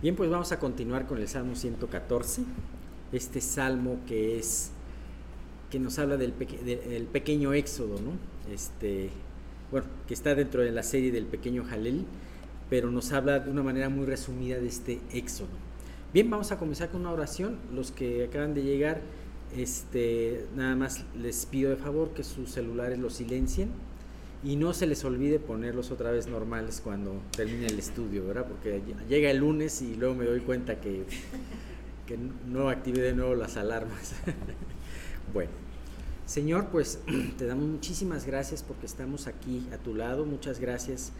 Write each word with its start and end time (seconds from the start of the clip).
Bien, 0.00 0.14
pues 0.14 0.30
vamos 0.30 0.52
a 0.52 0.60
continuar 0.60 1.08
con 1.08 1.18
el 1.18 1.26
Salmo 1.26 1.56
114, 1.56 2.42
este 3.10 3.40
salmo 3.40 3.98
que 4.06 4.38
es 4.38 4.70
que 5.72 5.80
nos 5.80 5.98
habla 5.98 6.16
del, 6.16 6.32
pequeño 6.32 7.52
éxodo, 7.52 8.00
¿no? 8.00 8.12
Este, 8.54 9.10
bueno, 9.72 9.88
que 10.06 10.14
está 10.14 10.36
dentro 10.36 10.62
de 10.62 10.70
la 10.70 10.84
serie 10.84 11.10
del 11.10 11.26
pequeño 11.26 11.64
Jalel, 11.64 12.04
pero 12.70 12.92
nos 12.92 13.10
habla 13.10 13.40
de 13.40 13.50
una 13.50 13.64
manera 13.64 13.88
muy 13.88 14.06
resumida 14.06 14.60
de 14.60 14.68
este 14.68 15.00
éxodo. 15.12 15.48
Bien, 16.14 16.30
vamos 16.30 16.52
a 16.52 16.60
comenzar 16.60 16.90
con 16.90 17.00
una 17.00 17.10
oración. 17.10 17.58
Los 17.74 17.90
que 17.90 18.24
acaban 18.24 18.54
de 18.54 18.62
llegar, 18.62 19.00
este, 19.56 20.46
nada 20.54 20.76
más 20.76 21.04
les 21.20 21.44
pido 21.44 21.70
de 21.70 21.76
favor 21.76 22.10
que 22.10 22.22
sus 22.22 22.52
celulares 22.52 23.00
los 23.00 23.14
silencien 23.14 23.70
y 24.44 24.56
no 24.56 24.72
se 24.72 24.86
les 24.86 25.04
olvide 25.04 25.40
ponerlos 25.40 25.90
otra 25.90 26.10
vez 26.10 26.28
normales 26.28 26.80
cuando 26.82 27.20
termine 27.36 27.66
el 27.66 27.78
estudio, 27.78 28.26
¿verdad? 28.26 28.46
Porque 28.46 28.80
llega 29.08 29.30
el 29.30 29.38
lunes 29.38 29.82
y 29.82 29.94
luego 29.96 30.14
me 30.14 30.24
doy 30.24 30.40
cuenta 30.40 30.80
que, 30.80 31.04
no 32.46 32.70
activé 32.70 33.02
de 33.02 33.14
nuevo 33.14 33.34
las 33.34 33.56
alarmas. 33.56 34.14
bueno, 35.34 35.50
Señor, 36.24 36.68
pues 36.68 37.00
te 37.38 37.46
damos 37.46 37.66
muchísimas 37.66 38.26
gracias 38.26 38.62
porque 38.62 38.86
estamos 38.86 39.26
aquí 39.26 39.66
a 39.72 39.78
tu 39.78 39.94
lado, 39.94 40.24
muchas 40.24 40.60
gracias 40.60 41.12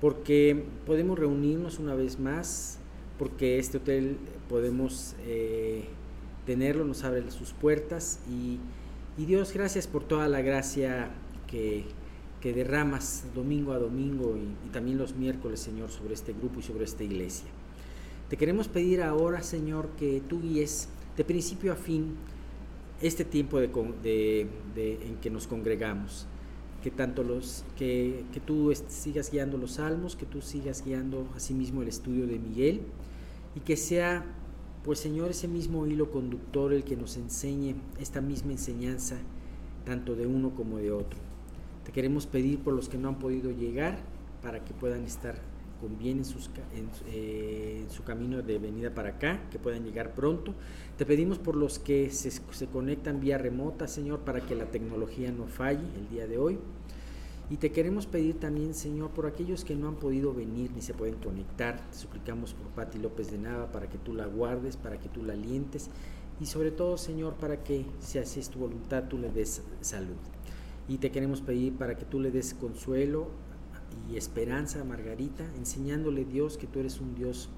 porque 0.00 0.64
podemos 0.84 1.18
reunirnos 1.18 1.78
una 1.78 1.94
vez 1.94 2.18
más, 2.18 2.78
porque 3.18 3.58
este 3.58 3.78
hotel 3.78 4.18
podemos 4.48 5.14
eh, 5.24 5.84
tenerlo, 6.44 6.84
nos 6.84 7.02
abre 7.04 7.30
sus 7.30 7.52
puertas 7.52 8.18
y 8.28 8.58
Dios, 9.24 9.54
gracias 9.54 9.86
por 9.86 10.04
toda 10.04 10.28
la 10.28 10.42
gracia 10.42 11.08
que 11.46 11.86
que 12.46 12.52
derramas 12.52 13.24
domingo 13.34 13.72
a 13.72 13.78
domingo 13.80 14.36
y, 14.36 14.68
también 14.68 14.98
los 14.98 15.16
miércoles, 15.16 15.58
Señor, 15.58 15.90
sobre 15.90 16.14
este 16.14 16.32
grupo 16.32 16.60
y 16.60 16.62
sobre 16.62 16.84
esta 16.84 17.02
iglesia. 17.02 17.48
Te 18.28 18.36
queremos 18.36 18.68
pedir 18.68 19.02
ahora, 19.02 19.42
Señor, 19.42 19.88
que 19.98 20.22
tú 20.28 20.40
guíes 20.40 20.88
de 21.16 21.24
principio 21.24 21.72
a 21.72 21.74
fin 21.74 22.14
este 23.02 23.24
tiempo 23.24 23.58
de, 23.58 24.46
en 24.76 25.16
que 25.20 25.28
nos 25.28 25.48
congregamos. 25.48 26.28
Que 26.84 26.92
tanto 26.92 27.24
los 27.24 27.64
que, 27.76 28.22
que 28.32 28.38
tú 28.38 28.72
sigas 28.86 29.32
guiando 29.32 29.58
los 29.58 29.72
salmos, 29.72 30.14
que 30.14 30.24
tú 30.24 30.40
sigas 30.40 30.84
guiando 30.84 31.26
asimismo 31.34 31.82
el 31.82 31.88
estudio 31.88 32.28
de 32.28 32.38
Miguel 32.38 32.82
y 33.56 33.60
que 33.60 33.76
sea, 33.76 34.24
pues 34.84 35.00
Señor, 35.00 35.32
ese 35.32 35.48
mismo 35.48 35.84
hilo 35.88 36.12
conductor 36.12 36.72
el 36.72 36.84
que 36.84 36.94
nos 36.94 37.16
enseñe 37.16 37.74
esta 37.98 38.20
misma 38.20 38.52
enseñanza, 38.52 39.16
tanto 39.84 40.14
de 40.14 40.28
uno 40.28 40.54
como 40.54 40.78
de 40.78 40.92
otro. 40.92 41.25
Te 41.86 41.92
queremos 41.92 42.26
pedir 42.26 42.58
por 42.58 42.74
los 42.74 42.88
que 42.88 42.98
no 42.98 43.06
han 43.06 43.20
podido 43.20 43.52
llegar 43.52 43.96
para 44.42 44.64
que 44.64 44.74
puedan 44.74 45.04
estar 45.04 45.36
con 45.80 45.96
bien 45.98 46.20
eh, 47.06 47.82
en, 47.84 47.90
su 47.90 48.02
camino 48.02 48.42
de 48.42 48.58
venida 48.58 48.92
para 48.92 49.10
acá, 49.10 49.40
que 49.52 49.60
puedan 49.60 49.84
llegar 49.84 50.12
pronto. 50.12 50.52
Te 50.98 51.06
pedimos 51.06 51.38
por 51.38 51.54
los 51.54 51.78
que 51.78 52.10
se, 52.10 52.32
se, 52.32 52.66
conectan 52.66 53.20
vía 53.20 53.38
remota, 53.38 53.86
Señor, 53.86 54.20
para 54.20 54.40
que 54.40 54.56
la 54.56 54.64
tecnología 54.64 55.30
no 55.30 55.46
falle 55.46 55.84
el 55.96 56.08
día 56.08 56.26
de 56.26 56.38
hoy. 56.38 56.58
Y 57.50 57.58
te 57.58 57.70
queremos 57.70 58.06
pedir 58.06 58.40
también, 58.40 58.74
Señor, 58.74 59.10
por 59.10 59.26
aquellos 59.26 59.64
que 59.64 59.76
no 59.76 59.86
han 59.86 59.94
podido 59.94 60.34
venir 60.34 60.72
ni 60.74 60.82
se 60.82 60.92
pueden 60.92 61.14
conectar. 61.14 61.88
Te 61.90 61.96
suplicamos 61.96 62.52
por 62.52 62.66
Pati 62.70 62.98
López 62.98 63.30
de 63.30 63.38
Nava 63.38 63.70
para 63.70 63.88
que 63.88 63.98
tú 63.98 64.12
la 64.12 64.26
guardes, 64.26 64.76
para 64.76 64.98
que 64.98 65.08
tú 65.08 65.22
la 65.22 65.34
alientes 65.34 65.88
y 66.40 66.46
sobre 66.46 66.72
todo, 66.72 66.98
Señor, 66.98 67.34
para 67.34 67.62
que, 67.62 67.86
si 68.00 68.18
así 68.18 68.40
es 68.40 68.50
tu 68.50 68.58
voluntad, 68.58 69.04
tú 69.08 69.18
le 69.18 69.30
des 69.30 69.62
salud. 69.80 70.16
Y 70.88 70.98
te 70.98 71.10
queremos 71.10 71.40
pedir 71.40 71.74
para 71.74 71.96
que 71.96 72.04
tú 72.04 72.20
le 72.20 72.30
des 72.30 72.54
consuelo 72.54 73.28
y 74.10 74.16
esperanza 74.16 74.80
a 74.80 74.84
Margarita, 74.84 75.44
enseñándole 75.56 76.24
Dios 76.24 76.56
que 76.58 76.66
tú 76.66 76.80
eres 76.80 77.00
un 77.00 77.14
Dios 77.14 77.48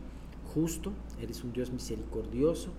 justo, 0.54 0.92
eres 1.20 1.44
un 1.44 1.52
Dios 1.52 1.70
misericordioso, 1.70 2.70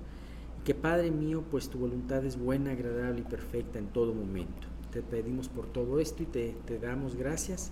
y 0.60 0.64
que 0.64 0.74
Padre 0.74 1.12
mío, 1.12 1.44
pues 1.52 1.70
tu 1.70 1.78
voluntad 1.78 2.26
es 2.26 2.38
buena, 2.38 2.72
agradable 2.72 3.22
y 3.22 3.24
perfecta 3.24 3.80
en 3.80 3.88
todo 3.88 4.14
momento. 4.14 4.68
Te 4.92 5.02
pedimos 5.02 5.50
por 5.50 5.68
todo 5.68 6.00
esto 6.00 6.24
y 6.24 6.26
te, 6.26 6.56
te 6.66 6.80
damos 6.80 7.16
gracias 7.16 7.72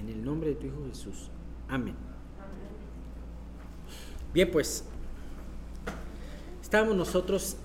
en 0.00 0.08
el 0.08 0.24
nombre 0.24 0.50
de 0.50 0.56
tu 0.56 0.66
Hijo 0.66 0.84
Jesús. 0.88 1.30
Amén. 1.68 1.94
Bien, 4.32 4.50
pues 4.50 4.84
estamos 6.62 6.96
nosotros 6.96 7.56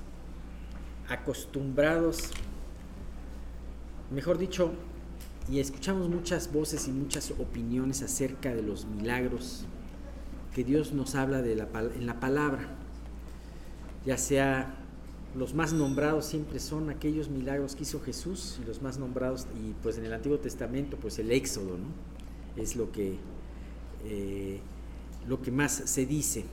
acostumbrados 1.08 2.32
mejor 4.12 4.38
dicho, 4.38 4.72
y 5.52 5.60
escuchamos 5.60 6.10
muchas 6.10 6.52
voces 6.52 6.88
y 6.88 6.92
muchas 6.92 7.32
opiniones 7.32 8.02
acerca 8.04 8.54
de 8.54 8.62
los 8.62 8.86
milagros 8.86 9.66
que 10.54 10.64
Dios 10.64 10.94
nos 10.94 11.16
habla 11.16 11.42
de 11.42 11.56
la, 11.56 11.68
en 11.96 12.06
la 12.06 12.20
palabra, 12.20 12.68
ya 14.06 14.18
sea 14.18 14.76
los 15.36 15.54
más 15.54 15.74
nombrados 15.74 16.26
siempre 16.26 16.60
son 16.60 16.90
aquellos 16.90 17.30
milagros 17.30 17.76
que 17.76 17.84
hizo 17.84 18.00
Jesús 18.02 18.60
y 18.62 18.66
los 18.66 18.82
más 18.82 18.98
nombrados 18.98 19.46
y 19.56 19.74
pues 19.84 19.98
en 20.00 20.06
el 20.06 20.14
Antiguo 20.14 20.40
Testamento 20.40 20.98
pues 20.98 21.20
el 21.20 21.32
Éxodo 21.32 21.78
no 21.78 22.62
es 22.62 22.76
lo 22.76 22.92
que 22.92 23.16
eh, 24.06 24.60
lo 25.28 25.42
que 25.42 25.52
más 25.52 25.72
se 25.72 26.06
dice. 26.06 26.46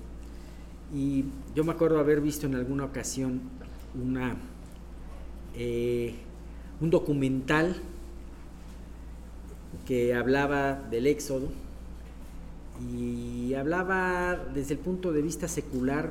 Y 0.95 1.25
yo 1.55 1.65
me 1.65 1.73
acuerdo 1.73 1.99
haber 1.99 2.21
visto 2.21 2.47
en 2.47 2.55
alguna 2.55 2.85
ocasión 2.85 3.41
una 3.95 4.37
eh, 5.55 6.15
un 6.81 6.91
documental 6.91 7.77
que 9.87 10.15
hablaba 10.15 10.75
del 10.91 11.07
éxodo 11.07 11.49
y 12.93 13.55
hablaba 13.55 14.37
desde 14.55 14.75
el 14.75 14.81
punto 14.81 15.13
de 15.13 15.23
vista 15.23 15.49
secular 15.49 16.11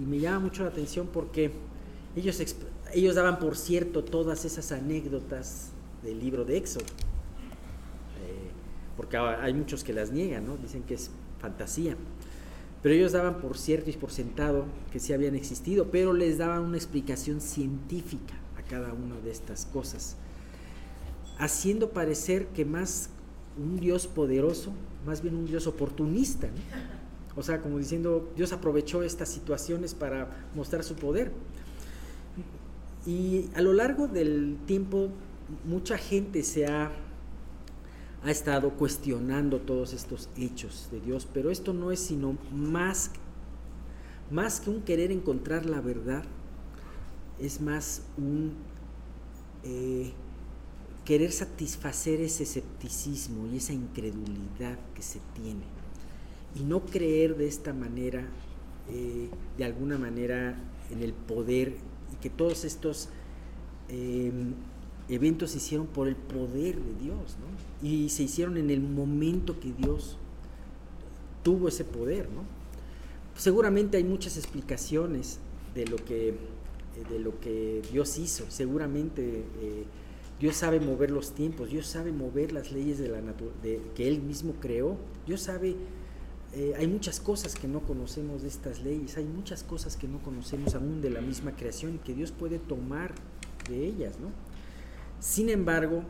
y 0.00 0.04
me 0.04 0.18
llama 0.18 0.40
mucho 0.40 0.62
la 0.62 0.70
atención 0.70 1.08
porque 1.12 1.52
ellos, 2.16 2.40
ellos 2.92 3.14
daban 3.14 3.38
por 3.38 3.56
cierto 3.56 4.04
todas 4.04 4.44
esas 4.44 4.72
anécdotas 4.72 5.70
del 6.02 6.18
libro 6.20 6.44
de 6.44 6.56
Éxodo, 6.56 6.84
eh, 6.84 8.50
porque 8.96 9.16
hay 9.16 9.52
muchos 9.52 9.84
que 9.84 9.92
las 9.92 10.10
niegan, 10.10 10.46
¿no? 10.46 10.56
dicen 10.56 10.82
que 10.82 10.94
es 10.94 11.10
fantasía, 11.40 11.96
pero 12.82 12.94
ellos 12.94 13.12
daban 13.12 13.40
por 13.40 13.58
cierto 13.58 13.90
y 13.90 13.94
por 13.94 14.10
sentado 14.10 14.66
que 14.92 15.00
sí 15.00 15.12
habían 15.12 15.34
existido, 15.34 15.90
pero 15.90 16.12
les 16.12 16.38
daban 16.38 16.62
una 16.62 16.76
explicación 16.76 17.40
científica 17.40 18.34
cada 18.68 18.92
una 18.92 19.16
de 19.20 19.30
estas 19.30 19.66
cosas, 19.66 20.16
haciendo 21.38 21.90
parecer 21.90 22.46
que 22.48 22.64
más 22.64 23.10
un 23.56 23.78
Dios 23.78 24.06
poderoso, 24.06 24.72
más 25.06 25.22
bien 25.22 25.36
un 25.36 25.46
Dios 25.46 25.66
oportunista, 25.66 26.48
o 27.36 27.42
sea, 27.42 27.60
como 27.60 27.78
diciendo, 27.78 28.30
Dios 28.36 28.52
aprovechó 28.52 29.02
estas 29.02 29.28
situaciones 29.28 29.94
para 29.94 30.28
mostrar 30.54 30.84
su 30.84 30.94
poder. 30.94 31.32
Y 33.06 33.50
a 33.54 33.60
lo 33.60 33.72
largo 33.72 34.06
del 34.06 34.56
tiempo, 34.66 35.10
mucha 35.64 35.98
gente 35.98 36.42
se 36.44 36.66
ha, 36.66 36.92
ha 38.22 38.30
estado 38.30 38.70
cuestionando 38.70 39.60
todos 39.60 39.92
estos 39.92 40.28
hechos 40.36 40.88
de 40.92 41.00
Dios, 41.00 41.26
pero 41.32 41.50
esto 41.50 41.74
no 41.74 41.90
es 41.90 42.00
sino 42.00 42.38
más, 42.52 43.10
más 44.30 44.60
que 44.60 44.70
un 44.70 44.82
querer 44.82 45.10
encontrar 45.10 45.66
la 45.66 45.80
verdad, 45.80 46.22
es 47.38 47.60
más 47.60 48.02
un 48.16 48.52
eh, 49.64 50.12
querer 51.04 51.32
satisfacer 51.32 52.20
ese 52.20 52.44
escepticismo 52.44 53.46
y 53.52 53.58
esa 53.58 53.72
incredulidad 53.72 54.78
que 54.94 55.02
se 55.02 55.20
tiene. 55.34 55.64
Y 56.54 56.64
no 56.64 56.84
creer 56.86 57.36
de 57.36 57.46
esta 57.46 57.72
manera, 57.72 58.26
eh, 58.88 59.28
de 59.58 59.64
alguna 59.64 59.98
manera, 59.98 60.56
en 60.90 61.02
el 61.02 61.12
poder 61.12 61.76
y 62.12 62.16
que 62.22 62.30
todos 62.30 62.64
estos 62.64 63.08
em, 63.88 64.54
eventos 65.08 65.50
se 65.50 65.58
hicieron 65.58 65.86
por 65.86 66.08
el 66.08 66.16
poder 66.16 66.80
de 66.80 67.04
Dios, 67.04 67.36
Y 67.82 68.08
se 68.08 68.22
hicieron 68.22 68.56
en 68.56 68.70
el 68.70 68.80
momento 68.80 69.60
que 69.60 69.72
Dios 69.72 70.16
tuvo 71.42 71.68
ese 71.68 71.84
poder, 71.84 72.30
¿no? 72.30 72.44
Seguramente 73.36 73.98
hay 73.98 74.04
muchas 74.04 74.38
explicaciones 74.38 75.38
de 75.74 75.86
lo 75.86 75.96
que 75.96 76.34
de 77.08 77.18
lo 77.18 77.38
que 77.40 77.82
Dios 77.90 78.18
hizo. 78.18 78.44
Seguramente 78.48 79.44
eh, 79.60 79.84
Dios 80.40 80.56
sabe 80.56 80.80
mover 80.80 81.10
los 81.10 81.32
tiempos, 81.32 81.70
Dios 81.70 81.86
sabe 81.86 82.12
mover 82.12 82.52
las 82.52 82.72
leyes 82.72 82.98
de 82.98 83.08
la 83.08 83.20
de, 83.62 83.80
que 83.94 84.08
Él 84.08 84.20
mismo 84.22 84.54
creó. 84.60 84.96
Dios 85.26 85.42
sabe, 85.42 85.76
eh, 86.54 86.74
hay 86.76 86.86
muchas 86.86 87.20
cosas 87.20 87.54
que 87.54 87.68
no 87.68 87.80
conocemos 87.80 88.42
de 88.42 88.48
estas 88.48 88.82
leyes, 88.82 89.16
hay 89.16 89.24
muchas 89.24 89.62
cosas 89.62 89.96
que 89.96 90.08
no 90.08 90.18
conocemos 90.22 90.74
aún 90.74 91.00
de 91.00 91.10
la 91.10 91.20
misma 91.20 91.56
creación 91.56 91.98
que 92.04 92.14
Dios 92.14 92.32
puede 92.32 92.58
tomar 92.58 93.14
de 93.68 93.86
ellas. 93.86 94.18
¿no? 94.20 94.28
Sin 95.20 95.48
embargo, 95.48 96.02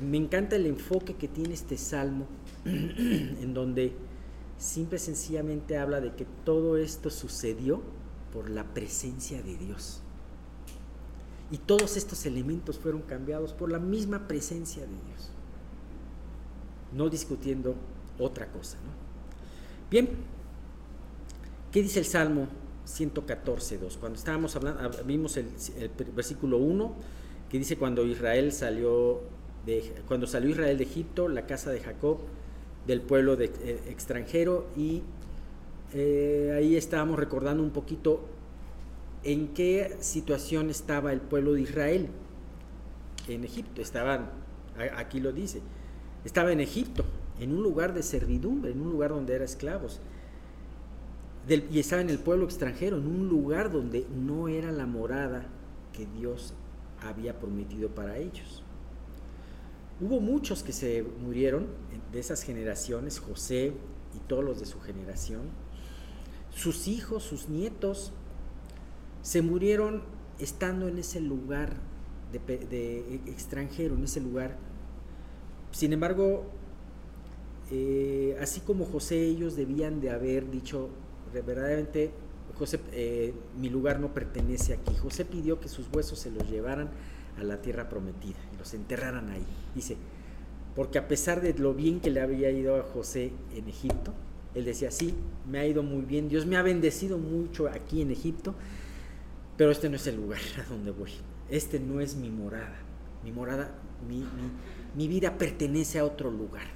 me 0.00 0.16
encanta 0.16 0.56
el 0.56 0.66
enfoque 0.66 1.14
que 1.14 1.26
tiene 1.26 1.54
este 1.54 1.76
salmo, 1.76 2.26
en 2.64 3.52
donde 3.54 3.92
simple 4.58 4.96
y 4.96 5.00
sencillamente 5.00 5.76
habla 5.76 6.00
de 6.00 6.14
que 6.14 6.24
todo 6.44 6.76
esto 6.76 7.10
sucedió 7.10 7.82
por 8.32 8.50
la 8.50 8.64
presencia 8.64 9.42
de 9.42 9.56
Dios. 9.56 10.00
Y 11.50 11.58
todos 11.58 11.96
estos 11.96 12.24
elementos 12.24 12.78
fueron 12.78 13.02
cambiados 13.02 13.52
por 13.52 13.70
la 13.70 13.78
misma 13.78 14.26
presencia 14.26 14.82
de 14.82 14.88
Dios. 14.88 15.30
No 16.92 17.10
discutiendo 17.10 17.74
otra 18.18 18.46
cosa. 18.50 18.78
Bien, 19.90 20.08
¿qué 21.70 21.82
dice 21.82 21.98
el 21.98 22.06
Salmo 22.06 22.48
114, 22.86 23.76
2? 23.76 23.96
Cuando 23.98 24.18
estábamos 24.18 24.56
hablando, 24.56 24.90
vimos 25.04 25.36
el, 25.36 25.50
versículo 26.14 26.56
1, 26.56 26.94
que 27.50 27.58
dice 27.58 27.76
cuando 27.76 28.06
Israel 28.06 28.52
salió 28.52 29.20
de, 29.66 29.94
cuando 30.08 30.26
salió 30.26 30.48
Israel 30.48 30.78
de 30.78 30.84
Egipto, 30.84 31.28
la 31.28 31.46
casa 31.46 31.70
de 31.70 31.80
Jacob, 31.80 32.20
del 32.86 33.02
pueblo 33.02 33.36
eh, 33.38 33.82
extranjero, 33.88 34.68
y 34.74 35.02
eh, 35.94 36.54
ahí 36.56 36.76
estábamos 36.76 37.18
recordando 37.18 37.62
un 37.62 37.70
poquito 37.70 38.24
en 39.24 39.48
qué 39.48 39.96
situación 40.00 40.70
estaba 40.70 41.12
el 41.12 41.20
pueblo 41.20 41.52
de 41.52 41.62
Israel 41.62 42.08
en 43.28 43.44
Egipto. 43.44 43.82
Estaban, 43.82 44.30
aquí 44.96 45.20
lo 45.20 45.32
dice, 45.32 45.60
estaba 46.24 46.52
en 46.52 46.60
Egipto, 46.60 47.04
en 47.40 47.52
un 47.52 47.62
lugar 47.62 47.94
de 47.94 48.02
servidumbre, 48.02 48.72
en 48.72 48.80
un 48.80 48.90
lugar 48.90 49.10
donde 49.10 49.34
eran 49.34 49.44
esclavos. 49.44 50.00
y 51.48 51.78
estaba 51.78 52.02
en 52.02 52.10
el 52.10 52.18
pueblo 52.18 52.44
extranjero, 52.44 52.96
en 52.96 53.06
un 53.06 53.28
lugar 53.28 53.70
donde 53.70 54.06
no 54.14 54.48
era 54.48 54.72
la 54.72 54.86
morada 54.86 55.46
que 55.92 56.06
Dios 56.06 56.54
había 57.02 57.38
prometido 57.38 57.88
para 57.90 58.16
ellos. 58.18 58.62
Hubo 60.00 60.20
muchos 60.20 60.62
que 60.62 60.72
se 60.72 61.04
murieron 61.22 61.66
de 62.12 62.18
esas 62.18 62.42
generaciones, 62.42 63.18
José 63.18 63.72
y 64.14 64.18
todos 64.26 64.44
los 64.44 64.58
de 64.58 64.66
su 64.66 64.80
generación. 64.80 65.42
Sus 66.54 66.88
hijos, 66.88 67.22
sus 67.22 67.48
nietos, 67.48 68.12
se 69.22 69.42
murieron 69.42 70.02
estando 70.38 70.88
en 70.88 70.98
ese 70.98 71.20
lugar 71.20 71.76
de, 72.32 73.20
extranjero, 73.26 73.94
en 73.94 74.04
ese 74.04 74.20
lugar. 74.20 74.56
Sin 75.70 75.92
embargo, 75.92 76.44
eh, 77.70 78.36
así 78.40 78.60
como 78.60 78.84
José, 78.84 79.24
ellos 79.24 79.56
debían 79.56 80.00
de 80.00 80.10
haber 80.10 80.50
dicho, 80.50 80.90
verdaderamente, 81.32 82.12
José, 82.58 82.80
eh, 82.92 83.32
mi 83.58 83.70
lugar 83.70 84.00
no 84.00 84.12
pertenece 84.12 84.74
aquí. 84.74 84.94
José 84.96 85.24
pidió 85.24 85.60
que 85.60 85.68
sus 85.68 85.88
huesos 85.92 86.18
se 86.18 86.30
los 86.30 86.50
llevaran 86.50 86.90
a 87.38 87.44
la 87.44 87.62
tierra 87.62 87.88
prometida 87.88 88.38
y 88.52 88.58
los 88.58 88.74
enterraran 88.74 89.30
ahí. 89.30 89.46
Dice, 89.74 89.96
porque 90.74 90.98
a 90.98 91.08
pesar 91.08 91.40
de 91.40 91.54
lo 91.54 91.74
bien 91.74 92.00
que 92.00 92.10
le 92.10 92.20
había 92.20 92.50
ido 92.50 92.76
a 92.76 92.82
José 92.82 93.32
en 93.54 93.68
Egipto, 93.68 94.12
él 94.54 94.64
decía, 94.64 94.90
sí, 94.90 95.14
me 95.50 95.58
ha 95.58 95.66
ido 95.66 95.82
muy 95.82 96.02
bien, 96.02 96.28
Dios 96.28 96.46
me 96.46 96.56
ha 96.56 96.62
bendecido 96.62 97.18
mucho 97.18 97.68
aquí 97.68 98.02
en 98.02 98.10
Egipto, 98.10 98.54
pero 99.56 99.70
este 99.70 99.88
no 99.88 99.96
es 99.96 100.06
el 100.06 100.16
lugar 100.16 100.40
a 100.58 100.68
donde 100.68 100.90
voy, 100.90 101.10
este 101.50 101.80
no 101.80 102.00
es 102.00 102.16
mi 102.16 102.30
morada, 102.30 102.76
mi 103.24 103.32
morada, 103.32 103.74
mi, 104.96 105.08
vida 105.08 105.38
pertenece 105.38 105.98
a 105.98 106.04
otro 106.04 106.30
lugar. 106.30 106.66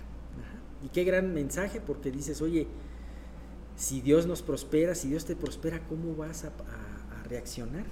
Y 0.84 0.88
qué 0.88 1.04
gran 1.04 1.34
mensaje, 1.34 1.80
porque 1.80 2.10
dices, 2.10 2.40
oye, 2.42 2.66
si 3.76 4.00
Dios 4.00 4.26
nos 4.26 4.42
prospera, 4.42 4.94
si 4.94 5.08
Dios 5.08 5.24
te 5.24 5.34
prospera, 5.34 5.80
¿cómo 5.88 6.14
vas 6.14 6.44
a 6.44 6.52
reaccionar? 7.28 7.84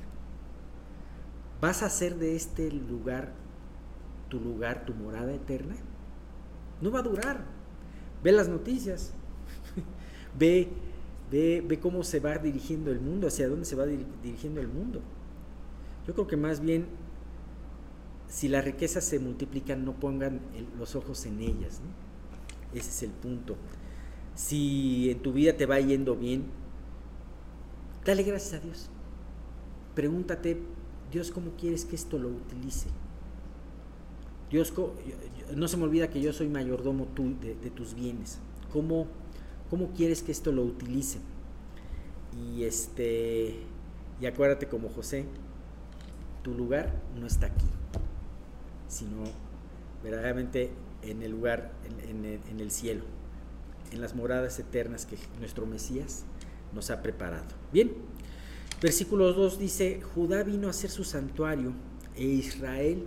¿Vas 1.61 1.83
a 1.83 1.87
hacer 1.87 2.17
de 2.17 2.37
este 2.37 2.71
lugar 2.71 3.33
tu 4.29 4.39
lugar, 4.39 4.85
tu 4.85 4.93
morada 4.93 5.33
eterna? 5.33 5.75
No 6.83 6.91
va 6.91 6.99
a 6.99 7.03
durar. 7.03 7.45
Ve 8.23 8.33
las 8.33 8.49
noticias. 8.49 9.15
Ve, 10.39 10.69
ve, 11.31 11.65
ve 11.67 11.79
cómo 11.81 12.03
se 12.05 12.21
va 12.21 12.39
dirigiendo 12.39 12.91
el 12.91 13.01
mundo, 13.01 13.27
hacia 13.27 13.49
dónde 13.49 13.65
se 13.65 13.77
va 13.77 13.87
dirigiendo 13.87 14.61
el 14.61 14.69
mundo. 14.69 15.01
Yo 16.07 16.15
creo 16.15 16.27
que 16.27 16.37
más 16.37 16.61
bien, 16.61 16.87
si 18.29 18.49
las 18.49 18.65
riquezas 18.65 19.05
se 19.05 19.19
multiplican, 19.19 19.85
no 19.85 19.95
pongan 19.95 20.41
los 20.79 20.97
ojos 20.97 21.25
en 21.27 21.41
ellas. 21.41 21.81
Ese 22.75 22.91
es 22.91 23.03
el 23.05 23.11
punto. 23.11 23.57
Si 24.35 25.11
en 25.11 25.21
tu 25.21 25.33
vida 25.33 25.57
te 25.57 25.67
va 25.67 25.79
yendo 25.81 26.17
bien, 26.17 26.45
dale 28.05 28.23
gracias 28.23 28.61
a 28.61 28.65
Dios. 28.65 28.91
Pregúntate 29.95 30.59
Dios, 31.13 31.31
¿cómo 31.31 31.53
quieres 31.53 31.85
que 31.85 31.95
esto 31.95 32.19
lo 32.19 32.29
utilice? 32.29 32.89
Dios, 34.51 34.73
no 35.55 35.69
se 35.69 35.77
me 35.77 35.85
olvida 35.85 36.11
que 36.11 36.21
yo 36.21 36.33
soy 36.33 36.49
mayordomo 36.49 37.07
de, 37.41 37.71
tus 37.71 37.95
bienes. 37.95 38.41
¿Cómo, 38.73 39.07
¿Cómo 39.71 39.93
quieres 39.93 40.23
que 40.23 40.33
esto 40.33 40.53
lo 40.53 40.63
utilice? 40.63 41.19
Y 42.37 42.65
este 42.65 43.61
y 44.21 44.27
acuérdate 44.27 44.69
como 44.69 44.89
José, 44.89 45.25
tu 46.43 46.55
lugar 46.55 46.95
no 47.19 47.27
está 47.27 47.47
aquí, 47.47 47.67
sino 48.89 49.25
verdaderamente 50.03 50.71
en 51.03 51.23
el 51.23 51.33
lugar, 51.33 51.73
en, 52.09 52.25
en 52.25 52.61
el 52.61 52.71
cielo, 52.71 53.05
en 53.93 54.01
las 54.01 54.15
moradas 54.15 54.59
eternas 54.59 55.05
que 55.07 55.17
nuestro 55.41 55.67
Mesías 55.67 56.25
nos 56.73 56.91
ha 56.91 57.03
preparado. 57.03 57.47
Bien, 57.73 57.93
Versículo 58.85 59.33
2 59.33 59.59
dice, 59.59 60.03
Judá 60.15 60.43
vino 60.43 60.69
a 60.69 60.75
ser 60.75 60.91
su 60.91 61.05
santuario 61.05 61.73
e 62.17 62.25
Israel 62.25 63.03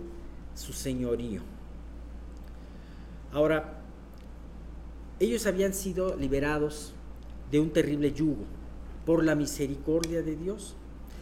su 0.56 0.72
señorío. 0.72 1.40
Ahora, 3.32 3.77
ellos 5.20 5.46
habían 5.46 5.74
sido 5.74 6.16
liberados 6.16 6.92
de 7.50 7.60
un 7.60 7.70
terrible 7.70 8.12
yugo 8.12 8.44
por 9.06 9.24
la 9.24 9.34
misericordia 9.34 10.22
de 10.22 10.36
Dios. 10.36 10.74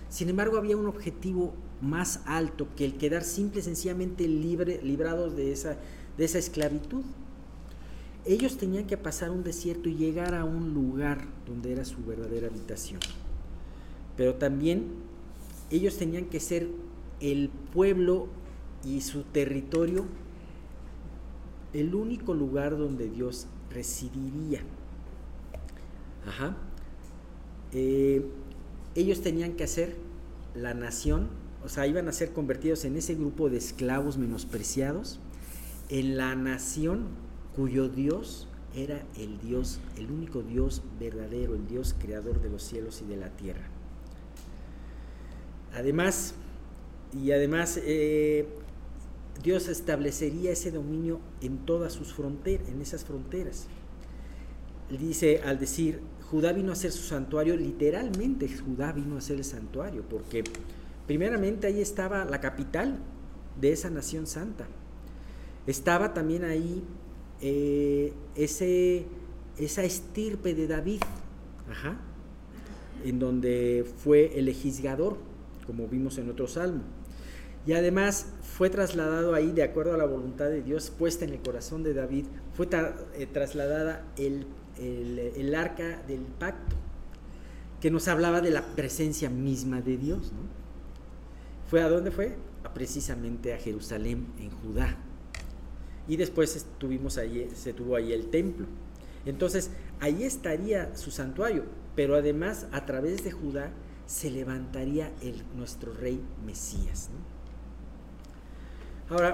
Sin 0.08 0.28
embargo, 0.28 0.56
había 0.56 0.76
un 0.76 0.86
objetivo 0.86 1.54
más 1.80 2.20
alto 2.26 2.68
que 2.76 2.84
el 2.84 2.96
quedar 2.96 3.22
simple 3.22 3.60
y 3.60 3.64
sencillamente 3.64 4.26
libre, 4.26 4.80
librados 4.82 5.36
de 5.36 5.52
esa, 5.52 5.76
de 6.16 6.24
esa 6.24 6.38
esclavitud. 6.38 7.02
Ellos 8.24 8.56
tenían 8.56 8.86
que 8.86 8.96
pasar 8.96 9.30
un 9.30 9.44
desierto 9.44 9.88
y 9.88 9.94
llegar 9.94 10.34
a 10.34 10.44
un 10.44 10.74
lugar 10.74 11.26
donde 11.46 11.72
era 11.72 11.84
su 11.84 12.04
verdadera 12.04 12.48
habitación 12.48 13.00
pero 14.16 14.34
también 14.34 14.86
ellos 15.70 15.96
tenían 15.96 16.26
que 16.26 16.40
ser 16.40 16.68
el 17.20 17.50
pueblo 17.72 18.28
y 18.84 19.00
su 19.00 19.22
territorio 19.22 20.04
el 21.72 21.94
único 21.94 22.34
lugar 22.34 22.78
donde 22.78 23.08
Dios 23.08 23.46
residiría. 23.70 24.60
Ajá. 26.26 26.56
Eh, 27.72 28.24
ellos 28.94 29.20
tenían 29.20 29.52
que 29.52 29.64
hacer 29.64 29.96
la 30.54 30.74
nación, 30.74 31.28
o 31.64 31.68
sea, 31.68 31.86
iban 31.86 32.08
a 32.08 32.12
ser 32.12 32.32
convertidos 32.32 32.84
en 32.84 32.96
ese 32.96 33.14
grupo 33.14 33.50
de 33.50 33.58
esclavos 33.58 34.16
menospreciados, 34.16 35.20
en 35.88 36.16
la 36.16 36.34
nación 36.34 37.08
cuyo 37.54 37.88
Dios 37.88 38.48
era 38.74 39.02
el 39.16 39.40
Dios, 39.40 39.80
el 39.96 40.10
único 40.10 40.42
Dios 40.42 40.82
verdadero, 41.00 41.54
el 41.54 41.66
Dios 41.66 41.94
creador 41.98 42.42
de 42.42 42.50
los 42.50 42.62
cielos 42.62 43.02
y 43.02 43.08
de 43.08 43.16
la 43.16 43.30
tierra. 43.30 43.68
Además, 45.74 46.34
y 47.12 47.32
además 47.32 47.80
eh, 47.82 48.48
Dios 49.42 49.68
establecería 49.68 50.52
ese 50.52 50.70
dominio 50.70 51.20
en 51.40 51.58
todas 51.58 51.92
sus 51.92 52.12
fronteras, 52.12 52.68
en 52.68 52.80
esas 52.80 53.04
fronteras. 53.04 53.66
Dice 54.90 55.42
al 55.44 55.58
decir, 55.58 56.00
Judá 56.30 56.52
vino 56.52 56.72
a 56.72 56.76
ser 56.76 56.92
su 56.92 57.02
santuario, 57.02 57.56
literalmente 57.56 58.48
Judá 58.48 58.92
vino 58.92 59.16
a 59.16 59.20
ser 59.20 59.36
el 59.36 59.44
santuario, 59.44 60.04
porque 60.08 60.44
primeramente 61.06 61.66
ahí 61.66 61.80
estaba 61.80 62.24
la 62.24 62.40
capital 62.40 62.98
de 63.60 63.72
esa 63.72 63.90
nación 63.90 64.26
santa. 64.26 64.66
Estaba 65.66 66.14
también 66.14 66.44
ahí 66.44 66.84
eh, 67.40 68.12
ese, 68.34 69.06
esa 69.58 69.82
estirpe 69.82 70.54
de 70.54 70.66
David, 70.66 71.00
en 73.04 73.18
donde 73.18 73.84
fue 73.98 74.38
el 74.38 74.46
legislador 74.46 75.18
como 75.66 75.88
vimos 75.88 76.16
en 76.18 76.30
otro 76.30 76.46
salmo. 76.46 76.82
Y 77.66 77.72
además 77.72 78.26
fue 78.42 78.70
trasladado 78.70 79.34
ahí, 79.34 79.50
de 79.50 79.64
acuerdo 79.64 79.94
a 79.94 79.98
la 79.98 80.06
voluntad 80.06 80.46
de 80.46 80.62
Dios 80.62 80.90
puesta 80.90 81.24
en 81.24 81.32
el 81.32 81.40
corazón 81.40 81.82
de 81.82 81.94
David, 81.94 82.26
fue 82.54 82.68
eh, 83.14 83.26
trasladada 83.26 84.04
el, 84.16 84.46
el, 84.78 85.54
arca 85.54 86.02
del 86.06 86.20
pacto, 86.20 86.76
que 87.80 87.90
nos 87.90 88.06
hablaba 88.08 88.40
de 88.40 88.50
la 88.50 88.62
presencia 88.62 89.28
misma 89.28 89.80
de 89.80 89.96
Dios. 89.96 90.32
¿Fue 91.68 91.82
a 91.82 91.88
dónde 91.88 92.12
fue? 92.12 92.36
precisamente 92.74 93.54
a 93.54 93.58
Jerusalén, 93.58 94.26
en 94.38 94.50
Judá. 94.50 94.96
Y 96.08 96.16
después 96.16 96.56
estuvimos 96.56 97.16
ahí, 97.16 97.50
se 97.54 97.72
tuvo 97.72 97.96
ahí 97.96 98.12
el 98.12 98.28
templo. 98.28 98.66
Entonces, 99.24 99.70
ahí 100.00 100.22
estaría 100.22 100.94
su 100.96 101.10
santuario, 101.10 101.64
pero 101.94 102.16
además 102.16 102.66
a 102.72 102.86
través 102.86 103.24
de 103.24 103.32
Judá 103.32 103.70
se 104.06 104.30
levantaría 104.30 105.12
el, 105.22 105.42
nuestro 105.56 105.92
rey 105.94 106.20
Mesías. 106.44 107.08
Ahora, 109.08 109.32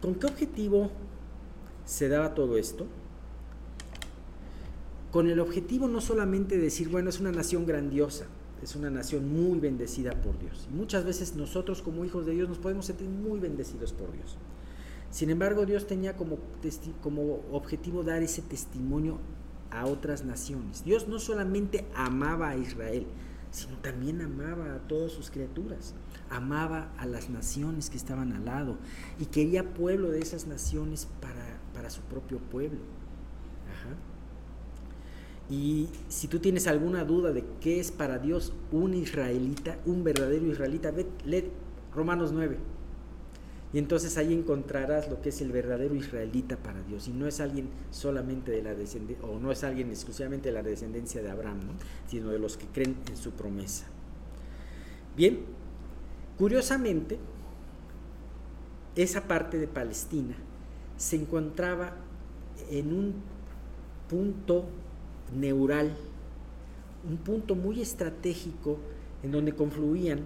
¿con 0.00 0.14
qué 0.14 0.26
objetivo 0.26 0.90
se 1.84 2.08
daba 2.08 2.34
todo 2.34 2.56
esto? 2.56 2.86
Con 5.12 5.28
el 5.28 5.40
objetivo 5.40 5.86
no 5.88 6.00
solamente 6.00 6.56
de 6.56 6.62
decir, 6.62 6.88
bueno, 6.88 7.10
es 7.10 7.20
una 7.20 7.32
nación 7.32 7.66
grandiosa, 7.66 8.26
es 8.62 8.74
una 8.74 8.90
nación 8.90 9.30
muy 9.30 9.58
bendecida 9.58 10.12
por 10.12 10.38
Dios. 10.38 10.66
Y 10.72 10.74
muchas 10.74 11.04
veces 11.04 11.34
nosotros 11.34 11.82
como 11.82 12.04
hijos 12.04 12.24
de 12.24 12.32
Dios 12.32 12.48
nos 12.48 12.58
podemos 12.58 12.86
sentir 12.86 13.08
muy 13.08 13.38
bendecidos 13.38 13.92
por 13.92 14.12
Dios. 14.12 14.38
Sin 15.10 15.28
embargo, 15.28 15.66
Dios 15.66 15.86
tenía 15.86 16.16
como, 16.16 16.38
como 17.02 17.40
objetivo 17.50 18.02
dar 18.02 18.22
ese 18.22 18.42
testimonio 18.42 19.18
a 19.70 19.86
otras 19.86 20.24
naciones. 20.24 20.84
Dios 20.84 21.08
no 21.08 21.18
solamente 21.18 21.84
amaba 21.94 22.50
a 22.50 22.56
Israel, 22.56 23.06
sino 23.50 23.76
también 23.78 24.20
amaba 24.20 24.74
a 24.74 24.78
todas 24.78 25.12
sus 25.12 25.30
criaturas. 25.30 25.94
Amaba 26.30 26.92
a 26.96 27.06
las 27.06 27.28
naciones 27.28 27.90
que 27.90 27.96
estaban 27.96 28.32
al 28.32 28.44
lado 28.44 28.76
y 29.18 29.26
quería 29.26 29.74
pueblo 29.74 30.10
de 30.10 30.20
esas 30.20 30.46
naciones 30.46 31.06
para, 31.20 31.58
para 31.74 31.90
su 31.90 32.00
propio 32.02 32.38
pueblo. 32.38 32.80
Y 35.50 35.88
si 36.08 36.28
tú 36.28 36.38
tienes 36.38 36.68
alguna 36.68 37.04
duda 37.04 37.32
de 37.32 37.44
qué 37.60 37.80
es 37.80 37.90
para 37.90 38.18
Dios 38.18 38.52
un 38.70 38.94
israelita, 38.94 39.78
un 39.84 40.04
verdadero 40.04 40.46
israelita, 40.46 40.92
ve, 40.92 41.06
lee 41.24 41.50
Romanos 41.92 42.30
9. 42.32 42.56
Y 43.72 43.78
entonces 43.78 44.16
ahí 44.16 44.32
encontrarás 44.32 45.08
lo 45.10 45.20
que 45.20 45.28
es 45.28 45.40
el 45.40 45.50
verdadero 45.50 45.94
israelita 45.94 46.56
para 46.56 46.82
Dios. 46.82 47.08
Y 47.08 47.12
no 47.12 47.26
es 47.26 47.40
alguien 47.40 47.68
solamente 47.90 48.52
de 48.52 48.62
la 48.62 48.74
descendencia, 48.74 49.26
o 49.26 49.40
no 49.40 49.50
es 49.50 49.64
alguien 49.64 49.90
exclusivamente 49.90 50.48
de 50.48 50.54
la 50.54 50.62
descendencia 50.62 51.20
de 51.20 51.30
Abraham, 51.30 51.60
sino 52.06 52.30
de 52.30 52.38
los 52.38 52.56
que 52.56 52.66
creen 52.66 52.96
en 53.08 53.16
su 53.16 53.32
promesa. 53.32 53.86
Bien, 55.16 55.40
curiosamente, 56.40 57.18
esa 58.96 59.28
parte 59.28 59.58
de 59.58 59.68
Palestina 59.68 60.34
se 60.96 61.16
encontraba 61.16 61.92
en 62.70 62.94
un 62.94 63.14
punto 64.08 64.64
neural, 65.38 65.94
un 67.06 67.18
punto 67.18 67.54
muy 67.54 67.82
estratégico 67.82 68.78
en 69.22 69.32
donde 69.32 69.54
confluían 69.54 70.20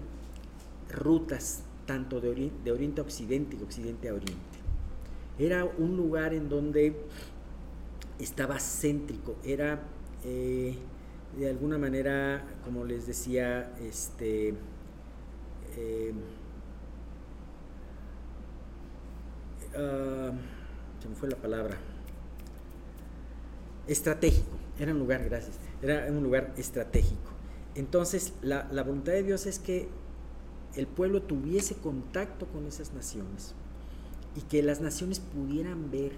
rutas 0.89 1.63
tanto 1.85 2.21
de 2.21 2.29
oriente, 2.29 3.01
a 3.01 3.03
occidente 3.03 3.57
y 3.59 3.63
occidente 3.63 4.07
a 4.07 4.13
oriente. 4.13 4.57
Era 5.37 5.65
un 5.65 5.97
lugar 5.97 6.33
en 6.33 6.47
donde 6.47 6.95
estaba 8.19 8.57
céntrico, 8.57 9.35
era 9.43 9.83
eh, 10.23 10.75
de 11.37 11.49
alguna 11.49 11.77
manera, 11.77 12.45
como 12.63 12.85
les 12.85 13.05
decía, 13.05 13.75
este, 13.81 14.53
eh, 15.75 16.13
ah, 19.75 20.31
se 21.01 21.09
me 21.09 21.15
fue 21.15 21.29
la 21.29 21.37
palabra, 21.37 21.77
estratégico, 23.87 24.57
era 24.79 24.91
un 24.91 24.99
lugar, 24.99 25.23
gracias, 25.25 25.59
era 25.81 26.07
un 26.09 26.23
lugar 26.23 26.53
estratégico. 26.57 27.31
Entonces, 27.75 28.33
la, 28.41 28.67
la 28.71 28.83
voluntad 28.83 29.11
de 29.11 29.23
Dios 29.23 29.45
es 29.45 29.59
que 29.59 29.89
el 30.75 30.87
pueblo 30.87 31.21
tuviese 31.21 31.75
contacto 31.75 32.45
con 32.47 32.65
esas 32.65 32.93
naciones 32.93 33.53
y 34.35 34.41
que 34.41 34.61
las 34.63 34.81
naciones 34.81 35.19
pudieran 35.19 35.91
ver 35.91 36.13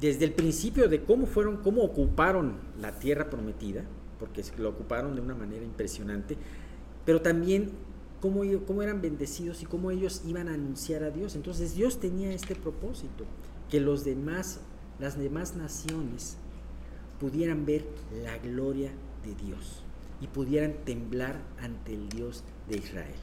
desde 0.00 0.24
el 0.24 0.32
principio 0.32 0.88
de 0.88 1.04
cómo 1.04 1.26
fueron, 1.26 1.58
cómo 1.58 1.82
ocuparon 1.82 2.56
la 2.80 2.98
tierra 2.98 3.30
prometida, 3.30 3.84
porque 4.18 4.42
lo 4.58 4.70
ocuparon 4.70 5.14
de 5.14 5.20
una 5.20 5.34
manera 5.34 5.64
impresionante, 5.64 6.36
pero 7.04 7.22
también 7.22 7.70
cómo, 8.22 8.82
eran 8.82 9.02
bendecidos 9.02 9.62
y 9.62 9.66
cómo 9.66 9.90
ellos 9.90 10.22
iban 10.24 10.48
a 10.48 10.54
anunciar 10.54 11.02
a 11.02 11.10
Dios. 11.10 11.34
Entonces 11.34 11.74
Dios 11.74 11.98
tenía 11.98 12.32
este 12.32 12.54
propósito, 12.54 13.24
que 13.68 13.80
los 13.80 14.04
demás, 14.04 14.60
las 15.00 15.18
demás 15.18 15.56
naciones 15.56 16.36
pudieran 17.18 17.66
ver 17.66 17.84
la 18.22 18.38
gloria 18.38 18.92
de 19.24 19.34
Dios 19.34 19.82
y 20.20 20.28
pudieran 20.28 20.74
temblar 20.84 21.40
ante 21.60 21.94
el 21.94 22.08
Dios 22.08 22.44
de 22.68 22.76
Israel. 22.76 23.16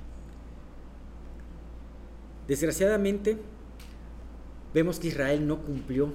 Desgraciadamente, 2.49 3.37
vemos 4.73 4.99
que 4.99 5.07
Israel 5.07 5.47
no 5.47 5.61
cumplió 5.61 6.11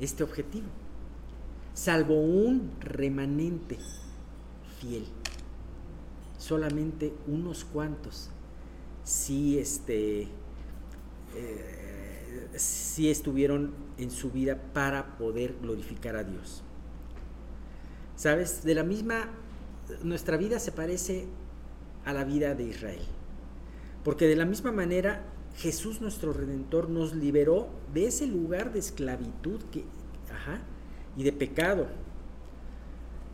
este 0.00 0.22
objetivo, 0.22 0.66
salvo 1.72 2.20
un 2.20 2.72
remanente 2.80 3.78
fiel. 4.80 5.06
Solamente 6.38 7.12
unos 7.26 7.64
cuantos 7.64 8.30
sí, 9.02 9.58
este, 9.58 10.28
eh, 11.34 12.48
sí 12.56 13.10
estuvieron 13.10 13.74
en 13.98 14.10
su 14.10 14.30
vida 14.30 14.58
para 14.72 15.18
poder 15.18 15.56
glorificar 15.60 16.16
a 16.16 16.24
Dios. 16.24 16.62
Sabes, 18.16 18.64
de 18.64 18.74
la 18.74 18.84
misma, 18.84 19.28
nuestra 20.02 20.36
vida 20.36 20.58
se 20.58 20.72
parece 20.72 21.26
a 22.04 22.12
la 22.12 22.24
vida 22.24 22.54
de 22.54 22.64
Israel. 22.64 23.02
Porque 24.04 24.26
de 24.26 24.36
la 24.36 24.44
misma 24.44 24.72
manera 24.72 25.24
Jesús 25.56 26.00
nuestro 26.00 26.32
Redentor 26.32 26.88
nos 26.88 27.14
liberó 27.14 27.68
de 27.92 28.06
ese 28.06 28.26
lugar 28.26 28.72
de 28.72 28.78
esclavitud 28.78 29.60
que, 29.72 29.84
y 31.16 31.22
de 31.24 31.32
pecado. 31.32 31.86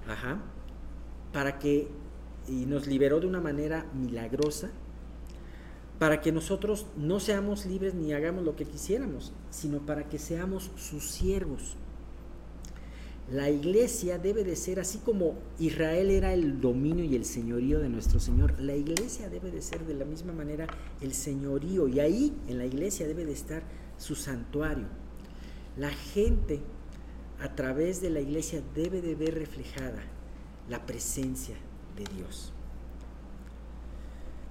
Ajá, 0.08 0.38
para 1.32 1.58
que, 1.58 1.88
y 2.48 2.66
nos 2.66 2.86
liberó 2.86 3.20
de 3.20 3.26
una 3.26 3.40
manera 3.40 3.86
milagrosa, 3.94 4.70
para 5.98 6.20
que 6.20 6.32
nosotros 6.32 6.86
no 6.96 7.20
seamos 7.20 7.66
libres 7.66 7.94
ni 7.94 8.12
hagamos 8.12 8.44
lo 8.44 8.56
que 8.56 8.64
quisiéramos, 8.64 9.32
sino 9.50 9.78
para 9.86 10.08
que 10.08 10.18
seamos 10.18 10.70
sus 10.76 11.10
siervos. 11.10 11.76
La 13.30 13.48
iglesia 13.48 14.18
debe 14.18 14.44
de 14.44 14.54
ser 14.54 14.80
así 14.80 14.98
como 14.98 15.34
Israel 15.58 16.10
era 16.10 16.34
el 16.34 16.60
dominio 16.60 17.04
y 17.04 17.16
el 17.16 17.24
señorío 17.24 17.78
de 17.78 17.88
nuestro 17.88 18.20
Señor. 18.20 18.60
La 18.60 18.76
iglesia 18.76 19.30
debe 19.30 19.50
de 19.50 19.62
ser 19.62 19.86
de 19.86 19.94
la 19.94 20.04
misma 20.04 20.34
manera 20.34 20.66
el 21.00 21.14
señorío 21.14 21.88
y 21.88 22.00
ahí 22.00 22.36
en 22.48 22.58
la 22.58 22.66
iglesia 22.66 23.06
debe 23.06 23.24
de 23.24 23.32
estar 23.32 23.62
su 23.96 24.14
santuario. 24.14 24.84
La 25.78 25.88
gente 25.88 26.60
a 27.40 27.54
través 27.54 28.02
de 28.02 28.10
la 28.10 28.20
iglesia 28.20 28.62
debe 28.74 29.00
de 29.00 29.14
ver 29.14 29.34
reflejada 29.34 30.02
la 30.68 30.84
presencia 30.84 31.56
de 31.96 32.04
Dios. 32.16 32.52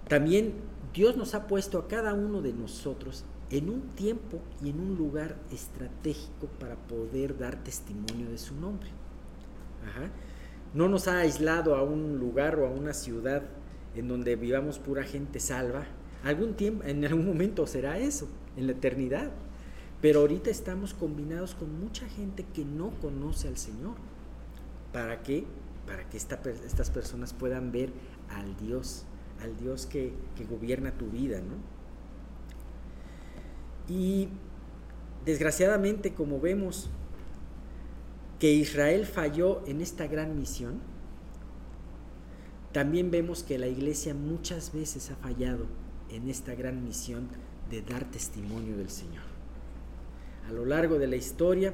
También 0.07 0.53
Dios 0.93 1.17
nos 1.17 1.33
ha 1.33 1.47
puesto 1.47 1.79
a 1.79 1.88
cada 1.88 2.13
uno 2.13 2.41
de 2.41 2.53
nosotros 2.53 3.25
en 3.50 3.69
un 3.69 3.81
tiempo 3.95 4.39
y 4.63 4.69
en 4.69 4.79
un 4.79 4.95
lugar 4.95 5.35
estratégico 5.51 6.47
para 6.59 6.75
poder 6.75 7.38
dar 7.38 7.63
testimonio 7.63 8.29
de 8.29 8.38
su 8.38 8.55
nombre. 8.55 8.89
No 10.73 10.89
nos 10.89 11.07
ha 11.07 11.19
aislado 11.19 11.75
a 11.75 11.83
un 11.83 12.19
lugar 12.19 12.57
o 12.59 12.67
a 12.67 12.69
una 12.69 12.93
ciudad 12.93 13.43
en 13.95 14.07
donde 14.07 14.35
vivamos 14.35 14.79
pura 14.79 15.03
gente 15.03 15.39
salva. 15.39 15.85
Algún 16.23 16.55
tiempo, 16.55 16.83
en 16.83 17.05
algún 17.05 17.25
momento 17.25 17.67
será 17.67 18.00
eso, 18.00 18.27
en 18.57 18.65
la 18.67 18.73
eternidad. 18.73 19.31
Pero 20.01 20.21
ahorita 20.21 20.50
estamos 20.50 20.93
combinados 20.93 21.53
con 21.53 21.79
mucha 21.79 22.07
gente 22.07 22.45
que 22.53 22.65
no 22.65 22.91
conoce 23.01 23.47
al 23.47 23.57
Señor. 23.57 23.95
¿Para 24.91 25.21
qué? 25.21 25.45
Para 25.85 26.09
que 26.09 26.17
estas 26.17 26.89
personas 26.91 27.33
puedan 27.33 27.71
ver 27.71 27.91
al 28.29 28.55
Dios, 28.57 29.05
al 29.41 29.57
Dios 29.57 29.85
que, 29.85 30.13
que 30.35 30.45
gobierna 30.45 30.91
tu 30.91 31.07
vida, 31.07 31.39
¿no? 31.39 31.55
Y 33.93 34.29
desgraciadamente, 35.25 36.13
como 36.13 36.39
vemos 36.39 36.89
que 38.39 38.51
Israel 38.51 39.05
falló 39.05 39.61
en 39.67 39.81
esta 39.81 40.07
gran 40.07 40.37
misión, 40.37 40.79
también 42.71 43.11
vemos 43.11 43.43
que 43.43 43.59
la 43.59 43.67
iglesia 43.67 44.13
muchas 44.13 44.73
veces 44.73 45.11
ha 45.11 45.15
fallado 45.15 45.67
en 46.09 46.29
esta 46.29 46.55
gran 46.55 46.83
misión 46.83 47.27
de 47.69 47.81
dar 47.81 48.05
testimonio 48.05 48.75
del 48.77 48.89
Señor. 48.89 49.23
A 50.47 50.51
lo 50.51 50.65
largo 50.65 50.97
de 50.97 51.07
la 51.07 51.15
historia, 51.15 51.73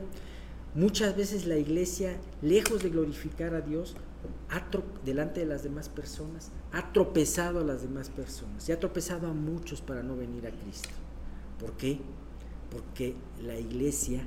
muchas 0.75 1.15
veces 1.15 1.45
la 1.45 1.57
iglesia, 1.57 2.17
lejos 2.41 2.83
de 2.83 2.89
glorificar 2.89 3.53
a 3.53 3.61
Dios, 3.61 3.95
ha 4.49 4.65
delante 5.05 5.41
de 5.41 5.45
las 5.45 5.63
demás 5.63 5.89
personas, 5.89 6.51
ha 6.71 6.91
tropezado 6.91 7.59
a 7.59 7.63
las 7.63 7.81
demás 7.81 8.09
personas 8.09 8.67
y 8.67 8.71
ha 8.71 8.79
tropezado 8.79 9.27
a 9.27 9.33
muchos 9.33 9.81
para 9.81 10.03
no 10.03 10.15
venir 10.15 10.47
a 10.47 10.51
Cristo. 10.51 10.89
¿Por 11.59 11.73
qué? 11.73 11.99
Porque 12.71 13.15
la 13.41 13.59
iglesia 13.59 14.25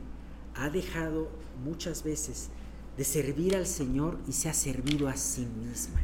ha 0.55 0.71
dejado 0.71 1.29
muchas 1.65 2.05
veces 2.05 2.51
de 2.97 3.05
servir 3.05 3.57
al 3.57 3.67
Señor 3.67 4.19
y 4.29 4.33
se 4.33 4.49
ha 4.49 4.55
servido 4.55 5.09
a 5.09 5.17
sí 5.17 5.47
misma, 5.47 6.01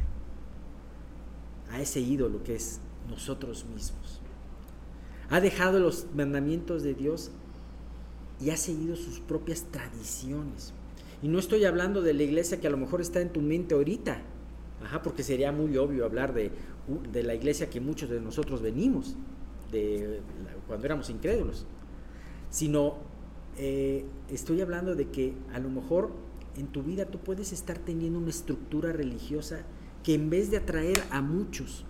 a 1.71 1.79
ese 1.79 1.99
ídolo 1.99 2.43
que 2.43 2.55
es 2.55 2.79
nosotros 3.09 3.65
mismos. 3.65 4.21
Ha 5.29 5.39
dejado 5.39 5.79
los 5.79 6.07
mandamientos 6.15 6.81
de 6.83 6.95
Dios 6.95 7.31
y 8.41 8.49
ha 8.51 8.57
seguido 8.57 8.95
sus 8.95 9.19
propias 9.19 9.65
tradiciones. 9.71 10.73
Y 11.21 11.27
no 11.27 11.39
estoy 11.39 11.65
hablando 11.65 12.01
de 12.01 12.13
la 12.13 12.23
iglesia 12.23 12.59
que 12.59 12.67
a 12.67 12.69
lo 12.69 12.77
mejor 12.77 13.01
está 13.01 13.21
en 13.21 13.29
tu 13.29 13.41
mente 13.41 13.75
ahorita, 13.75 14.21
Ajá, 14.83 15.01
porque 15.01 15.23
sería 15.23 15.51
muy 15.51 15.75
obvio 15.77 16.05
hablar 16.05 16.33
de, 16.33 16.51
de 17.11 17.23
la 17.23 17.35
iglesia 17.35 17.69
que 17.69 17.81
muchos 17.81 18.09
de 18.09 18.21
nosotros 18.21 18.61
venimos 18.61 19.15
de 19.71 20.21
cuando 20.67 20.85
éramos 20.85 21.09
incrédulos, 21.09 21.65
sino 22.49 22.97
eh, 23.57 24.05
estoy 24.29 24.61
hablando 24.61 24.95
de 24.95 25.09
que 25.09 25.33
a 25.53 25.59
lo 25.59 25.69
mejor 25.69 26.11
en 26.57 26.67
tu 26.67 26.81
vida 26.81 27.05
tú 27.05 27.19
puedes 27.19 27.51
estar 27.51 27.77
teniendo 27.77 28.19
una 28.19 28.29
estructura 28.29 28.91
religiosa 28.91 29.63
que 30.03 30.13
en 30.13 30.29
vez 30.29 30.49
de 30.49 30.57
atraer 30.57 31.03
a 31.11 31.21
muchos, 31.21 31.85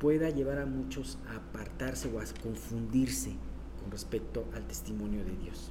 pueda 0.00 0.30
llevar 0.30 0.58
a 0.58 0.66
muchos 0.66 1.18
a 1.28 1.36
apartarse 1.36 2.10
o 2.12 2.18
a 2.18 2.24
confundirse 2.42 3.34
con 3.80 3.90
respecto 3.92 4.44
al 4.54 4.66
testimonio 4.66 5.22
de 5.24 5.36
Dios. 5.36 5.70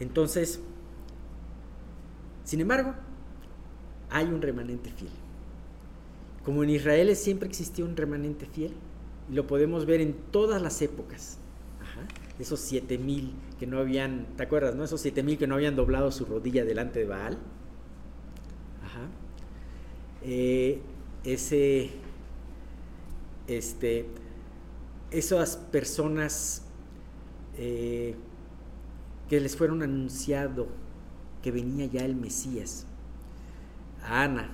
Entonces, 0.00 0.60
sin 2.44 2.60
embargo, 2.60 2.94
hay 4.10 4.26
un 4.26 4.40
remanente 4.40 4.90
fiel. 4.90 5.10
Como 6.44 6.64
en 6.64 6.70
Israel 6.70 7.14
siempre 7.16 7.48
existió 7.48 7.84
un 7.84 7.96
remanente 7.96 8.46
fiel, 8.46 8.72
y 9.30 9.34
lo 9.34 9.46
podemos 9.46 9.84
ver 9.84 10.00
en 10.00 10.14
todas 10.30 10.62
las 10.62 10.80
épocas. 10.82 11.38
Esos 12.38 12.60
siete 12.60 12.98
mil 12.98 13.34
que 13.58 13.66
no 13.66 13.78
habían, 13.78 14.26
¿te 14.36 14.44
acuerdas, 14.44 14.76
no? 14.76 14.84
Esos 14.84 15.00
siete 15.00 15.24
mil 15.24 15.36
que 15.38 15.48
no 15.48 15.56
habían 15.56 15.74
doblado 15.74 16.12
su 16.12 16.24
rodilla 16.24 16.64
delante 16.64 17.00
de 17.00 17.06
Baal. 17.06 17.36
Ajá. 18.84 19.08
Eh, 20.22 20.80
ese, 21.24 21.90
este, 23.48 24.06
esas 25.10 25.56
personas 25.56 26.62
eh, 27.56 28.14
que 29.28 29.40
les 29.40 29.56
fueron 29.56 29.82
anunciado 29.82 30.66
que 31.42 31.50
venía 31.50 31.86
ya 31.86 32.04
el 32.04 32.16
Mesías, 32.16 32.86
Ana 34.02 34.50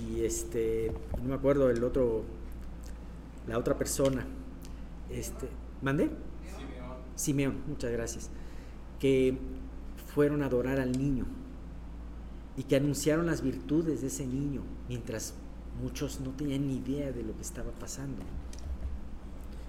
y 0.00 0.24
este, 0.24 0.92
no 1.18 1.28
me 1.28 1.34
acuerdo 1.34 1.70
el 1.70 1.82
otro, 1.84 2.24
la 3.46 3.58
otra 3.58 3.76
persona, 3.76 4.26
este, 5.10 5.48
¿mandé? 5.82 6.10
Simeón. 6.56 6.96
Simeón, 7.14 7.62
muchas 7.66 7.92
gracias, 7.92 8.30
que 8.98 9.38
fueron 10.14 10.42
a 10.42 10.46
adorar 10.46 10.80
al 10.80 10.92
niño 10.92 11.26
y 12.56 12.64
que 12.64 12.76
anunciaron 12.76 13.26
las 13.26 13.42
virtudes 13.42 14.00
de 14.00 14.08
ese 14.08 14.26
niño, 14.26 14.62
mientras 14.88 15.34
muchos 15.82 16.20
no 16.20 16.30
tenían 16.30 16.66
ni 16.66 16.76
idea 16.76 17.10
de 17.12 17.22
lo 17.22 17.34
que 17.34 17.42
estaba 17.42 17.70
pasando. 17.72 18.22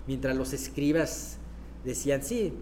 Mientras 0.07 0.35
los 0.35 0.53
escribas 0.53 1.37
decían, 1.83 2.21
sí, 2.21 2.53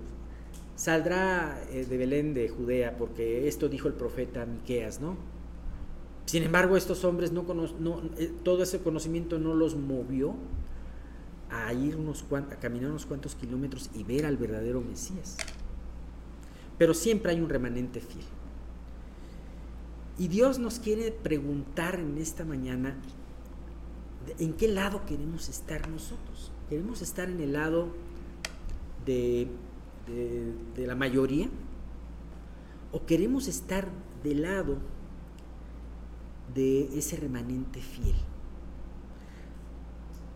saldrá 0.76 1.64
eh, 1.72 1.86
de 1.86 1.98
Belén 1.98 2.34
de 2.34 2.50
Judea, 2.50 2.98
porque 2.98 3.48
esto 3.48 3.70
dijo 3.70 3.88
el 3.88 3.94
profeta 3.94 4.46
Miqueas, 4.46 5.02
¿no? 5.02 5.18
Sin 6.26 6.44
embargo, 6.44 6.78
estos 6.78 7.04
hombres 7.04 7.32
no, 7.32 7.44
no 7.80 8.02
eh, 8.18 8.32
todo 8.44 8.64
ese 8.64 8.80
conocimiento 8.80 9.40
no 9.40 9.54
los 9.54 9.76
movió 9.76 10.36
a 11.50 11.72
ir 11.74 11.96
unos 11.96 12.26
a 12.32 12.60
caminar 12.60 12.90
unos 12.90 13.06
cuantos 13.06 13.36
kilómetros 13.36 13.90
y 13.94 14.04
ver 14.04 14.26
al 14.26 14.38
verdadero 14.38 14.82
Mesías. 14.82 15.38
Pero 16.78 16.94
siempre 16.94 17.32
hay 17.32 17.42
un 17.42 17.50
remanente 17.50 18.00
fiel. 18.00 18.26
Y 20.18 20.28
Dios 20.28 20.60
nos 20.60 20.80
quiere 20.80 21.12
preguntar 21.12 22.00
en 22.00 22.18
esta 22.18 22.46
mañana 22.46 22.96
en 24.40 24.54
qué 24.54 24.68
lado 24.68 25.06
queremos 25.06 25.50
estar 25.50 25.88
nosotros. 25.90 26.52
¿Queremos 26.70 27.02
estar 27.02 27.30
en 27.30 27.42
el 27.42 27.54
lado 27.54 27.90
de, 29.06 29.48
de, 30.08 30.88
la 30.88 30.96
mayoría? 30.96 31.50
¿O 32.92 33.06
queremos 33.06 33.48
estar 33.48 33.88
del 34.24 34.44
lado 34.44 34.78
de 36.54 36.98
ese 36.98 37.18
remanente 37.18 37.82
fiel? 37.82 38.16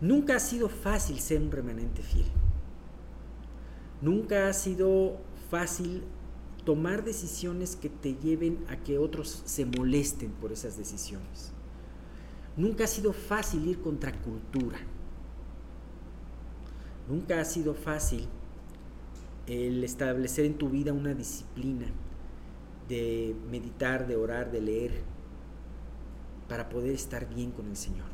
Nunca 0.00 0.36
ha 0.36 0.40
sido 0.40 0.68
fácil 0.68 1.18
ser 1.20 1.40
un 1.40 1.50
remanente 1.50 2.02
fiel. 2.02 2.26
Nunca 4.00 4.48
ha 4.48 4.52
sido 4.52 5.18
fácil 5.50 6.04
tomar 6.64 7.04
decisiones 7.04 7.76
que 7.76 7.88
te 7.88 8.14
lleven 8.14 8.64
a 8.68 8.76
que 8.76 8.98
otros 8.98 9.42
se 9.44 9.64
molesten 9.64 10.30
por 10.32 10.52
esas 10.52 10.76
decisiones. 10.76 11.52
Nunca 12.56 12.84
ha 12.84 12.88
sido 12.88 13.12
fácil 13.12 13.66
ir 13.66 13.80
contra 13.80 14.12
cultura. 14.20 14.78
Nunca 17.08 17.40
ha 17.40 17.44
sido 17.44 17.74
fácil 17.74 18.28
el 19.48 19.82
establecer 19.82 20.44
en 20.44 20.58
tu 20.58 20.68
vida 20.68 20.92
una 20.92 21.14
disciplina 21.14 21.86
de 22.88 23.34
meditar, 23.50 24.06
de 24.06 24.16
orar, 24.16 24.52
de 24.52 24.60
leer, 24.60 24.92
para 26.48 26.68
poder 26.68 26.92
estar 26.92 27.28
bien 27.28 27.50
con 27.50 27.68
el 27.68 27.76
Señor. 27.76 28.06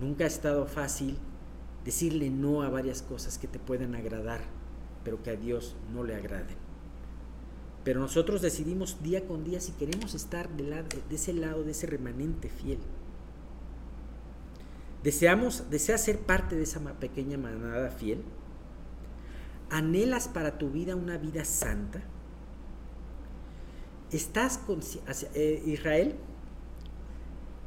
Nunca 0.00 0.24
ha 0.24 0.28
estado 0.28 0.66
fácil 0.66 1.18
decirle 1.84 2.30
no 2.30 2.62
a 2.62 2.68
varias 2.68 3.02
cosas 3.02 3.38
que 3.38 3.48
te 3.48 3.58
puedan 3.58 3.94
agradar, 3.94 4.40
pero 5.04 5.22
que 5.22 5.30
a 5.30 5.36
Dios 5.36 5.76
no 5.92 6.04
le 6.04 6.14
agraden. 6.14 6.56
Pero 7.84 8.00
nosotros 8.00 8.42
decidimos 8.42 9.02
día 9.02 9.26
con 9.26 9.44
día 9.44 9.60
si 9.60 9.72
queremos 9.72 10.14
estar 10.14 10.48
de, 10.50 10.84
ese 11.10 11.32
lado, 11.32 11.64
de 11.64 11.70
ese 11.70 11.86
remanente 11.86 12.48
fiel. 12.48 12.78
Deseamos, 15.02 15.70
deseas 15.70 16.02
ser 16.02 16.18
parte 16.18 16.56
de 16.56 16.64
esa 16.64 16.80
pequeña 16.94 17.38
manada 17.38 17.90
fiel. 17.90 18.22
¿Anhelas 19.70 20.28
para 20.28 20.58
tu 20.58 20.70
vida 20.70 20.96
una 20.96 21.18
vida 21.18 21.44
santa? 21.44 22.02
¿Estás 24.10 24.58
con 24.58 24.80
eh, 25.34 25.62
Israel? 25.66 26.14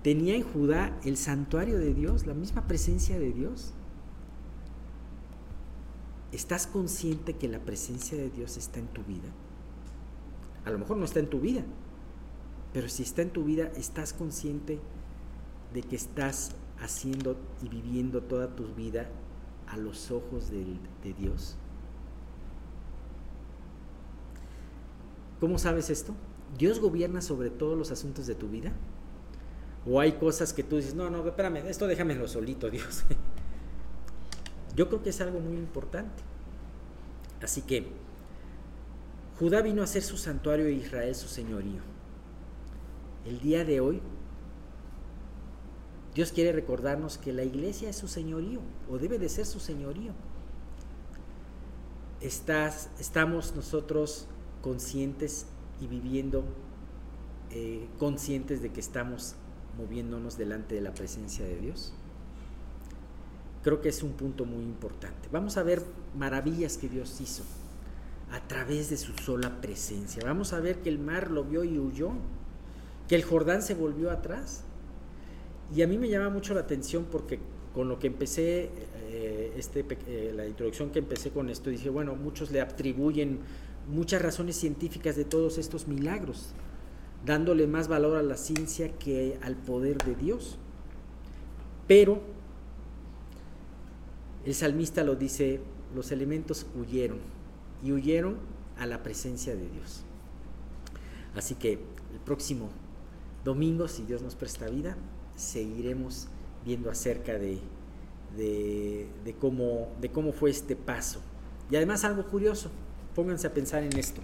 Tenía 0.01 0.35
en 0.35 0.43
Judá 0.43 0.97
el 1.03 1.15
santuario 1.15 1.77
de 1.77 1.93
Dios, 1.93 2.25
la 2.25 2.33
misma 2.33 2.67
presencia 2.67 3.19
de 3.19 3.31
Dios. 3.31 3.73
¿Estás 6.31 6.65
consciente 6.65 7.35
que 7.35 7.47
la 7.47 7.59
presencia 7.59 8.17
de 8.17 8.29
Dios 8.29 8.57
está 8.57 8.79
en 8.79 8.87
tu 8.87 9.03
vida? 9.03 9.29
A 10.65 10.71
lo 10.71 10.79
mejor 10.79 10.97
no 10.97 11.05
está 11.05 11.19
en 11.19 11.29
tu 11.29 11.39
vida, 11.39 11.63
pero 12.73 12.89
si 12.89 13.03
está 13.03 13.21
en 13.21 13.29
tu 13.29 13.43
vida, 13.43 13.71
estás 13.75 14.13
consciente 14.13 14.79
de 15.73 15.83
que 15.83 15.95
estás 15.95 16.51
haciendo 16.79 17.37
y 17.61 17.69
viviendo 17.69 18.23
toda 18.23 18.55
tu 18.55 18.73
vida 18.73 19.09
a 19.67 19.77
los 19.77 20.09
ojos 20.09 20.49
de, 20.49 20.65
de 21.03 21.13
Dios. 21.13 21.57
¿Cómo 25.41 25.57
sabes 25.57 25.89
esto? 25.89 26.13
¿Dios 26.57 26.79
gobierna 26.79 27.19
sobre 27.19 27.49
todos 27.49 27.75
los 27.75 27.89
asuntos 27.89 28.27
de 28.27 28.35
tu 28.35 28.47
vida? 28.47 28.71
¿O 29.87 29.99
hay 29.99 30.13
cosas 30.13 30.53
que 30.53 30.63
tú 30.63 30.77
dices, 30.77 30.93
no, 30.93 31.09
no, 31.09 31.27
espérame, 31.27 31.67
esto 31.67 31.87
déjamelo 31.87 32.27
solito, 32.27 32.69
Dios? 32.69 33.03
Yo 34.75 34.87
creo 34.87 35.01
que 35.01 35.09
es 35.09 35.19
algo 35.19 35.39
muy 35.39 35.57
importante. 35.57 36.23
Así 37.41 37.63
que 37.63 37.87
Judá 39.39 39.63
vino 39.63 39.81
a 39.81 39.87
ser 39.87 40.03
su 40.03 40.15
santuario 40.17 40.67
e 40.67 40.73
Israel 40.73 41.15
su 41.15 41.27
señorío. 41.27 41.81
El 43.25 43.39
día 43.39 43.65
de 43.65 43.81
hoy, 43.81 43.99
Dios 46.13 46.31
quiere 46.31 46.51
recordarnos 46.51 47.17
que 47.17 47.33
la 47.33 47.43
iglesia 47.43 47.89
es 47.89 47.95
su 47.95 48.07
señorío, 48.07 48.59
o 48.91 48.99
debe 48.99 49.17
de 49.17 49.27
ser 49.27 49.47
su 49.47 49.59
señorío. 49.59 50.13
Estás, 52.19 52.91
estamos 52.99 53.55
nosotros 53.55 54.27
conscientes 54.61 55.45
y 55.81 55.87
viviendo 55.87 56.43
eh, 57.51 57.87
conscientes 57.99 58.61
de 58.61 58.71
que 58.71 58.79
estamos 58.79 59.35
moviéndonos 59.77 60.37
delante 60.37 60.75
de 60.75 60.81
la 60.81 60.93
presencia 60.93 61.45
de 61.45 61.57
Dios. 61.57 61.93
Creo 63.63 63.81
que 63.81 63.89
es 63.89 64.03
un 64.03 64.13
punto 64.13 64.45
muy 64.45 64.63
importante. 64.63 65.29
Vamos 65.31 65.57
a 65.57 65.63
ver 65.63 65.83
maravillas 66.15 66.77
que 66.77 66.89
Dios 66.89 67.19
hizo 67.21 67.43
a 68.31 68.39
través 68.47 68.89
de 68.89 68.97
su 68.97 69.13
sola 69.13 69.61
presencia. 69.61 70.23
Vamos 70.25 70.53
a 70.53 70.59
ver 70.59 70.77
que 70.77 70.89
el 70.89 70.99
mar 70.99 71.29
lo 71.29 71.43
vio 71.43 71.63
y 71.63 71.77
huyó, 71.77 72.11
que 73.07 73.15
el 73.15 73.23
Jordán 73.23 73.61
se 73.61 73.75
volvió 73.75 74.09
atrás. 74.09 74.63
Y 75.75 75.81
a 75.81 75.87
mí 75.87 75.97
me 75.97 76.09
llama 76.09 76.29
mucho 76.29 76.53
la 76.53 76.61
atención 76.61 77.05
porque 77.11 77.39
con 77.73 77.87
lo 77.87 77.99
que 77.99 78.07
empecé, 78.07 78.69
eh, 79.09 79.53
este, 79.57 79.85
eh, 80.07 80.33
la 80.35 80.47
introducción 80.47 80.89
que 80.91 80.99
empecé 80.99 81.31
con 81.31 81.49
esto, 81.49 81.69
dije, 81.69 81.89
bueno, 81.89 82.15
muchos 82.15 82.51
le 82.51 82.61
atribuyen 82.61 83.39
muchas 83.89 84.21
razones 84.21 84.55
científicas 84.55 85.15
de 85.15 85.25
todos 85.25 85.57
estos 85.57 85.87
milagros, 85.87 86.53
dándole 87.25 87.67
más 87.67 87.87
valor 87.87 88.17
a 88.17 88.23
la 88.23 88.37
ciencia 88.37 88.97
que 88.97 89.37
al 89.41 89.55
poder 89.55 89.97
de 89.99 90.15
Dios. 90.15 90.57
Pero 91.87 92.21
el 94.45 94.55
salmista 94.55 95.03
lo 95.03 95.15
dice, 95.15 95.61
los 95.95 96.11
elementos 96.11 96.65
huyeron 96.75 97.19
y 97.83 97.91
huyeron 97.91 98.37
a 98.77 98.85
la 98.85 99.03
presencia 99.03 99.55
de 99.55 99.69
Dios. 99.69 100.03
Así 101.35 101.55
que 101.55 101.73
el 101.73 102.19
próximo 102.25 102.69
domingo, 103.43 103.87
si 103.87 104.03
Dios 104.03 104.21
nos 104.21 104.35
presta 104.35 104.67
vida, 104.67 104.97
seguiremos 105.35 106.27
viendo 106.65 106.89
acerca 106.89 107.33
de, 107.37 107.59
de, 108.35 109.35
cómo, 109.39 109.89
de 109.99 110.09
cómo 110.11 110.31
fue 110.31 110.49
este 110.49 110.75
paso. 110.75 111.21
Y 111.69 111.75
además 111.75 112.03
algo 112.03 112.25
curioso, 112.25 112.69
pónganse 113.15 113.47
a 113.47 113.53
pensar 113.53 113.83
en 113.83 113.97
esto. 113.97 114.21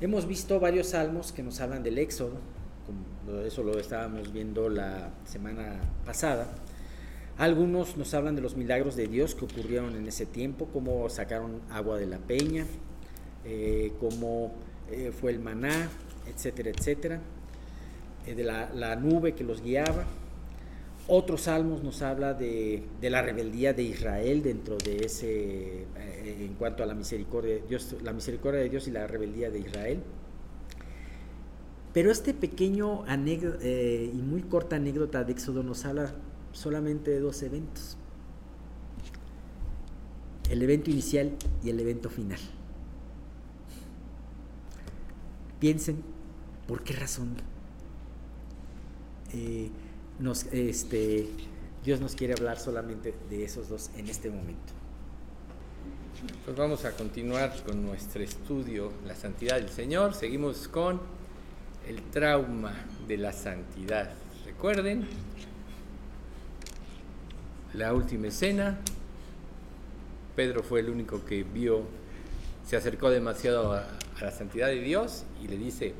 Hemos 0.00 0.26
visto 0.26 0.60
varios 0.60 0.88
salmos 0.88 1.32
que 1.32 1.42
nos 1.42 1.60
hablan 1.60 1.82
del 1.82 1.98
éxodo, 1.98 2.38
como 2.86 3.40
eso 3.40 3.62
lo 3.62 3.78
estábamos 3.78 4.32
viendo 4.32 4.68
la 4.68 5.10
semana 5.24 5.80
pasada, 6.04 6.46
algunos 7.36 7.96
nos 7.96 8.14
hablan 8.14 8.36
de 8.36 8.42
los 8.42 8.56
milagros 8.56 8.94
de 8.94 9.08
Dios 9.08 9.34
que 9.34 9.44
ocurrieron 9.44 9.96
en 9.96 10.06
ese 10.06 10.24
tiempo, 10.24 10.68
cómo 10.72 11.08
sacaron 11.08 11.60
agua 11.70 11.98
de 11.98 12.06
la 12.06 12.18
peña, 12.18 12.64
eh, 13.44 13.92
cómo 13.98 14.52
eh, 14.90 15.12
fue 15.18 15.32
el 15.32 15.40
maná, 15.40 15.88
etcétera, 16.26 16.70
etcétera, 16.70 17.20
eh, 18.26 18.34
de 18.34 18.44
la, 18.44 18.70
la, 18.72 18.94
nube 18.94 19.34
que 19.34 19.42
los 19.42 19.62
guiaba. 19.62 20.04
Otros 21.06 21.42
salmos 21.42 21.82
nos 21.82 22.00
habla 22.00 22.32
de, 22.32 22.82
la 23.02 23.20
rebeldía 23.20 23.74
de 23.74 23.82
Israel 23.82 24.42
dentro 24.42 24.78
de 24.78 25.04
ese, 25.04 25.82
eh, 25.96 26.38
en 26.40 26.54
cuanto 26.54 26.82
a 26.82 26.86
la 26.86 26.94
misericordia 26.94 27.56
de 27.56 27.62
Dios, 27.68 27.94
la 28.02 28.14
misericordia 28.14 28.60
de 28.60 28.70
Dios 28.70 28.88
y 28.88 28.90
la 28.90 29.06
rebeldía 29.06 29.50
de 29.50 29.58
Israel. 29.58 30.02
Pero 31.92 32.10
este 32.10 32.32
pequeño 32.32 33.04
eh, 33.06 34.10
y 34.12 34.16
muy 34.16 34.42
corta 34.42 34.76
anécdota 34.76 35.24
de 35.24 35.32
Éxodo 35.32 35.62
nos 35.62 35.84
habla 35.84 36.14
solamente 36.52 37.10
de 37.10 37.20
dos 37.20 37.42
eventos. 37.42 37.98
El 40.48 40.62
evento 40.62 40.90
inicial 40.90 41.32
y 41.62 41.68
el 41.68 41.78
evento 41.80 42.08
final. 42.08 42.40
Piensen, 45.60 46.02
¿por 46.66 46.82
qué 46.82 46.94
razón? 46.94 47.36
Eh, 49.34 49.70
nos, 50.18 50.44
este, 50.52 51.28
Dios 51.84 52.00
nos 52.00 52.14
quiere 52.14 52.34
hablar 52.34 52.58
solamente 52.58 53.14
de 53.28 53.44
esos 53.44 53.68
dos 53.68 53.90
en 53.96 54.08
este 54.08 54.30
momento. 54.30 54.72
Pues 56.44 56.56
vamos 56.56 56.84
a 56.84 56.92
continuar 56.92 57.54
con 57.66 57.84
nuestro 57.84 58.22
estudio, 58.22 58.92
la 59.06 59.14
santidad 59.14 59.56
del 59.56 59.68
Señor. 59.68 60.14
Seguimos 60.14 60.68
con 60.68 61.00
el 61.86 62.02
trauma 62.10 62.72
de 63.06 63.18
la 63.18 63.32
santidad. 63.32 64.10
Recuerden, 64.46 65.06
la 67.74 67.92
última 67.92 68.28
escena, 68.28 68.78
Pedro 70.36 70.62
fue 70.62 70.80
el 70.80 70.88
único 70.88 71.24
que 71.24 71.42
vio, 71.42 71.82
se 72.66 72.76
acercó 72.76 73.10
demasiado 73.10 73.72
a, 73.72 73.86
a 74.18 74.24
la 74.24 74.30
santidad 74.30 74.68
de 74.68 74.80
Dios 74.80 75.24
y 75.42 75.48
le 75.48 75.58
dice, 75.58 75.94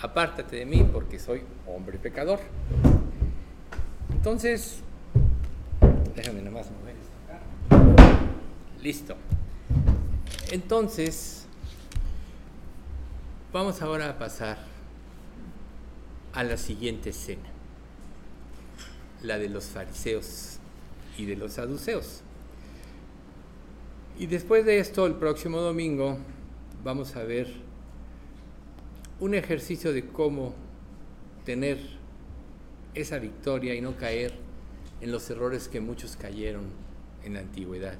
apártate 0.00 0.56
de 0.56 0.66
mí 0.66 0.88
porque 0.92 1.18
soy 1.18 1.42
hombre 1.66 1.98
pecador. 1.98 2.38
Entonces, 4.26 4.80
déjame 6.16 6.42
nomás 6.42 6.66
mover 6.68 6.96
Listo. 8.82 9.14
Entonces, 10.50 11.46
vamos 13.52 13.80
ahora 13.82 14.10
a 14.10 14.18
pasar 14.18 14.58
a 16.32 16.42
la 16.42 16.56
siguiente 16.56 17.10
escena, 17.10 17.48
la 19.22 19.38
de 19.38 19.48
los 19.48 19.66
fariseos 19.66 20.58
y 21.16 21.26
de 21.26 21.36
los 21.36 21.52
saduceos. 21.52 22.22
Y 24.18 24.26
después 24.26 24.66
de 24.66 24.80
esto, 24.80 25.06
el 25.06 25.14
próximo 25.14 25.60
domingo, 25.60 26.18
vamos 26.82 27.14
a 27.14 27.22
ver 27.22 27.46
un 29.20 29.34
ejercicio 29.36 29.92
de 29.92 30.04
cómo 30.04 30.52
tener 31.44 31.95
esa 32.96 33.18
victoria 33.18 33.74
y 33.74 33.80
no 33.80 33.96
caer 33.96 34.32
en 35.00 35.12
los 35.12 35.28
errores 35.30 35.68
que 35.68 35.80
muchos 35.80 36.16
cayeron 36.16 36.64
en 37.22 37.34
la 37.34 37.40
antigüedad. 37.40 37.98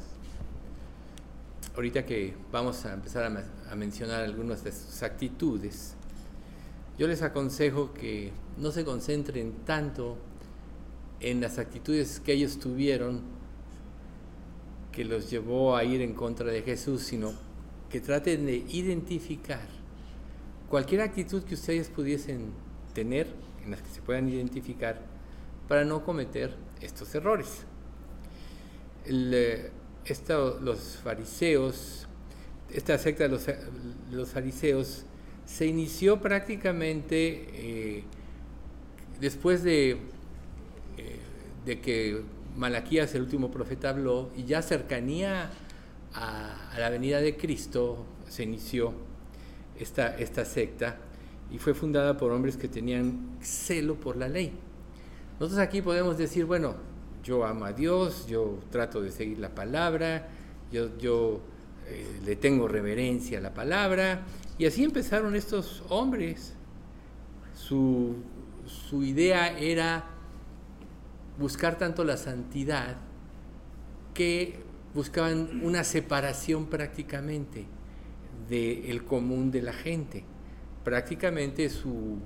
Ahorita 1.74 2.06
que 2.06 2.34
vamos 2.50 2.86
a 2.86 2.94
empezar 2.94 3.24
a, 3.70 3.74
mencionar 3.74 4.24
algunas 4.24 4.64
de 4.64 4.72
sus 4.72 5.02
actitudes, 5.02 5.94
yo 6.98 7.06
les 7.06 7.20
aconsejo 7.20 7.92
que 7.92 8.32
no 8.56 8.72
se 8.72 8.84
concentren 8.84 9.52
tanto 9.66 10.16
en 11.20 11.42
las 11.42 11.58
actitudes 11.58 12.20
que 12.20 12.32
ellos 12.32 12.58
tuvieron 12.58 13.20
que 14.92 15.04
los 15.04 15.30
llevó 15.30 15.76
a 15.76 15.84
ir 15.84 16.00
en 16.00 16.14
contra 16.14 16.50
de 16.50 16.62
Jesús, 16.62 17.02
sino 17.02 17.34
que 17.90 18.00
traten 18.00 18.46
de 18.46 18.56
identificar 18.70 19.68
cualquier 20.70 21.02
actitud 21.02 21.42
que 21.42 21.54
ustedes 21.54 21.90
pudiesen 21.90 22.52
tener 22.94 23.26
en 23.66 23.72
las 23.72 23.82
que 23.82 23.90
se 23.90 24.00
puedan 24.00 24.28
identificar 24.28 25.00
para 25.68 25.84
no 25.84 26.04
cometer 26.04 26.54
estos 26.80 27.14
errores. 27.14 27.64
Eh, 29.04 29.70
los 30.62 30.98
fariseos, 31.02 32.06
esta 32.72 32.96
secta 32.96 33.28
de 33.28 33.58
los, 34.10 34.28
fariseos 34.30 35.04
se 35.44 35.66
inició 35.66 36.20
prácticamente 36.20 37.46
eh, 37.52 38.04
después 39.20 39.64
de, 39.64 39.92
eh, 40.96 41.18
de 41.64 41.80
que 41.80 42.22
Malaquías, 42.56 43.14
el 43.14 43.22
último 43.22 43.50
profeta, 43.50 43.90
habló 43.90 44.30
y 44.36 44.44
ya 44.44 44.62
cercanía 44.62 45.50
a, 46.14 46.72
la 46.78 46.88
venida 46.88 47.20
de 47.20 47.36
Cristo 47.36 48.06
se 48.28 48.44
inició 48.44 48.94
esta, 49.78 50.16
esta 50.16 50.44
secta 50.44 50.98
y 51.50 51.58
fue 51.58 51.74
fundada 51.74 52.16
por 52.16 52.32
hombres 52.32 52.56
que 52.56 52.68
tenían 52.68 53.38
celo 53.40 53.94
por 53.94 54.16
la 54.16 54.28
ley. 54.28 54.52
Nosotros 55.38 55.60
aquí 55.60 55.82
podemos 55.82 56.18
decir, 56.18 56.44
bueno, 56.44 56.74
yo 57.22 57.44
amo 57.44 57.64
a 57.64 57.72
Dios, 57.72 58.26
yo 58.26 58.58
trato 58.70 59.00
de 59.00 59.10
seguir 59.10 59.38
la 59.38 59.54
palabra, 59.54 60.28
yo, 60.70 61.40
eh, 61.86 62.20
le 62.24 62.36
tengo 62.36 62.66
reverencia 62.68 63.38
a 63.38 63.40
la 63.40 63.54
palabra, 63.54 64.22
y 64.58 64.66
así 64.66 64.84
empezaron 64.84 65.34
estos 65.34 65.84
hombres. 65.88 66.54
Su, 67.54 68.16
su 68.66 69.02
idea 69.02 69.58
era 69.58 70.04
buscar 71.38 71.78
tanto 71.78 72.04
la 72.04 72.16
santidad 72.16 72.96
que 74.14 74.60
buscaban 74.94 75.60
una 75.62 75.84
separación 75.84 76.66
prácticamente 76.66 77.66
del 78.48 79.04
común 79.04 79.50
de 79.50 79.62
la 79.62 79.72
gente 79.72 80.24
prácticamente 80.86 81.68
su 81.68 82.20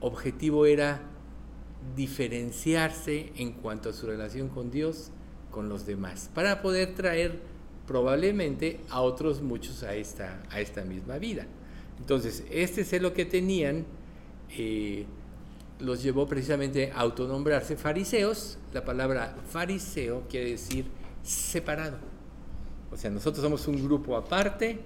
objetivo 0.00 0.66
era 0.66 1.00
diferenciarse 1.96 3.32
en 3.36 3.52
cuanto 3.52 3.88
a 3.88 3.94
su 3.94 4.06
relación 4.06 4.50
con 4.50 4.70
Dios, 4.70 5.10
con 5.50 5.70
los 5.70 5.86
demás, 5.86 6.28
para 6.34 6.60
poder 6.60 6.94
traer 6.94 7.40
probablemente 7.86 8.80
a 8.90 9.00
otros 9.00 9.40
muchos 9.40 9.82
a 9.82 9.94
esta, 9.94 10.42
a 10.50 10.60
esta 10.60 10.84
misma 10.84 11.16
vida. 11.16 11.46
Entonces, 11.98 12.44
este 12.50 12.84
celo 12.84 13.14
que 13.14 13.24
tenían 13.24 13.86
eh, 14.58 15.06
los 15.78 16.02
llevó 16.02 16.28
precisamente 16.28 16.92
a 16.94 17.00
autonombrarse 17.00 17.78
fariseos. 17.78 18.58
La 18.74 18.84
palabra 18.84 19.36
fariseo 19.48 20.24
quiere 20.28 20.50
decir 20.50 20.84
separado. 21.22 21.96
O 22.92 22.98
sea, 22.98 23.10
nosotros 23.10 23.42
somos 23.42 23.66
un 23.68 23.82
grupo 23.82 24.18
aparte, 24.18 24.80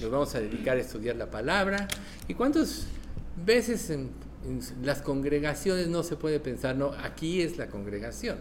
nos 0.00 0.10
vamos 0.10 0.34
a 0.34 0.40
dedicar 0.40 0.76
a 0.76 0.80
estudiar 0.80 1.16
la 1.16 1.30
palabra. 1.30 1.88
¿Y 2.28 2.34
cuántas 2.34 2.86
veces 3.44 3.90
en, 3.90 4.10
las 4.82 5.02
congregaciones 5.02 5.88
no 5.88 6.02
se 6.02 6.16
puede 6.16 6.40
pensar, 6.40 6.76
no, 6.76 6.92
aquí 7.02 7.42
es 7.42 7.58
la 7.58 7.68
congregación? 7.68 8.38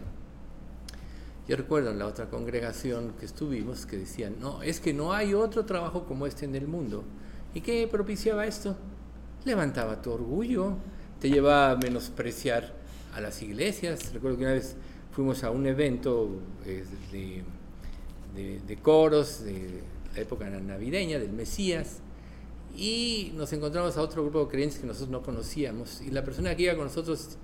Yo 1.47 1.55
recuerdo 1.55 1.91
en 1.91 1.99
la 1.99 2.07
otra 2.07 2.29
congregación 2.29 3.13
que 3.19 3.25
estuvimos 3.25 3.85
que 3.85 3.97
decían, 3.97 4.35
no, 4.39 4.61
es 4.61 4.79
que 4.79 4.93
no 4.93 5.13
hay 5.13 5.33
otro 5.33 5.65
trabajo 5.65 6.05
como 6.05 6.27
este 6.27 6.45
en 6.45 6.55
el 6.55 6.67
mundo. 6.67 7.03
¿Y 7.53 7.61
qué 7.61 7.87
propiciaba 7.89 8.45
esto? 8.45 8.75
Levantaba 9.45 10.01
tu 10.01 10.11
orgullo, 10.11 10.75
te 11.19 11.29
llevaba 11.29 11.71
a 11.71 11.75
menospreciar 11.77 12.73
a 13.15 13.21
las 13.21 13.41
iglesias. 13.41 14.13
Recuerdo 14.13 14.37
que 14.37 14.43
una 14.43 14.53
vez 14.53 14.75
fuimos 15.11 15.43
a 15.43 15.49
un 15.49 15.65
evento 15.65 16.29
eh, 16.65 16.83
de, 17.11 18.59
de 18.59 18.77
coros, 18.77 19.43
de 19.43 19.81
época 20.21 20.49
navideña 20.49 21.19
del 21.19 21.31
Mesías, 21.31 21.99
y 22.75 23.31
nos 23.35 23.51
encontramos 23.53 23.97
a 23.97 24.01
otro 24.01 24.23
grupo 24.23 24.45
de 24.45 24.47
creyentes 24.51 24.79
que 24.79 24.85
nosotros 24.85 25.09
no 25.09 25.23
conocíamos, 25.23 26.01
y 26.01 26.11
la 26.11 26.23
persona 26.23 26.55
que 26.55 26.63
iba 26.63 26.75
con 26.75 26.85
nosotros 26.85 27.37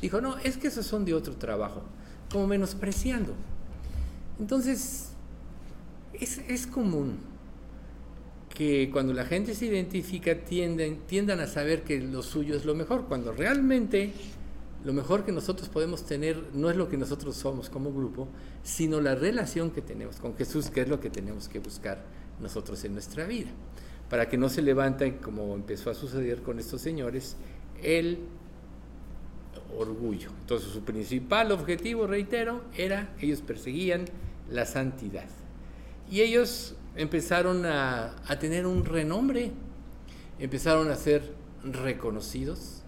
dijo, 0.00 0.20
no, 0.20 0.38
es 0.38 0.56
que 0.56 0.68
esos 0.68 0.86
son 0.86 1.04
de 1.04 1.14
otro 1.14 1.36
trabajo, 1.36 1.82
como 2.30 2.46
menospreciando. 2.46 3.34
Entonces, 4.38 5.10
es, 6.14 6.38
es 6.48 6.66
común 6.66 7.18
que 8.48 8.90
cuando 8.92 9.12
la 9.12 9.24
gente 9.24 9.54
se 9.54 9.66
identifica 9.66 10.34
tienden, 10.44 11.00
tiendan 11.06 11.40
a 11.40 11.46
saber 11.46 11.82
que 11.82 12.00
lo 12.00 12.22
suyo 12.22 12.56
es 12.56 12.64
lo 12.64 12.74
mejor, 12.74 13.06
cuando 13.06 13.32
realmente 13.32 14.12
lo 14.84 14.92
mejor 14.92 15.24
que 15.24 15.32
nosotros 15.32 15.68
podemos 15.68 16.06
tener 16.06 16.42
no 16.54 16.70
es 16.70 16.76
lo 16.76 16.88
que 16.88 16.96
nosotros 16.96 17.36
somos 17.36 17.68
como 17.68 17.92
grupo, 17.92 18.28
sino 18.62 19.00
la 19.00 19.14
relación 19.14 19.70
que 19.70 19.82
tenemos 19.82 20.16
con 20.16 20.36
Jesús, 20.36 20.70
que 20.70 20.82
es 20.82 20.88
lo 20.88 21.00
que 21.00 21.10
tenemos 21.10 21.48
que 21.48 21.58
buscar 21.58 22.04
nosotros 22.40 22.84
en 22.84 22.92
nuestra 22.92 23.26
vida, 23.26 23.50
para 24.08 24.28
que 24.28 24.36
no 24.36 24.48
se 24.48 24.62
levante, 24.62 25.18
como 25.18 25.54
empezó 25.54 25.90
a 25.90 25.94
suceder 25.94 26.42
con 26.42 26.58
estos 26.58 26.80
señores, 26.80 27.36
el 27.82 28.18
orgullo. 29.76 30.30
Entonces 30.40 30.70
su 30.70 30.82
principal 30.82 31.52
objetivo, 31.52 32.06
reitero, 32.06 32.62
era, 32.76 33.14
ellos 33.20 33.42
perseguían 33.42 34.06
la 34.50 34.66
santidad. 34.66 35.28
Y 36.10 36.22
ellos 36.22 36.74
empezaron 36.96 37.64
a 37.66 38.14
tener 38.40 38.66
un 38.66 38.84
renombre, 38.84 39.52
empezaron 40.38 40.90
a 40.90 40.96
ser 40.96 41.34
reconocidos 41.62 42.82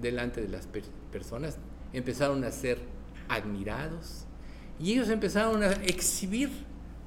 delante 0.00 0.40
de 0.40 0.48
las 0.48 0.68
personas, 1.12 1.58
empezaron 1.92 2.44
a 2.44 2.50
ser 2.50 2.78
admirados 3.28 4.24
y 4.78 4.92
ellos 4.92 5.08
empezaron 5.08 5.62
a 5.62 5.72
exhibir 5.84 6.50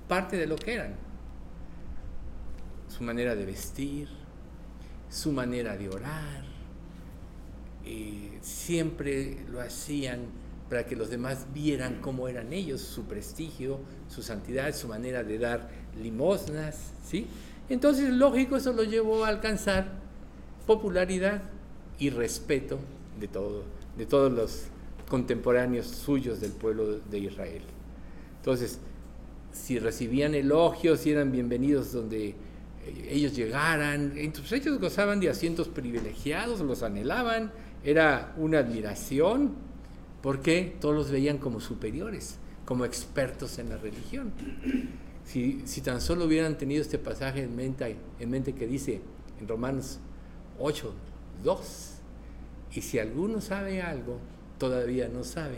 parte 0.08 0.38
de 0.38 0.47
lo 0.47 0.56
que 0.56 0.73
eran 0.73 1.09
su 2.99 3.05
manera 3.05 3.33
de 3.33 3.45
vestir, 3.45 4.09
su 5.09 5.31
manera 5.31 5.77
de 5.77 5.88
orar. 5.88 6.43
Eh, 7.85 8.38
siempre 8.41 9.45
lo 9.49 9.62
hacían 9.62 10.19
para 10.69 10.85
que 10.85 10.97
los 10.97 11.09
demás 11.09 11.47
vieran 11.53 12.01
cómo 12.01 12.27
eran 12.27 12.51
ellos, 12.51 12.81
su 12.81 13.05
prestigio, 13.05 13.79
su 14.09 14.21
santidad, 14.21 14.75
su 14.75 14.89
manera 14.89 15.23
de 15.23 15.39
dar 15.39 15.69
limosnas, 15.97 16.91
¿sí? 17.07 17.25
Entonces, 17.69 18.09
lógico, 18.09 18.57
eso 18.57 18.73
lo 18.73 18.83
llevó 18.83 19.23
a 19.23 19.29
alcanzar 19.29 19.88
popularidad 20.67 21.41
y 21.99 22.09
respeto 22.09 22.79
de, 23.17 23.29
todo, 23.29 23.63
de 23.97 24.05
todos 24.07 24.29
los 24.29 24.63
contemporáneos 25.07 25.88
suyos 25.88 26.41
del 26.41 26.51
pueblo 26.51 26.99
de 26.99 27.17
Israel. 27.17 27.62
Entonces, 28.39 28.79
si 29.53 29.79
recibían 29.79 30.35
elogios, 30.35 31.05
eran 31.05 31.31
bienvenidos 31.31 31.93
donde 31.93 32.35
ellos 33.10 33.36
llegaran, 33.36 34.13
entonces 34.15 34.62
ellos 34.62 34.80
gozaban 34.80 35.19
de 35.19 35.30
asientos 35.30 35.67
privilegiados, 35.67 36.60
los 36.62 36.84
anhelaban, 36.84 37.52
era 37.84 38.34
una 38.38 38.60
admiración, 38.60 39.54
porque 40.21 40.75
todos 40.80 40.95
los 40.95 41.12
veían 41.12 41.38
como 41.38 41.60
superiores, 41.60 42.38
como 42.65 42.86
expertos 42.86 43.60
en 43.60 43.69
la 43.69 43.78
religión. 43.78 44.32
Si, 45.23 45.62
si 45.65 45.82
tan 45.82 46.02
solo 46.02 46.25
hubieran 46.25 46.58
tenido 46.58 46.82
este 46.82 46.97
pasaje 46.97 47.43
en 47.43 47.56
mente, 47.56 47.95
en 48.19 48.30
mente 48.30 48.54
que 48.54 48.67
dice 48.67 49.02
en 49.39 49.47
Romanos 49.47 49.99
8, 50.60 50.93
2, 51.43 51.93
y 52.73 52.82
si 52.82 52.99
alguno 52.99 53.41
sabe 53.41 53.82
algo, 53.82 54.19
todavía 54.58 55.08
no 55.08 55.23
sabe 55.23 55.58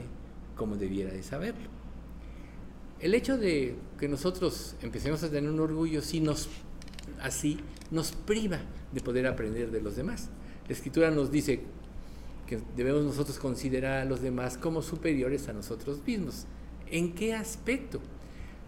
como 0.56 0.78
debiera 0.78 1.12
de 1.12 1.24
saberlo. 1.24 1.70
El 3.00 3.15
hecho 3.15 3.38
de 3.38 3.76
que 4.00 4.08
nosotros 4.08 4.76
empecemos 4.82 5.24
a 5.24 5.30
tener 5.30 5.50
un 5.50 5.60
orgullo 5.60 6.02
sí 6.02 6.20
nos 6.20 6.48
así 7.19 7.58
nos 7.89 8.12
priva 8.12 8.60
de 8.91 9.02
poder 9.02 9.28
aprender 9.28 9.71
de 9.71 9.82
los 9.82 9.95
demás. 9.95 10.30
La 10.67 10.74
escritura 10.74 11.12
nos 11.12 11.32
dice 11.32 11.62
que 12.47 12.60
debemos 12.76 13.04
nosotros 13.04 13.39
considerar 13.39 14.02
a 14.02 14.06
los 14.06 14.21
demás 14.21 14.58
como 14.58 14.82
superiores 14.82 15.47
a 15.47 15.54
nosotros 15.54 16.00
mismos. 16.06 16.45
¿En 16.89 17.13
qué 17.13 17.34
aspecto? 17.34 18.00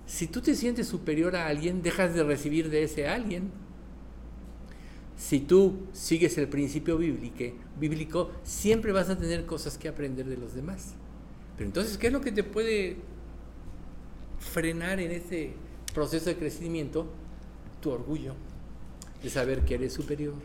Si 0.06 0.28
tú 0.28 0.42
te 0.42 0.56
sientes 0.56 0.88
superior 0.88 1.36
a 1.36 1.48
alguien, 1.48 1.82
dejas 1.82 2.14
de 2.14 2.24
recibir 2.24 2.70
de 2.70 2.84
ese 2.84 3.08
alguien. 3.08 3.52
Si 5.18 5.40
tú 5.40 5.88
sigues 5.94 6.38
el 6.38 6.48
principio 6.48 6.98
bíblico, 6.98 7.56
bíblico, 7.80 8.32
siempre 8.44 8.92
vas 8.92 9.10
a 9.10 9.18
tener 9.18 9.46
cosas 9.46 9.78
que 9.78 9.88
aprender 9.88 10.26
de 10.26 10.38
los 10.38 10.54
demás. 10.54 10.96
Pero 11.58 11.68
entonces, 11.68 11.98
¿qué 11.98 12.08
es 12.08 12.14
lo 12.14 12.22
que 12.22 12.32
te 12.32 12.44
puede 12.44 12.98
frenar 14.40 15.00
en 15.00 15.12
ese 15.12 15.54
proceso 15.94 16.26
de 16.26 16.36
crecimiento? 16.36 17.08
Tu 17.84 17.92
orgullo, 17.92 18.34
de 19.22 19.30
saber 19.30 19.66
que 19.66 19.76
eres 19.76 19.94
superior, 19.94 20.36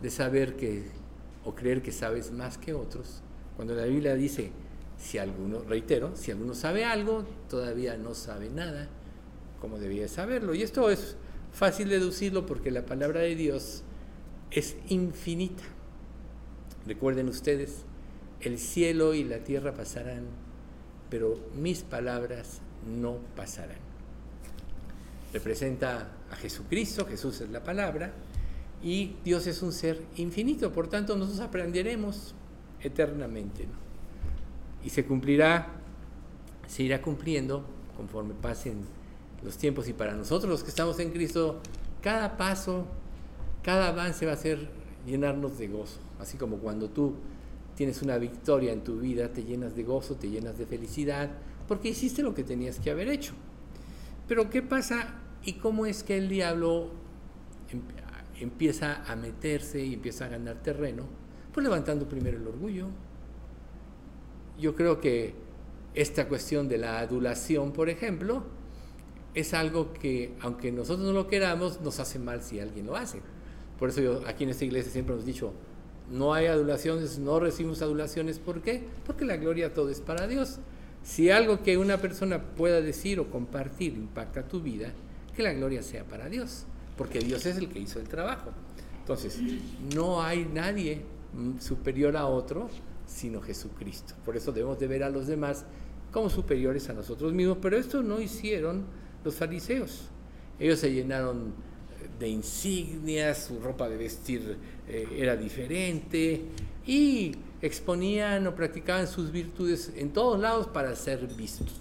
de 0.00 0.10
saber 0.10 0.56
que 0.56 0.84
o 1.44 1.54
creer 1.54 1.82
que 1.82 1.92
sabes 1.92 2.30
más 2.30 2.56
que 2.56 2.72
otros. 2.72 3.20
Cuando 3.56 3.74
la 3.74 3.84
Biblia 3.84 4.14
dice, 4.14 4.52
si 4.96 5.18
alguno, 5.18 5.60
reitero, 5.60 6.14
si 6.14 6.30
alguno 6.30 6.54
sabe 6.54 6.84
algo, 6.84 7.24
todavía 7.50 7.96
no 7.96 8.14
sabe 8.14 8.48
nada, 8.48 8.88
como 9.60 9.78
debía 9.78 10.08
saberlo. 10.08 10.54
Y 10.54 10.62
esto 10.62 10.88
es 10.88 11.16
fácil 11.52 11.88
deducirlo 11.88 12.46
porque 12.46 12.70
la 12.70 12.86
palabra 12.86 13.20
de 13.20 13.34
Dios 13.34 13.82
es 14.52 14.76
infinita. 14.88 15.64
Recuerden 16.86 17.28
ustedes, 17.28 17.84
el 18.40 18.58
cielo 18.58 19.14
y 19.14 19.24
la 19.24 19.38
tierra 19.38 19.74
pasarán, 19.74 20.26
pero 21.10 21.40
mis 21.56 21.82
palabras 21.82 22.60
no 22.86 23.18
pasarán 23.34 23.85
representa 25.36 26.08
a 26.30 26.36
Jesucristo, 26.36 27.04
Jesús 27.04 27.42
es 27.42 27.50
la 27.50 27.62
palabra, 27.62 28.12
y 28.82 29.16
Dios 29.22 29.46
es 29.46 29.62
un 29.62 29.72
ser 29.72 30.02
infinito, 30.16 30.72
por 30.72 30.88
tanto 30.88 31.14
nosotros 31.14 31.40
aprenderemos 31.46 32.34
eternamente. 32.80 33.66
Y 34.82 34.90
se 34.90 35.04
cumplirá, 35.04 35.66
se 36.66 36.84
irá 36.84 37.02
cumpliendo 37.02 37.64
conforme 37.96 38.32
pasen 38.34 38.84
los 39.42 39.58
tiempos 39.58 39.88
y 39.88 39.92
para 39.92 40.14
nosotros 40.14 40.50
los 40.50 40.62
que 40.62 40.70
estamos 40.70 40.98
en 41.00 41.10
Cristo, 41.10 41.60
cada 42.00 42.38
paso, 42.38 42.86
cada 43.62 43.88
avance 43.88 44.24
va 44.24 44.32
a 44.32 44.36
ser 44.36 44.68
llenarnos 45.06 45.58
de 45.58 45.68
gozo, 45.68 46.00
así 46.18 46.38
como 46.38 46.56
cuando 46.58 46.88
tú 46.88 47.14
tienes 47.74 48.00
una 48.00 48.16
victoria 48.16 48.72
en 48.72 48.82
tu 48.82 49.00
vida, 49.00 49.32
te 49.32 49.44
llenas 49.44 49.76
de 49.76 49.82
gozo, 49.82 50.14
te 50.14 50.30
llenas 50.30 50.56
de 50.56 50.64
felicidad, 50.64 51.30
porque 51.68 51.90
hiciste 51.90 52.22
lo 52.22 52.34
que 52.34 52.42
tenías 52.42 52.78
que 52.78 52.90
haber 52.90 53.08
hecho. 53.08 53.34
Pero 54.26 54.50
¿qué 54.50 54.62
pasa 54.62 55.25
y 55.46 55.54
cómo 55.54 55.86
es 55.86 56.02
que 56.02 56.18
el 56.18 56.28
diablo 56.28 56.90
em, 57.70 57.80
empieza 58.40 59.04
a 59.10 59.16
meterse 59.16 59.82
y 59.82 59.94
empieza 59.94 60.26
a 60.26 60.28
ganar 60.28 60.56
terreno? 60.56 61.04
Pues 61.52 61.64
levantando 61.64 62.06
primero 62.06 62.36
el 62.36 62.46
orgullo. 62.46 62.88
Yo 64.58 64.74
creo 64.74 65.00
que 65.00 65.34
esta 65.94 66.28
cuestión 66.28 66.68
de 66.68 66.78
la 66.78 66.98
adulación, 66.98 67.72
por 67.72 67.88
ejemplo, 67.88 68.44
es 69.34 69.54
algo 69.54 69.92
que, 69.92 70.34
aunque 70.40 70.72
nosotros 70.72 71.06
no 71.06 71.12
lo 71.12 71.28
queramos, 71.28 71.80
nos 71.80 72.00
hace 72.00 72.18
mal 72.18 72.42
si 72.42 72.58
alguien 72.58 72.86
lo 72.86 72.96
hace. 72.96 73.20
Por 73.78 73.90
eso 73.90 74.00
yo 74.00 74.22
aquí 74.26 74.44
en 74.44 74.50
esta 74.50 74.64
iglesia 74.64 74.90
siempre 74.90 75.14
hemos 75.14 75.26
dicho, 75.26 75.52
no 76.10 76.34
hay 76.34 76.46
adulaciones, 76.46 77.18
no 77.18 77.38
recibimos 77.38 77.82
adulaciones. 77.82 78.38
¿Por 78.38 78.62
qué? 78.62 78.82
Porque 79.06 79.24
la 79.24 79.36
gloria 79.36 79.72
todo 79.72 79.90
es 79.90 80.00
para 80.00 80.26
Dios. 80.26 80.58
Si 81.02 81.30
algo 81.30 81.62
que 81.62 81.78
una 81.78 81.98
persona 81.98 82.42
pueda 82.42 82.80
decir 82.80 83.20
o 83.20 83.30
compartir 83.30 83.92
impacta 83.94 84.48
tu 84.48 84.60
vida, 84.60 84.92
que 85.36 85.42
la 85.42 85.52
gloria 85.52 85.82
sea 85.82 86.04
para 86.04 86.28
Dios, 86.28 86.64
porque 86.96 87.20
Dios 87.20 87.44
es 87.46 87.56
el 87.58 87.68
que 87.68 87.78
hizo 87.78 88.00
el 88.00 88.08
trabajo. 88.08 88.50
Entonces, 89.00 89.38
no 89.94 90.22
hay 90.22 90.44
nadie 90.46 91.02
superior 91.60 92.16
a 92.16 92.26
otro 92.26 92.68
sino 93.06 93.40
Jesucristo. 93.40 94.14
Por 94.24 94.36
eso 94.36 94.52
debemos 94.52 94.78
de 94.78 94.86
ver 94.86 95.04
a 95.04 95.10
los 95.10 95.26
demás 95.26 95.64
como 96.12 96.28
superiores 96.28 96.88
a 96.88 96.92
nosotros 96.92 97.32
mismos, 97.32 97.58
pero 97.62 97.76
esto 97.76 98.02
no 98.02 98.20
hicieron 98.20 98.84
los 99.24 99.34
fariseos. 99.34 100.08
Ellos 100.58 100.78
se 100.78 100.92
llenaron 100.92 101.54
de 102.18 102.28
insignias, 102.28 103.44
su 103.44 103.60
ropa 103.60 103.88
de 103.88 103.96
vestir 103.96 104.56
eh, 104.88 105.06
era 105.16 105.36
diferente 105.36 106.42
y 106.86 107.32
exponían 107.60 108.46
o 108.46 108.54
practicaban 108.54 109.06
sus 109.06 109.30
virtudes 109.30 109.92
en 109.96 110.12
todos 110.12 110.40
lados 110.40 110.66
para 110.68 110.94
ser 110.96 111.26
vistos. 111.26 111.74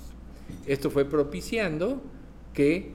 Esto 0.65 0.89
fue 0.89 1.05
propiciando 1.05 2.01
que 2.53 2.91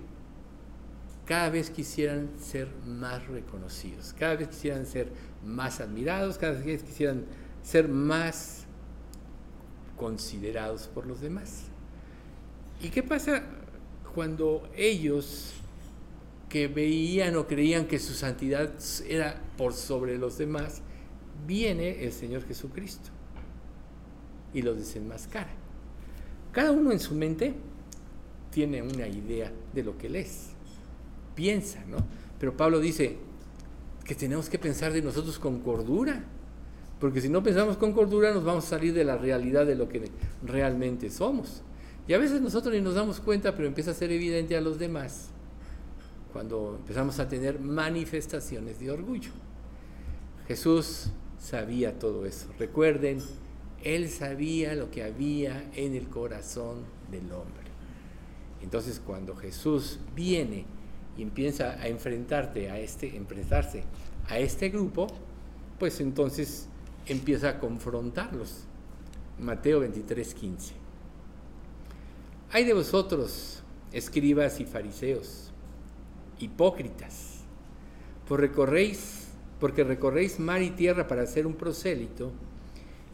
cada 1.30 1.48
vez 1.48 1.70
quisieran 1.70 2.28
ser 2.40 2.66
más 2.84 3.24
reconocidos, 3.28 4.12
cada 4.18 4.34
vez 4.34 4.48
quisieran 4.48 4.84
ser 4.84 5.12
más 5.44 5.80
admirados, 5.80 6.38
cada 6.38 6.58
vez 6.58 6.82
quisieran 6.82 7.24
ser 7.62 7.86
más 7.86 8.64
considerados 9.96 10.88
por 10.88 11.06
los 11.06 11.20
demás. 11.20 11.66
¿Y 12.82 12.88
qué 12.88 13.04
pasa 13.04 13.44
cuando 14.12 14.68
ellos 14.74 15.52
que 16.48 16.66
veían 16.66 17.36
o 17.36 17.46
creían 17.46 17.86
que 17.86 18.00
su 18.00 18.12
santidad 18.12 18.72
era 19.06 19.40
por 19.56 19.72
sobre 19.72 20.18
los 20.18 20.36
demás, 20.36 20.82
viene 21.46 22.02
el 22.02 22.10
Señor 22.10 22.44
Jesucristo 22.44 23.10
y 24.52 24.62
lo 24.62 24.74
desenmascara. 24.74 25.50
Cada 26.50 26.72
uno 26.72 26.90
en 26.90 26.98
su 26.98 27.14
mente 27.14 27.54
tiene 28.50 28.82
una 28.82 29.06
idea 29.06 29.52
de 29.72 29.84
lo 29.84 29.96
que 29.96 30.08
él 30.08 30.16
es, 30.16 30.56
piensa, 31.40 31.83
¿no? 31.88 31.96
Pero 32.38 32.55
Pablo 32.55 32.81
dice 32.81 33.16
que 34.05 34.14
tenemos 34.14 34.50
que 34.50 34.59
pensar 34.59 34.92
de 34.92 35.00
nosotros 35.00 35.38
con 35.38 35.61
cordura, 35.61 36.22
porque 37.00 37.22
si 37.22 37.31
no 37.31 37.42
pensamos 37.42 37.79
con 37.79 37.94
cordura 37.94 38.35
nos 38.35 38.44
vamos 38.44 38.66
a 38.66 38.68
salir 38.68 38.92
de 38.92 39.05
la 39.05 39.16
realidad 39.16 39.64
de 39.64 39.74
lo 39.74 39.88
que 39.88 40.11
realmente 40.44 41.09
somos. 41.09 41.62
Y 42.07 42.12
a 42.12 42.18
veces 42.18 42.42
nosotros 42.42 42.74
ni 42.74 42.83
nos 42.83 42.94
damos 42.94 43.20
cuenta, 43.20 43.57
pero 43.57 43.66
empieza 43.66 43.92
a 43.92 43.94
ser 43.94 44.12
evidente 44.12 44.55
a 44.55 44.61
los 44.61 44.79
demás 44.79 45.31
cuando 46.31 46.76
empezamos 46.79 47.18
a 47.20 47.26
tener 47.26 47.59
manifestaciones 47.59 48.79
de 48.79 48.90
orgullo. 48.90 49.31
Jesús 50.46 51.07
sabía 51.38 51.98
todo 51.98 52.26
eso. 52.26 52.48
Recuerden, 52.59 53.22
Él 53.83 54.11
sabía 54.11 54.74
lo 54.74 54.90
que 54.90 55.05
había 55.05 55.70
en 55.74 55.94
el 55.94 56.07
corazón 56.09 56.85
del 57.11 57.33
hombre. 57.33 57.70
Entonces 58.61 59.00
cuando 59.03 59.35
Jesús 59.37 60.00
viene 60.14 60.66
y 61.20 61.22
empieza 61.22 61.72
a 61.72 61.87
enfrentarte 61.87 62.70
a 62.70 62.78
este, 62.78 63.14
enfrentarse 63.14 63.85
a 64.26 64.38
este 64.38 64.70
grupo, 64.70 65.06
pues 65.78 66.00
entonces 66.00 66.66
empieza 67.04 67.50
a 67.50 67.59
confrontarlos. 67.59 68.64
Mateo 69.38 69.80
23, 69.80 70.33
15. 70.33 70.74
Hay 72.52 72.64
de 72.64 72.72
vosotros, 72.72 73.62
escribas 73.92 74.61
y 74.61 74.64
fariseos, 74.64 75.50
hipócritas, 76.38 77.40
pues 78.26 78.40
recorréis 78.40 79.28
porque 79.61 79.85
recorréis 79.85 80.40
mar 80.40 80.62
y 80.62 80.70
tierra 80.70 81.06
para 81.06 81.22
hacer 81.22 81.46
un 81.46 81.52
prosélito, 81.52 82.33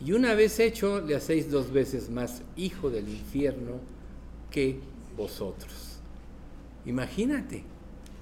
y 0.01 0.13
una 0.13 0.35
vez 0.35 0.61
hecho 0.61 1.01
le 1.01 1.17
hacéis 1.17 1.51
dos 1.51 1.73
veces 1.73 2.09
más 2.09 2.43
hijo 2.57 2.89
del 2.89 3.09
infierno 3.09 3.81
que 4.49 4.79
vosotros. 5.17 5.99
Imagínate, 6.85 7.65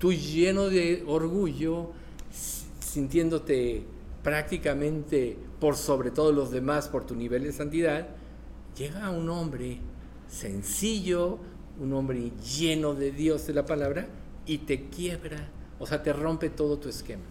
tú 0.05 0.13
lleno 0.13 0.69
de 0.69 1.03
orgullo, 1.07 1.89
sintiéndote 2.79 3.85
prácticamente 4.23 5.35
por 5.59 5.77
sobre 5.77 6.11
todos 6.11 6.35
los 6.35 6.51
demás 6.51 6.89
por 6.89 7.07
tu 7.07 7.17
nivel 7.17 7.45
de 7.45 7.53
santidad, 7.53 8.09
llega 8.77 9.09
un 9.09 9.31
hombre 9.31 9.79
sencillo, 10.29 11.39
un 11.81 11.95
hombre 11.95 12.33
lleno 12.43 12.95
de 12.95 13.13
Dios 13.13 13.47
de 13.47 13.55
la 13.55 13.65
palabra, 13.65 14.07
y 14.45 14.59
te 14.59 14.91
quiebra, 14.91 15.49
o 15.79 15.87
sea, 15.87 16.03
te 16.03 16.13
rompe 16.13 16.51
todo 16.51 16.77
tu 16.77 16.91
esquema. 16.91 17.25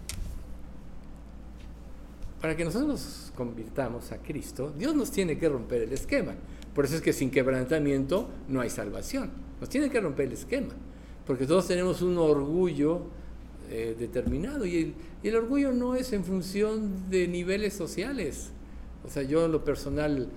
Para 2.42 2.58
que 2.58 2.66
nosotros 2.66 2.90
nos 2.90 3.32
convirtamos 3.36 4.12
a 4.12 4.18
Cristo, 4.18 4.74
Dios 4.76 4.96
nos 4.96 5.12
tiene 5.12 5.38
que 5.38 5.48
romper 5.48 5.84
el 5.84 5.94
esquema. 5.94 6.34
Por 6.74 6.86
eso 6.86 6.96
es 6.96 7.04
que 7.04 7.14
sin 7.14 7.30
quebrantamiento 7.30 8.32
no 8.48 8.62
hay 8.62 8.72
salvación. 8.72 9.30
Nos 9.62 9.70
tiene 9.70 9.92
que 9.92 10.02
romper 10.02 10.26
el 10.26 10.34
esquema. 10.34 10.74
Porque 11.26 11.46
todos 11.46 11.68
tenemos 11.68 12.02
un 12.02 12.18
orgullo 12.18 13.02
eh, 13.70 13.96
determinado. 13.98 14.66
Y 14.66 14.78
el, 14.78 14.94
y 15.24 15.28
el 15.30 15.36
orgullo 15.36 15.72
no 15.72 15.96
es 15.96 16.14
en 16.14 16.24
función 16.24 17.10
de 17.10 17.28
niveles 17.28 17.74
sociales. 17.74 18.52
O 19.06 19.10
sea, 19.10 19.24
yo 19.24 19.46
en 19.46 19.52
lo 19.52 19.64
personal, 19.64 20.28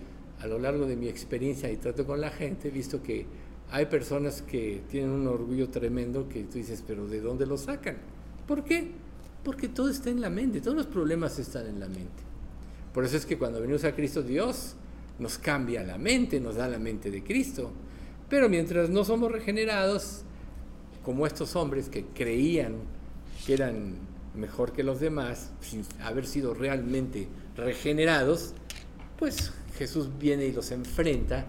a 0.40 0.46
lo 0.46 0.58
largo 0.58 0.86
de 0.86 0.96
mi 0.96 1.08
experiencia 1.08 1.70
y 1.70 1.76
trato 1.76 2.06
con 2.06 2.20
la 2.20 2.30
gente, 2.30 2.68
he 2.68 2.70
visto 2.70 3.02
que 3.02 3.26
hay 3.70 3.86
personas 3.86 4.42
que 4.42 4.82
tienen 4.88 5.10
un 5.10 5.26
orgullo 5.26 5.68
tremendo 5.68 6.28
que 6.28 6.44
tú 6.44 6.58
dices, 6.58 6.84
pero 6.86 7.06
¿de 7.06 7.20
dónde 7.20 7.46
lo 7.46 7.56
sacan? 7.56 7.96
¿Por 8.46 8.64
qué? 8.64 8.92
Porque 9.42 9.68
todo 9.68 9.90
está 9.90 10.10
en 10.10 10.20
la 10.20 10.30
mente, 10.30 10.60
todos 10.60 10.76
los 10.76 10.86
problemas 10.86 11.38
están 11.38 11.66
en 11.66 11.80
la 11.80 11.88
mente. 11.88 12.22
Por 12.94 13.04
eso 13.04 13.16
es 13.16 13.26
que 13.26 13.36
cuando 13.36 13.60
venimos 13.60 13.84
a 13.84 13.94
Cristo, 13.94 14.22
Dios 14.22 14.76
nos 15.18 15.38
cambia 15.38 15.82
la 15.82 15.98
mente, 15.98 16.40
nos 16.40 16.56
da 16.56 16.68
la 16.68 16.78
mente 16.78 17.10
de 17.10 17.22
Cristo. 17.22 17.70
Pero 18.28 18.48
mientras 18.48 18.88
no 18.88 19.04
somos 19.04 19.30
regenerados, 19.30 20.22
como 21.06 21.24
estos 21.24 21.54
hombres 21.54 21.88
que 21.88 22.04
creían 22.04 22.78
que 23.46 23.54
eran 23.54 23.94
mejor 24.34 24.72
que 24.72 24.82
los 24.82 24.98
demás, 24.98 25.52
sin 25.60 25.84
haber 26.02 26.26
sido 26.26 26.52
realmente 26.52 27.28
regenerados, 27.56 28.54
pues 29.16 29.52
Jesús 29.78 30.08
viene 30.18 30.46
y 30.46 30.52
los 30.52 30.72
enfrenta 30.72 31.46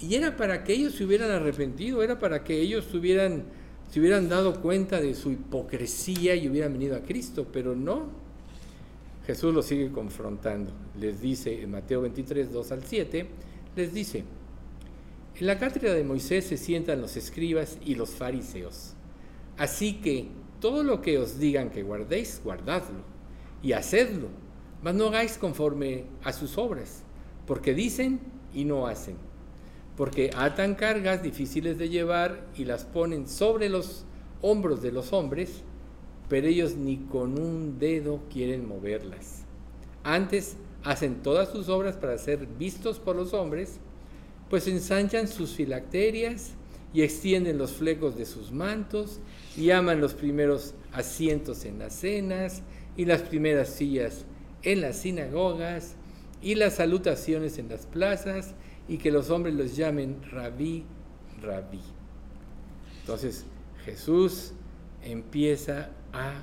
y 0.00 0.14
era 0.14 0.36
para 0.36 0.62
que 0.62 0.74
ellos 0.74 0.94
se 0.94 1.04
hubieran 1.04 1.32
arrepentido, 1.32 2.00
era 2.04 2.20
para 2.20 2.44
que 2.44 2.60
ellos 2.60 2.86
se 2.92 2.96
hubieran, 2.96 4.28
dado 4.28 4.62
cuenta 4.62 5.00
de 5.00 5.16
su 5.16 5.32
hipocresía 5.32 6.36
y 6.36 6.48
hubieran 6.48 6.72
venido 6.72 6.94
a 6.94 7.00
Cristo, 7.00 7.48
pero 7.52 7.74
no. 7.74 8.06
Jesús 9.26 9.52
los 9.52 9.66
sigue 9.66 9.90
confrontando. 9.90 10.70
Les 11.00 11.20
dice 11.20 11.60
en 11.60 11.72
Mateo 11.72 12.02
23, 12.02 12.52
2 12.52 12.70
al 12.70 12.84
7, 12.84 13.26
les 13.74 13.92
dice, 13.92 14.22
en 15.36 15.46
la 15.46 15.58
cátedra 15.58 15.94
de 15.94 16.04
Moisés 16.04 16.46
se 16.46 16.56
sientan 16.56 17.00
los 17.00 17.16
escribas 17.16 17.78
y 17.84 17.94
los 17.94 18.10
fariseos. 18.10 18.94
Así 19.56 19.94
que 19.94 20.28
todo 20.60 20.82
lo 20.82 21.00
que 21.02 21.18
os 21.18 21.38
digan 21.38 21.70
que 21.70 21.82
guardéis, 21.82 22.40
guardadlo 22.44 23.00
y 23.62 23.72
hacedlo, 23.72 24.28
mas 24.82 24.94
no 24.94 25.06
hagáis 25.08 25.38
conforme 25.38 26.04
a 26.22 26.32
sus 26.32 26.58
obras, 26.58 27.02
porque 27.46 27.74
dicen 27.74 28.20
y 28.52 28.64
no 28.64 28.86
hacen 28.86 29.16
porque 29.96 30.30
atan 30.34 30.74
cargas 30.74 31.22
difíciles 31.22 31.78
de 31.78 31.88
llevar 31.88 32.46
y 32.56 32.64
las 32.64 32.84
ponen 32.84 33.28
sobre 33.28 33.68
los 33.68 34.04
hombros 34.40 34.82
de 34.82 34.92
los 34.92 35.12
hombres, 35.12 35.62
pero 36.28 36.46
ellos 36.46 36.76
ni 36.76 36.96
con 36.96 37.38
un 37.38 37.78
dedo 37.78 38.20
quieren 38.32 38.66
moverlas. 38.66 39.44
Antes 40.02 40.56
hacen 40.82 41.22
todas 41.22 41.50
sus 41.50 41.68
obras 41.68 41.96
para 41.96 42.18
ser 42.18 42.46
vistos 42.58 42.98
por 42.98 43.16
los 43.16 43.34
hombres, 43.34 43.78
pues 44.52 44.68
ensanchan 44.68 45.28
sus 45.28 45.52
filacterias 45.52 46.50
y 46.92 47.00
extienden 47.00 47.56
los 47.56 47.72
flecos 47.72 48.18
de 48.18 48.26
sus 48.26 48.52
mantos 48.52 49.18
y 49.56 49.70
aman 49.70 49.98
los 49.98 50.12
primeros 50.12 50.74
asientos 50.92 51.64
en 51.64 51.78
las 51.78 51.94
cenas 51.94 52.60
y 52.94 53.06
las 53.06 53.22
primeras 53.22 53.70
sillas 53.70 54.26
en 54.62 54.82
las 54.82 54.98
sinagogas 54.98 55.94
y 56.42 56.54
las 56.56 56.74
salutaciones 56.74 57.56
en 57.56 57.70
las 57.70 57.86
plazas 57.86 58.54
y 58.88 58.98
que 58.98 59.10
los 59.10 59.30
hombres 59.30 59.54
los 59.54 59.74
llamen 59.74 60.20
rabí, 60.30 60.84
rabí. 61.40 61.80
Entonces 63.00 63.46
Jesús 63.86 64.52
empieza 65.02 65.92
a 66.12 66.42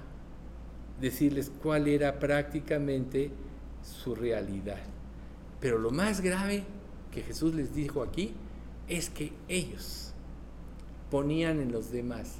decirles 0.99 1.51
cuál 1.61 1.87
era 1.87 2.17
prácticamente 2.17 3.29
su 3.83 4.15
realidad. 4.15 4.81
Pero 5.59 5.77
lo 5.77 5.91
más 5.91 6.21
grave 6.21 6.63
que 7.19 7.27
Jesús 7.27 7.53
les 7.53 7.73
dijo 7.73 8.01
aquí 8.01 8.33
es 8.87 9.09
que 9.09 9.33
ellos 9.47 10.13
ponían 11.11 11.59
en 11.59 11.71
los 11.71 11.91
demás 11.91 12.35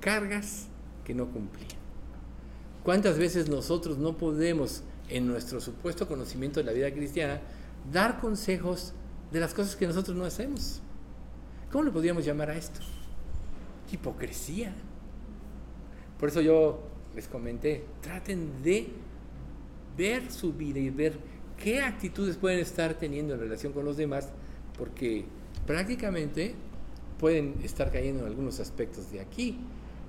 cargas 0.00 0.66
que 1.04 1.14
no 1.14 1.26
cumplían. 1.26 1.78
¿Cuántas 2.84 3.18
veces 3.18 3.48
nosotros 3.48 3.98
no 3.98 4.16
podemos, 4.16 4.82
en 5.08 5.26
nuestro 5.26 5.60
supuesto 5.60 6.06
conocimiento 6.06 6.60
de 6.60 6.66
la 6.66 6.72
vida 6.72 6.92
cristiana, 6.92 7.40
dar 7.92 8.20
consejos 8.20 8.92
de 9.30 9.40
las 9.40 9.54
cosas 9.54 9.76
que 9.76 9.86
nosotros 9.86 10.16
no 10.16 10.24
hacemos. 10.24 10.80
¿Cómo 11.70 11.84
le 11.84 11.90
podríamos 11.90 12.24
llamar 12.24 12.50
a 12.50 12.56
esto? 12.56 12.80
Hipocresía. 13.92 14.74
Por 16.18 16.30
eso 16.30 16.40
yo 16.40 16.80
les 17.14 17.28
comenté, 17.28 17.84
traten 18.00 18.62
de 18.62 18.88
ver 19.96 20.30
su 20.30 20.52
vida 20.52 20.78
y 20.78 20.90
ver 20.90 21.18
qué 21.62 21.82
actitudes 21.82 22.36
pueden 22.36 22.60
estar 22.60 22.94
teniendo 22.94 23.34
en 23.34 23.40
relación 23.40 23.72
con 23.72 23.84
los 23.84 23.96
demás, 23.96 24.28
porque 24.76 25.24
prácticamente 25.66 26.54
pueden 27.18 27.56
estar 27.62 27.90
cayendo 27.90 28.20
en 28.22 28.26
algunos 28.28 28.60
aspectos 28.60 29.10
de 29.10 29.20
aquí. 29.20 29.58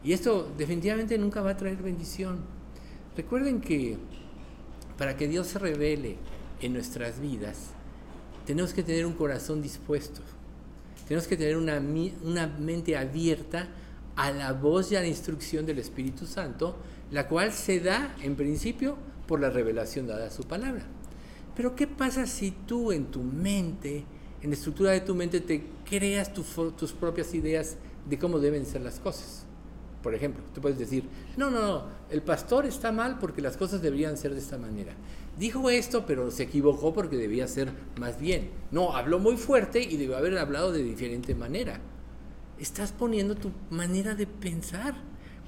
Y 0.03 0.13
esto 0.13 0.51
definitivamente 0.57 1.17
nunca 1.17 1.41
va 1.41 1.51
a 1.51 1.57
traer 1.57 1.77
bendición. 1.77 2.39
Recuerden 3.17 3.59
que 3.59 3.97
para 4.97 5.17
que 5.17 5.27
Dios 5.27 5.47
se 5.47 5.59
revele 5.59 6.17
en 6.61 6.73
nuestras 6.73 7.19
vidas, 7.19 7.71
tenemos 8.45 8.73
que 8.73 8.83
tener 8.83 9.05
un 9.05 9.13
corazón 9.13 9.61
dispuesto, 9.61 10.21
tenemos 11.07 11.27
que 11.27 11.37
tener 11.37 11.57
una, 11.57 11.81
una 12.23 12.47
mente 12.47 12.95
abierta 12.95 13.67
a 14.15 14.31
la 14.31 14.53
voz 14.53 14.91
y 14.91 14.95
a 14.95 15.01
la 15.01 15.07
instrucción 15.07 15.65
del 15.65 15.79
Espíritu 15.79 16.25
Santo, 16.25 16.77
la 17.11 17.27
cual 17.27 17.51
se 17.51 17.79
da 17.79 18.15
en 18.21 18.35
principio 18.35 18.97
por 19.27 19.39
la 19.39 19.49
revelación 19.49 20.07
dada 20.07 20.27
a 20.27 20.31
su 20.31 20.43
palabra. 20.43 20.83
Pero 21.59 21.75
¿qué 21.75 21.87
pasa 21.87 22.25
si 22.25 22.51
tú 22.51 22.93
en 22.93 23.07
tu 23.07 23.21
mente, 23.21 24.05
en 24.41 24.49
la 24.49 24.55
estructura 24.55 24.91
de 24.91 25.01
tu 25.01 25.13
mente, 25.13 25.41
te 25.41 25.61
creas 25.83 26.31
tus 26.33 26.93
propias 26.93 27.33
ideas 27.33 27.75
de 28.09 28.17
cómo 28.17 28.39
deben 28.39 28.65
ser 28.65 28.79
las 28.79 28.97
cosas? 29.01 29.43
Por 30.01 30.15
ejemplo, 30.15 30.41
tú 30.55 30.61
puedes 30.61 30.79
decir, 30.79 31.03
no, 31.35 31.49
no, 31.49 31.59
no, 31.59 31.83
el 32.11 32.21
pastor 32.21 32.65
está 32.65 32.93
mal 32.93 33.19
porque 33.19 33.41
las 33.41 33.57
cosas 33.57 33.81
deberían 33.81 34.15
ser 34.15 34.35
de 34.35 34.39
esta 34.39 34.57
manera 34.57 34.93
dijo 35.37 35.69
esto, 35.69 36.05
pero 36.05 36.31
se 36.31 36.43
equivocó 36.43 36.93
porque 36.93 37.17
debía 37.17 37.45
ser 37.45 37.73
más 37.99 38.21
bien. 38.21 38.51
No, 38.71 38.95
habló 38.95 39.19
muy 39.19 39.35
fuerte 39.35 39.83
y 39.83 39.97
debió 39.97 40.15
haber 40.15 40.37
hablado 40.37 40.71
de 40.71 40.81
diferente 40.81 41.35
manera. 41.35 41.81
Estás 42.57 42.93
poniendo 42.93 43.35
tu 43.35 43.51
manera 43.69 44.15
de 44.15 44.27
pensar. 44.27 44.95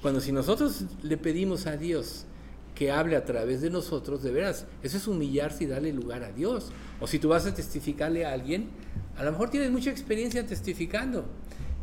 Cuando 0.02 0.20
si 0.20 0.30
nosotros 0.30 0.84
le 1.02 1.16
pedimos 1.16 1.66
a 1.66 1.78
Dios 1.78 2.26
que 2.74 2.90
hable 2.90 3.16
a 3.16 3.24
través 3.24 3.60
de 3.60 3.70
nosotros, 3.70 4.22
de 4.22 4.30
veras, 4.30 4.66
eso 4.82 4.96
es 4.96 5.06
humillarse 5.06 5.64
y 5.64 5.66
darle 5.66 5.92
lugar 5.92 6.22
a 6.22 6.32
Dios. 6.32 6.72
O 7.00 7.06
si 7.06 7.18
tú 7.18 7.28
vas 7.28 7.46
a 7.46 7.54
testificarle 7.54 8.24
a 8.24 8.32
alguien, 8.32 8.68
a 9.16 9.24
lo 9.24 9.32
mejor 9.32 9.50
tienes 9.50 9.70
mucha 9.70 9.90
experiencia 9.90 10.46
testificando, 10.46 11.24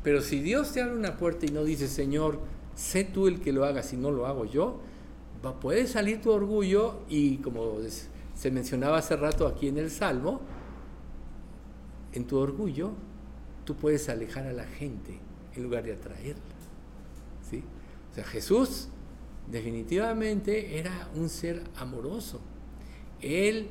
pero 0.03 0.21
si 0.21 0.39
Dios 0.39 0.71
te 0.71 0.81
abre 0.81 0.95
una 0.95 1.17
puerta 1.17 1.45
y 1.45 1.49
no 1.49 1.63
dice, 1.63 1.87
Señor, 1.87 2.39
sé 2.75 3.03
tú 3.03 3.27
el 3.27 3.39
que 3.39 3.51
lo 3.51 3.65
haga, 3.65 3.83
si 3.83 3.97
no 3.97 4.11
lo 4.11 4.25
hago 4.25 4.45
yo, 4.45 4.81
puede 5.61 5.87
salir 5.87 6.21
tu 6.21 6.31
orgullo 6.31 7.01
y 7.09 7.37
como 7.37 7.77
se 8.35 8.51
mencionaba 8.51 8.97
hace 8.97 9.15
rato 9.15 9.47
aquí 9.47 9.67
en 9.67 9.77
el 9.77 9.89
Salmo, 9.89 10.41
en 12.13 12.25
tu 12.25 12.37
orgullo 12.37 12.91
tú 13.65 13.75
puedes 13.75 14.09
alejar 14.09 14.47
a 14.47 14.53
la 14.53 14.65
gente 14.65 15.19
en 15.55 15.63
lugar 15.63 15.83
de 15.83 15.93
atraerla. 15.93 16.41
¿sí? 17.49 17.63
O 18.11 18.15
sea, 18.15 18.23
Jesús 18.23 18.87
definitivamente 19.51 20.77
era 20.77 21.09
un 21.15 21.29
ser 21.29 21.63
amoroso. 21.75 22.39
Él 23.21 23.67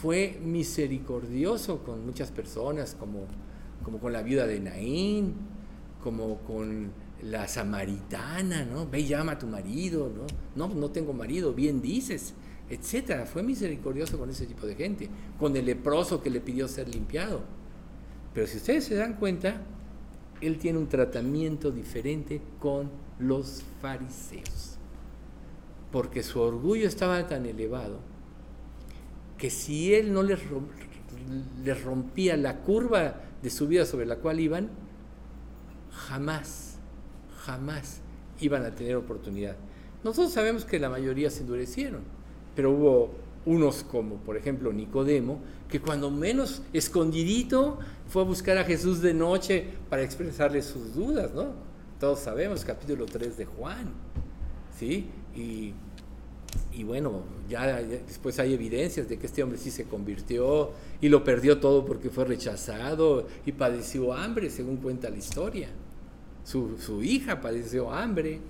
fue 0.00 0.38
misericordioso 0.42 1.82
con 1.84 2.04
muchas 2.04 2.30
personas, 2.30 2.96
como, 2.98 3.26
con 4.00 4.12
la 4.12 4.22
viuda 4.22 4.46
de 4.46 4.60
Naín, 4.60 5.34
como 6.02 6.38
con 6.38 6.90
la 7.22 7.48
samaritana, 7.48 8.64
¿no? 8.64 8.88
Ve 8.88 9.00
y 9.00 9.08
llama 9.08 9.32
a 9.32 9.38
tu 9.38 9.46
marido, 9.46 10.12
¿no? 10.14 10.26
No, 10.54 10.74
no 10.74 10.90
tengo 10.90 11.12
marido, 11.12 11.52
bien 11.52 11.80
dices, 11.80 12.34
etcétera. 12.68 13.26
Fue 13.26 13.42
misericordioso 13.42 14.18
con 14.18 14.30
ese 14.30 14.46
tipo 14.46 14.66
de 14.66 14.74
gente, 14.74 15.08
con 15.38 15.56
el 15.56 15.64
leproso 15.64 16.22
que 16.22 16.30
le 16.30 16.40
pidió 16.40 16.68
ser 16.68 16.88
limpiado. 16.88 17.42
Pero 18.34 18.46
si 18.46 18.58
ustedes 18.58 18.84
se 18.84 18.94
dan 18.96 19.14
cuenta, 19.14 19.62
él 20.40 20.58
tiene 20.58 20.78
un 20.78 20.88
tratamiento 20.88 21.70
diferente 21.70 22.42
con 22.60 22.90
los 23.18 23.62
fariseos. 23.80 24.75
Porque 25.92 26.22
su 26.22 26.40
orgullo 26.40 26.86
estaba 26.86 27.26
tan 27.26 27.46
elevado 27.46 27.98
que 29.38 29.50
si 29.50 29.94
él 29.94 30.12
no 30.12 30.22
les, 30.22 30.40
rompía 31.84 32.36
la 32.36 32.58
curva 32.58 33.20
de 33.42 33.50
su 33.50 33.68
vida 33.68 33.84
sobre 33.84 34.06
la 34.06 34.16
cual 34.16 34.40
iban, 34.40 34.70
jamás 35.92 36.76
jamás 37.46 38.00
iban 38.40 38.64
a 38.64 38.74
tener 38.74 38.96
oportunidad. 38.96 39.56
Nosotros 40.04 40.32
sabemos 40.32 40.64
que 40.64 40.78
la 40.78 40.90
mayoría 40.90 41.30
se 41.30 41.40
endurecieron, 41.40 42.02
pero 42.54 42.72
hubo 42.72 43.14
unos 43.46 43.84
como 43.84 44.16
por 44.16 44.36
ejemplo 44.36 44.72
Nicodemo, 44.72 45.40
que 45.68 45.80
cuando 45.80 46.10
menos 46.10 46.62
escondidito 46.72 47.78
fue 48.08 48.22
a 48.22 48.24
buscar 48.24 48.58
a 48.58 48.64
Jesús 48.64 49.00
de 49.00 49.14
noche 49.14 49.64
para 49.88 50.02
expresarle 50.02 50.62
sus 50.62 50.94
dudas, 50.94 51.32
¿no? 51.32 51.52
Todos 52.00 52.18
sabemos, 52.18 52.64
capítulo 52.64 53.06
3 53.06 53.38
de 53.38 53.46
Juan, 53.46 53.86
¿sí? 54.76 55.08
Y, 55.36 55.74
y 56.72 56.84
bueno, 56.84 57.22
ya, 57.48 57.82
después 57.82 58.38
hay 58.38 58.54
evidencias 58.54 59.08
de 59.08 59.18
que 59.18 59.26
este 59.26 59.42
hombre 59.42 59.58
sí 59.58 59.70
se 59.70 59.84
convirtió 59.84 60.72
y 61.00 61.08
lo 61.08 61.22
perdió 61.24 61.60
todo 61.60 61.84
porque 61.84 62.10
fue 62.10 62.24
rechazado 62.24 63.26
y 63.44 63.52
padeció 63.52 64.14
hambre, 64.14 64.50
según 64.50 64.78
cuenta 64.78 65.10
la 65.10 65.16
historia. 65.16 65.68
Su, 66.44 66.78
su 66.78 67.02
hija 67.02 67.40
padeció 67.40 67.92
hambre, 67.92 68.40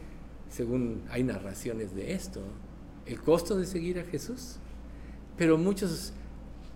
según 0.48 1.02
hay 1.10 1.24
narraciones 1.24 1.94
de 1.94 2.12
esto. 2.12 2.40
El 3.04 3.20
costo 3.20 3.56
de 3.56 3.66
seguir 3.66 3.98
a 3.98 4.04
Jesús. 4.04 4.56
Pero 5.36 5.58
muchos, 5.58 6.12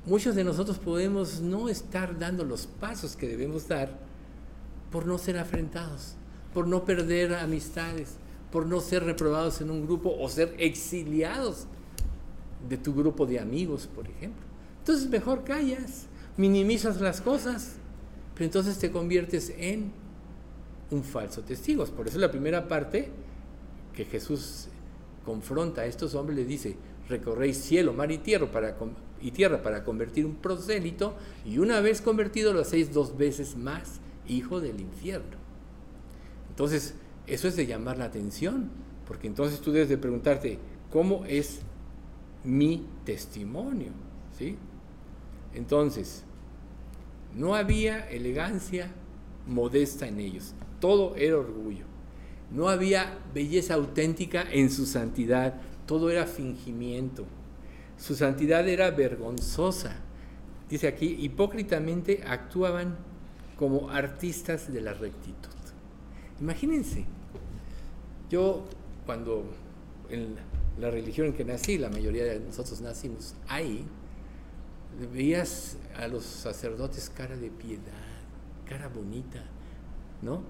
muchos 0.07 0.35
de 0.35 0.45
nosotros 0.45 0.79
podemos 0.79 1.41
no 1.41 1.69
estar 1.69 2.19
dando 2.19 2.45
los 2.45 2.67
pasos 2.67 3.17
que 3.17 3.29
debemos 3.29 3.69
dar 3.69 3.99
por 4.91 5.07
no 5.07 5.19
ser 5.19 5.39
afrentados, 5.39 6.15
por 6.53 6.67
no 6.67 6.85
perder 6.85 7.35
amistades, 7.35 8.17
por 8.51 8.67
no 8.67 8.81
ser 8.81 9.05
reprobados 9.05 9.61
en 9.61 9.71
un 9.71 9.87
grupo 9.87 10.15
o 10.19 10.29
ser 10.29 10.55
exiliados 10.59 11.67
de 12.69 12.77
tu 12.77 12.95
grupo 12.95 13.27
de 13.27 13.39
amigos, 13.39 13.89
por 13.95 14.09
ejemplo. 14.09 14.43
Entonces 14.79 15.09
mejor 15.09 15.45
callas, 15.45 16.07
minimizas 16.37 17.01
las 17.01 17.21
cosas, 17.21 17.77
pero 18.35 18.47
entonces 18.47 18.79
te 18.79 18.91
conviertes 18.91 19.53
en 19.57 19.93
un 20.91 21.05
falso 21.05 21.43
testigo. 21.43 21.85
Por 21.87 22.09
eso 22.09 22.19
la 22.19 22.31
primera 22.31 22.67
parte 22.67 23.11
que 23.95 24.05
Jesús 24.05 24.69
confronta 25.25 25.83
a 25.83 25.87
estos 25.87 26.15
hombres 26.15 26.39
le 26.39 26.45
dice, 26.45 26.77
recorréis 27.09 27.59
cielo, 27.59 27.93
mar 27.93 28.11
y 28.11 28.19
tierra 28.19 28.51
para, 28.51 28.77
y 29.21 29.31
tierra 29.31 29.63
para 29.63 29.85
convertir 29.85 30.27
un 30.27 30.37
prosélito 30.37 31.15
y 31.45 31.59
una 31.59 31.81
vez 31.81 32.01
convertido 32.01 32.53
lo 32.53 32.61
hacéis 32.61 32.93
dos 32.93 33.17
veces 33.17 33.57
más 33.57 34.01
hijo 34.27 34.61
del 34.61 34.81
infierno. 34.81 35.39
Entonces, 36.49 36.95
eso 37.31 37.49
es 37.49 37.57
de 37.57 37.67
llamar 37.67 37.99
la 37.99 38.07
atención, 38.07 38.71
porque 39.07 39.27
entonces 39.27 39.61
tú 39.61 39.73
debes 39.73 39.89
de 39.89 39.99
preguntarte, 39.99 40.59
¿cómo 40.91 41.25
es 41.27 41.61
mi 42.45 42.87
testimonio? 43.05 43.93
¿Sí? 44.37 44.57
Entonces, 45.55 46.25
no 47.35 47.55
había 47.55 48.09
elegancia 48.11 48.93
modesta 49.47 50.07
en 50.07 50.21
ellos, 50.21 50.55
todo 50.81 51.17
era 51.17 51.37
orgullo. 51.37 51.85
No 52.51 52.69
había 52.69 53.19
belleza 53.33 53.75
auténtica 53.75 54.45
en 54.51 54.71
su 54.71 54.85
santidad, 54.85 55.61
todo 55.87 56.11
era 56.11 56.27
fingimiento. 56.27 57.25
Su 57.97 58.17
santidad 58.17 58.69
era 58.69 58.91
vergonzosa. 58.91 59.97
Dice 60.69 60.89
aquí, 60.89 61.17
hipócritamente 61.21 62.25
actuaban 62.27 62.97
como 63.57 63.91
artistas 63.91 64.73
de 64.73 64.81
la 64.81 64.95
rectitud. 64.95 65.51
Imagínense, 66.41 67.05
yo 68.31 68.65
cuando 69.05 69.45
en 70.09 70.37
la 70.79 70.91
religión 70.91 71.27
en 71.29 71.33
que 71.35 71.45
nací, 71.45 71.77
la 71.77 71.91
mayoría 71.91 72.25
de 72.25 72.41
nosotros 72.41 72.81
nacimos 72.81 73.35
ahí, 73.49 73.85
veías 75.13 75.77
a 75.97 76.09
los 76.09 76.25
sacerdotes 76.25 77.11
cara 77.11 77.37
de 77.37 77.51
piedad, 77.51 77.83
cara 78.67 78.89
bonita, 78.89 79.43
¿no? 80.23 80.43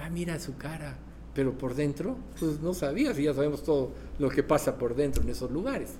Ah, 0.00 0.10
mira 0.10 0.38
su 0.38 0.56
cara, 0.56 0.96
pero 1.34 1.56
por 1.56 1.74
dentro, 1.74 2.16
pues 2.38 2.60
no 2.60 2.74
sabías, 2.74 3.18
y 3.18 3.24
ya 3.24 3.34
sabemos 3.34 3.62
todo 3.62 3.92
lo 4.18 4.28
que 4.28 4.42
pasa 4.42 4.76
por 4.76 4.94
dentro 4.94 5.22
en 5.22 5.30
esos 5.30 5.50
lugares. 5.50 5.94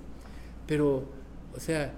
Pero, 0.67 1.05
o 1.55 1.59
sea, 1.59 1.93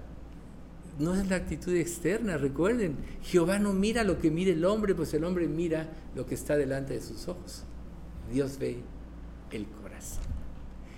no 0.99 1.15
es 1.15 1.27
la 1.29 1.37
actitud 1.37 1.73
externa, 1.75 2.37
recuerden, 2.37 2.97
Jehová 3.23 3.59
no 3.59 3.73
mira 3.73 4.03
lo 4.03 4.19
que 4.19 4.31
mira 4.31 4.51
el 4.51 4.63
hombre, 4.65 4.95
pues 4.95 5.13
el 5.13 5.23
hombre 5.23 5.47
mira 5.47 5.89
lo 6.15 6.25
que 6.25 6.35
está 6.35 6.57
delante 6.57 6.93
de 6.93 7.01
sus 7.01 7.27
ojos. 7.27 7.63
Dios 8.31 8.57
ve 8.59 8.81
el 9.51 9.65
corazón. 9.65 10.23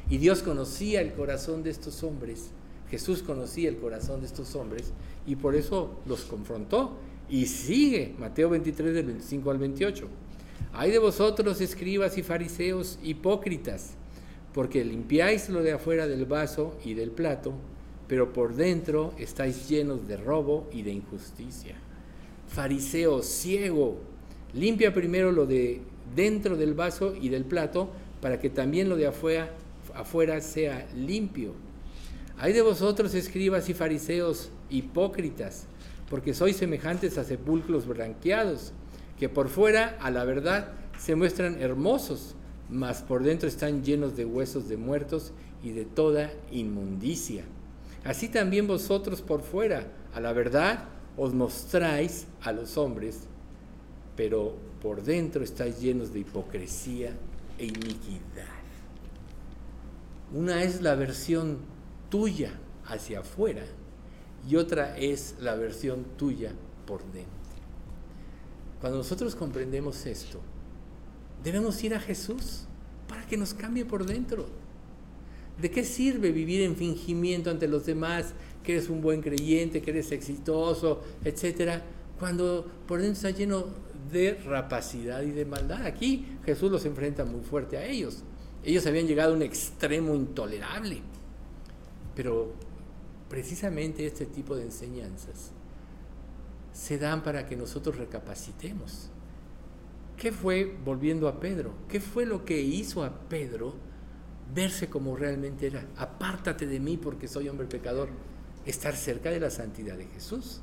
Y 0.10 0.18
Dios 0.18 0.44
conocía 0.44 1.02
el 1.02 1.14
corazón 1.14 1.64
de 1.64 1.70
estos 1.70 2.04
hombres, 2.04 2.52
Jesús 2.90 3.24
conocía 3.24 3.70
el 3.70 3.78
corazón 3.78 4.22
de 4.22 4.28
estos 4.28 4.56
hombres, 4.56 4.94
y 5.26 5.36
por 5.36 5.56
eso 5.56 6.00
los 6.06 6.22
confrontó. 6.26 6.98
Y 7.30 7.48
sigue, 7.48 8.14
Mateo 8.20 8.50
23 8.50 8.94
del 8.94 9.06
25 9.08 9.50
al 9.50 9.58
28. 9.58 10.08
Hay 10.74 10.92
de 10.92 11.00
vosotros, 11.00 11.62
escribas 11.62 12.18
y 12.18 12.24
fariseos, 12.24 13.00
hipócritas, 13.02 13.96
porque 14.54 14.84
limpiáis 14.84 15.50
lo 15.50 15.64
de 15.64 15.72
afuera 15.72 16.08
del 16.08 16.26
vaso 16.26 16.78
y 16.86 16.94
del 16.94 17.12
plato, 17.12 17.54
pero 18.08 18.34
por 18.34 18.56
dentro 18.56 19.14
estáis 19.18 19.68
llenos 19.68 20.08
de 20.08 20.18
robo 20.18 20.70
y 20.72 20.84
de 20.84 20.92
injusticia. 20.92 21.76
Fariseo 22.48 23.24
ciego, 23.24 23.98
limpia 24.54 24.94
primero 24.94 25.32
lo 25.32 25.48
de 25.48 25.82
dentro 26.16 26.56
del 26.56 26.76
vaso 26.76 27.16
y 27.20 27.30
del 27.30 27.46
plato, 27.46 27.90
para 28.24 28.40
que 28.40 28.50
también 28.50 28.88
lo 28.88 28.96
de 28.96 29.06
afuera, 29.06 29.50
afuera 29.94 30.40
sea 30.40 30.88
limpio. 30.96 31.52
Hay 32.38 32.54
de 32.54 32.62
vosotros, 32.62 33.14
escribas 33.16 33.68
y 33.68 33.74
fariseos, 33.74 34.50
hipócritas, 34.70 35.66
porque 36.10 36.34
sois 36.34 36.56
semejantes 36.56 37.18
a 37.18 37.26
sepulcros 37.26 37.86
blanqueados 37.86 38.72
que 39.20 39.28
por 39.28 39.50
fuera, 39.50 39.98
a 40.00 40.10
la 40.10 40.24
verdad, 40.24 40.72
se 40.98 41.16
muestran 41.16 41.62
hermosos, 41.62 42.36
mas 42.70 43.02
por 43.02 43.24
dentro 43.24 43.50
están 43.50 43.84
llenos 43.84 44.16
de 44.16 44.24
huesos 44.24 44.70
de 44.70 44.78
muertos 44.78 45.34
y 45.62 45.72
de 45.72 45.84
toda 45.84 46.32
inmundicia. 46.50 47.44
Así 48.06 48.30
también 48.30 48.68
vosotros 48.68 49.22
por 49.22 49.42
fuera, 49.42 49.92
a 50.14 50.22
la 50.22 50.32
verdad, 50.32 50.86
os 51.18 51.34
mostráis 51.34 52.28
a 52.42 52.54
los 52.54 52.78
hombres, 52.78 53.24
pero 54.16 54.56
por 54.82 55.04
dentro 55.04 55.44
estáis 55.44 55.82
llenos 55.82 56.14
de 56.14 56.20
hipocresía 56.20 57.12
e 57.58 57.66
iniquidad. 57.66 58.64
Una 60.34 60.64
es 60.64 60.82
la 60.82 60.96
versión 60.96 61.60
tuya 62.10 62.60
hacia 62.86 63.20
afuera 63.20 63.64
y 64.48 64.56
otra 64.56 64.98
es 64.98 65.36
la 65.40 65.56
versión 65.56 66.06
tuya 66.18 66.52
por 66.86 67.04
dentro. 67.12 67.32
Cuando 68.82 68.98
nosotros 68.98 69.36
comprendemos 69.36 70.06
esto, 70.06 70.42
debemos 71.44 71.82
ir 71.84 71.96
a 71.96 72.00
Jesús 72.00 72.66
para 73.08 73.26
que 73.26 73.38
nos 73.38 73.54
cambie 73.54 73.86
por 73.86 74.06
dentro. 74.06 74.48
¿De 75.62 75.70
qué 75.70 75.86
sirve 75.86 76.32
vivir 76.32 76.62
en 76.64 76.76
fingimiento 76.76 77.52
ante 77.52 77.68
los 77.68 77.86
demás, 77.86 78.34
que 78.64 78.74
eres 78.74 78.90
un 78.90 79.02
buen 79.02 79.22
creyente, 79.22 79.82
que 79.82 79.92
eres 79.92 80.12
exitoso, 80.12 81.02
etcétera, 81.24 81.84
cuando 82.20 82.66
por 82.88 83.00
dentro 83.00 83.14
está 83.14 83.30
lleno 83.30 83.68
de 84.14 84.36
rapacidad 84.36 85.22
y 85.24 85.32
de 85.32 85.46
maldad? 85.46 85.86
Aquí 85.86 86.38
Jesús 86.46 86.72
los 86.72 86.86
enfrenta 86.86 87.26
muy 87.26 87.42
fuerte 87.42 87.78
a 87.78 87.86
ellos. 87.86 88.24
Ellos 88.64 88.86
habían 88.86 89.08
llegado 89.08 89.34
a 89.34 89.36
un 89.36 89.42
extremo 89.42 90.16
intolerable. 90.16 91.02
Pero 92.16 92.54
precisamente 93.30 94.06
este 94.06 94.26
tipo 94.26 94.56
de 94.56 94.64
enseñanzas 94.64 95.52
se 96.72 96.98
dan 96.98 97.24
para 97.24 97.46
que 97.46 97.56
nosotros 97.56 97.98
recapacitemos. 97.98 99.10
¿Qué 100.18 100.32
fue, 100.32 100.78
volviendo 100.86 101.28
a 101.28 101.40
Pedro, 101.40 101.74
qué 101.90 102.00
fue 102.00 102.26
lo 102.26 102.46
que 102.46 102.62
hizo 102.62 103.04
a 103.04 103.28
Pedro 103.28 103.76
verse 104.54 104.90
como 104.90 105.16
realmente 105.16 105.68
era? 105.68 105.86
Apártate 105.98 106.68
de 106.68 106.80
mí 106.80 106.98
porque 106.98 107.28
soy 107.28 107.50
hombre 107.50 107.68
pecador. 107.68 108.10
Estar 108.66 108.96
cerca 108.96 109.30
de 109.30 109.40
la 109.40 109.50
santidad 109.50 109.98
de 109.98 110.06
Jesús. 110.06 110.62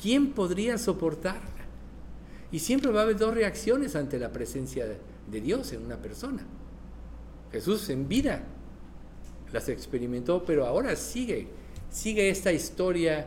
¿Quién 0.00 0.32
podría 0.32 0.78
soportarla? 0.78 1.59
Y 2.52 2.58
siempre 2.58 2.90
va 2.90 3.00
a 3.00 3.02
haber 3.04 3.16
dos 3.16 3.34
reacciones 3.34 3.94
ante 3.96 4.18
la 4.18 4.32
presencia 4.32 4.86
de 4.86 5.40
Dios 5.40 5.72
en 5.72 5.84
una 5.84 5.96
persona. 5.96 6.44
Jesús 7.52 7.88
en 7.90 8.08
vida 8.08 8.42
las 9.52 9.68
experimentó, 9.68 10.44
pero 10.44 10.66
ahora 10.66 10.94
sigue, 10.96 11.48
sigue 11.90 12.30
esta 12.30 12.52
historia 12.52 13.26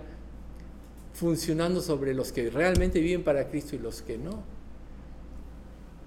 funcionando 1.13 1.81
sobre 1.81 2.13
los 2.13 2.31
que 2.31 2.49
realmente 2.49 2.99
viven 2.99 3.23
para 3.23 3.49
Cristo 3.49 3.75
y 3.75 3.79
los 3.79 4.01
que 4.01 4.17
no. 4.17 4.43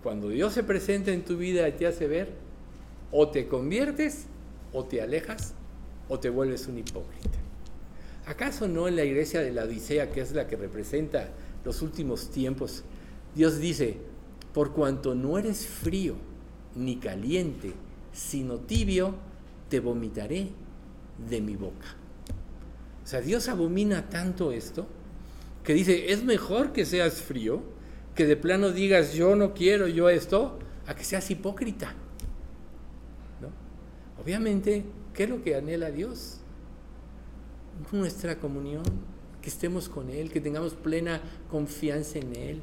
Cuando 0.02 0.28
Dios 0.28 0.54
se 0.54 0.62
presenta 0.62 1.12
en 1.12 1.24
tu 1.24 1.36
vida 1.36 1.68
y 1.68 1.72
te 1.72 1.86
hace 1.86 2.06
ver, 2.06 2.32
o 3.12 3.28
te 3.28 3.48
conviertes, 3.48 4.26
o 4.72 4.84
te 4.84 5.00
alejas, 5.00 5.54
o 6.08 6.18
te 6.18 6.30
vuelves 6.30 6.66
un 6.66 6.78
hipócrita. 6.78 7.38
¿Acaso 8.26 8.66
no 8.66 8.88
en 8.88 8.96
la 8.96 9.04
iglesia 9.04 9.40
de 9.40 9.52
la 9.52 9.64
Odisea, 9.64 10.10
que 10.10 10.20
es 10.20 10.32
la 10.32 10.48
que 10.48 10.56
representa 10.56 11.30
los 11.64 11.82
últimos 11.82 12.30
tiempos, 12.30 12.82
Dios 13.36 13.58
dice, 13.58 13.98
por 14.54 14.72
cuanto 14.72 15.14
no 15.14 15.38
eres 15.38 15.66
frío 15.66 16.14
ni 16.74 16.96
caliente, 16.96 17.74
sino 18.12 18.58
tibio, 18.58 19.14
te 19.68 19.78
vomitaré 19.78 20.48
de 21.28 21.40
mi 21.42 21.54
boca. 21.54 21.94
O 23.04 23.06
sea, 23.06 23.20
Dios 23.20 23.48
abomina 23.48 24.08
tanto 24.08 24.50
esto 24.50 24.86
que 25.62 25.74
dice, 25.74 26.12
es 26.12 26.24
mejor 26.24 26.72
que 26.72 26.86
seas 26.86 27.20
frío, 27.20 27.62
que 28.14 28.26
de 28.26 28.36
plano 28.36 28.72
digas 28.72 29.12
yo 29.12 29.36
no 29.36 29.52
quiero 29.52 29.86
yo 29.86 30.08
esto, 30.08 30.58
a 30.86 30.94
que 30.94 31.04
seas 31.04 31.30
hipócrita. 31.30 31.94
¿No? 33.40 33.48
Obviamente, 34.22 34.84
¿qué 35.12 35.24
es 35.24 35.28
lo 35.30 35.42
que 35.42 35.54
anhela 35.56 35.90
Dios? 35.90 36.40
nuestra 37.92 38.38
comunión, 38.38 38.84
que 39.42 39.50
estemos 39.50 39.88
con 39.90 40.08
Él, 40.08 40.32
que 40.32 40.40
tengamos 40.40 40.72
plena 40.72 41.20
confianza 41.50 42.18
en 42.18 42.34
Él, 42.34 42.62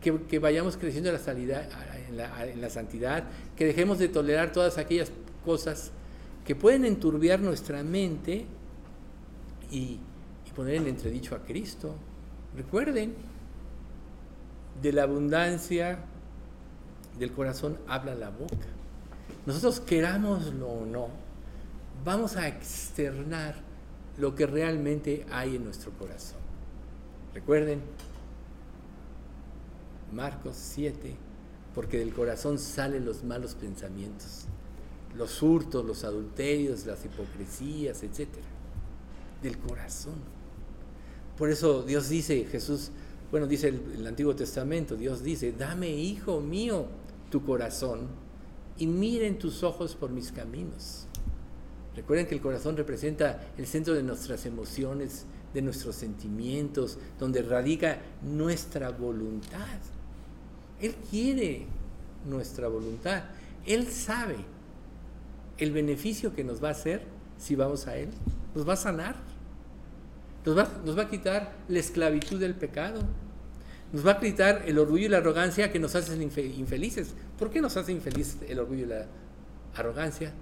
que, 0.00 0.38
vayamos 0.38 0.76
creciendo 0.76 1.10
en 1.10 1.14
la, 1.16 2.70
santidad, 2.70 3.24
que 3.56 3.66
dejemos 3.66 3.98
de 3.98 4.08
tolerar 4.08 4.52
todas 4.52 4.78
aquellas 4.78 5.10
cosas 5.44 5.90
que 6.44 6.54
pueden 6.54 6.84
enturbiar 6.84 7.40
nuestra 7.40 7.82
mente 7.82 8.46
y, 9.70 10.00
poner 10.54 10.74
en 10.76 10.88
entredicho 10.88 11.36
a 11.36 11.38
Cristo. 11.44 11.94
Recuerden, 12.56 13.14
de 14.82 14.92
la 14.92 15.04
abundancia 15.04 16.00
del 17.16 17.30
corazón 17.30 17.78
habla 17.86 18.16
la 18.16 18.30
boca. 18.30 18.66
Nosotros 19.46 19.78
querámoslo 19.78 20.66
o 20.66 20.84
no, 20.84 21.08
vamos 22.04 22.36
a 22.36 22.48
externar 22.48 23.54
lo 24.18 24.34
que 24.34 24.46
realmente 24.46 25.24
hay 25.30 25.56
en 25.56 25.64
nuestro 25.64 25.92
corazón. 25.92 26.38
Recuerden, 27.34 27.80
Marcos 30.12 30.56
7, 30.56 31.14
porque 31.74 31.98
del 31.98 32.12
corazón 32.12 32.58
salen 32.58 33.04
los 33.04 33.24
malos 33.24 33.54
pensamientos, 33.54 34.46
los 35.16 35.42
hurtos, 35.42 35.84
los 35.84 36.04
adulterios, 36.04 36.86
las 36.86 37.04
hipocresías, 37.04 38.02
etc. 38.02 38.28
Del 39.42 39.58
corazón. 39.58 40.16
Por 41.36 41.50
eso 41.50 41.82
Dios 41.82 42.08
dice, 42.08 42.44
Jesús, 42.44 42.90
bueno, 43.30 43.46
dice 43.46 43.68
el, 43.68 44.06
Antiguo 44.06 44.34
Testamento, 44.34 44.96
Dios 44.96 45.22
dice, 45.22 45.52
dame, 45.52 45.90
hijo 45.90 46.40
mío, 46.40 46.86
tu 47.30 47.44
corazón 47.44 48.08
y 48.78 48.86
miren 48.86 49.38
tus 49.38 49.62
ojos 49.62 49.94
por 49.94 50.10
mis 50.10 50.32
caminos. 50.32 51.06
Recuerden 51.94 52.26
que 52.26 52.34
el 52.34 52.40
corazón 52.40 52.76
representa 52.76 53.52
el 53.58 53.66
centro 53.66 53.94
de 53.94 54.02
nuestras 54.02 54.46
emociones, 54.46 55.26
de 55.52 55.62
nuestros 55.62 55.96
sentimientos, 55.96 56.98
donde 57.18 57.42
radica 57.42 58.00
nuestra 58.22 58.90
voluntad. 58.90 59.78
Él 60.80 60.94
quiere 61.10 61.66
nuestra 62.28 62.68
voluntad. 62.68 63.24
Él 63.66 63.88
sabe 63.88 64.36
el 65.58 65.72
beneficio 65.72 66.34
que 66.34 66.44
nos 66.44 66.62
va 66.62 66.68
a 66.68 66.72
hacer 66.72 67.02
si 67.36 67.54
vamos 67.54 67.86
a 67.86 67.96
Él. 67.96 68.10
Nos 68.54 68.68
va 68.68 68.74
a 68.74 68.76
sanar. 68.76 69.16
Nos 70.44 70.56
va, 70.96 71.02
a 71.02 71.10
quitar 71.10 71.52
la 71.68 71.78
esclavitud 71.78 72.40
del 72.40 72.54
pecado. 72.54 73.02
Nos 73.92 74.06
va 74.06 74.12
a 74.12 74.20
quitar 74.20 74.62
el 74.66 74.78
orgullo 74.78 75.06
y 75.06 75.08
la 75.08 75.18
arrogancia 75.18 75.70
que 75.70 75.78
nos 75.78 75.94
hacen 75.94 76.22
infelices. 76.22 77.14
¿Por 77.38 77.50
qué 77.50 77.60
nos 77.60 77.76
hace 77.76 77.92
infelices 77.92 78.38
el 78.48 78.58
orgullo 78.58 78.84
y 78.84 78.88
la 78.88 79.06
arrogancia? 79.74 80.32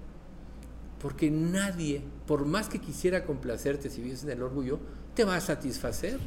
Porque 1.01 1.30
nadie, 1.30 2.03
por 2.26 2.47
más 2.47 2.68
que 2.68 2.78
quisiera 2.78 3.24
complacerte 3.24 3.91
si 3.91 4.01
vives 4.01 4.22
en 4.22 4.30
el 4.30 4.43
orgullo, 4.43 4.78
te 5.14 5.24
va 5.24 5.37
a 5.37 5.41
satisfacer. 5.41 6.18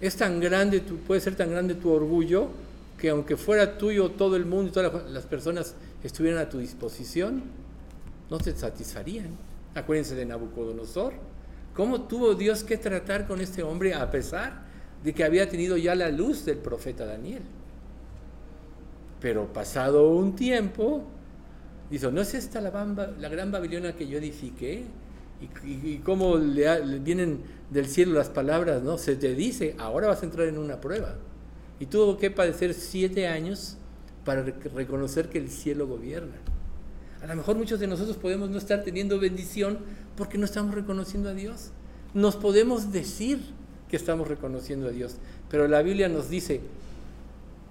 Es 0.00 0.16
tan 0.16 0.40
grande, 0.40 0.80
tu, 0.80 0.96
puede 0.98 1.20
ser 1.20 1.34
tan 1.34 1.50
grande 1.50 1.74
tu 1.74 1.90
orgullo 1.90 2.48
que 2.98 3.10
aunque 3.10 3.36
fuera 3.36 3.78
tuyo 3.78 4.10
todo 4.10 4.36
el 4.36 4.44
mundo 4.44 4.70
y 4.70 4.72
todas 4.72 5.10
las 5.10 5.24
personas 5.26 5.74
estuvieran 6.02 6.40
a 6.40 6.48
tu 6.48 6.58
disposición, 6.58 7.42
no 8.30 8.38
te 8.38 8.52
satisfarían. 8.54 9.28
Acuérdense 9.74 10.14
de 10.14 10.26
Nabucodonosor. 10.26 11.14
¿Cómo 11.74 12.02
tuvo 12.02 12.34
Dios 12.34 12.64
que 12.64 12.76
tratar 12.76 13.26
con 13.26 13.40
este 13.40 13.62
hombre 13.62 13.94
a 13.94 14.10
pesar 14.10 14.62
de 15.04 15.14
que 15.14 15.22
había 15.22 15.48
tenido 15.48 15.76
ya 15.76 15.94
la 15.94 16.10
luz 16.10 16.44
del 16.44 16.58
profeta 16.58 17.06
Daniel? 17.06 17.42
Pero 19.20 19.52
pasado 19.52 20.10
un 20.10 20.34
tiempo, 20.34 21.04
dice, 21.90 22.10
¿no 22.10 22.20
es 22.20 22.34
esta 22.34 22.60
la, 22.60 22.70
la 23.18 23.28
gran 23.28 23.52
Babilonia 23.52 23.94
que 23.94 24.08
yo 24.08 24.18
edifiqué? 24.18 24.84
Y, 25.62 25.98
cómo 25.98 26.36
le, 26.36 26.98
vienen 26.98 27.40
del 27.70 27.86
cielo 27.86 28.14
las 28.14 28.28
palabras, 28.28 28.82
¿no? 28.82 28.98
Se 28.98 29.16
te 29.16 29.34
dice, 29.34 29.74
ahora 29.78 30.08
vas 30.08 30.22
a 30.22 30.26
entrar 30.26 30.48
en 30.48 30.58
una 30.58 30.80
prueba. 30.80 31.16
Y 31.80 31.86
tuvo 31.86 32.16
que 32.18 32.30
padecer 32.30 32.74
siete 32.74 33.28
años 33.28 33.76
para 34.24 34.42
reconocer 34.42 35.28
que 35.28 35.38
el 35.38 35.48
cielo 35.48 35.86
gobierna. 35.86 36.34
A 37.22 37.26
lo 37.26 37.36
mejor 37.36 37.56
muchos 37.56 37.80
de 37.80 37.86
nosotros 37.86 38.16
podemos 38.16 38.50
no 38.50 38.58
estar 38.58 38.82
teniendo 38.82 39.18
bendición 39.18 39.78
porque 40.16 40.38
no 40.38 40.44
estamos 40.44 40.74
reconociendo 40.74 41.28
a 41.28 41.34
Dios. 41.34 41.70
Nos 42.14 42.36
podemos 42.36 42.92
decir 42.92 43.40
que 43.88 43.96
estamos 43.96 44.28
reconociendo 44.28 44.88
a 44.88 44.90
Dios, 44.90 45.16
pero 45.50 45.66
la 45.66 45.82
Biblia 45.82 46.08
nos 46.08 46.28
dice, 46.28 46.60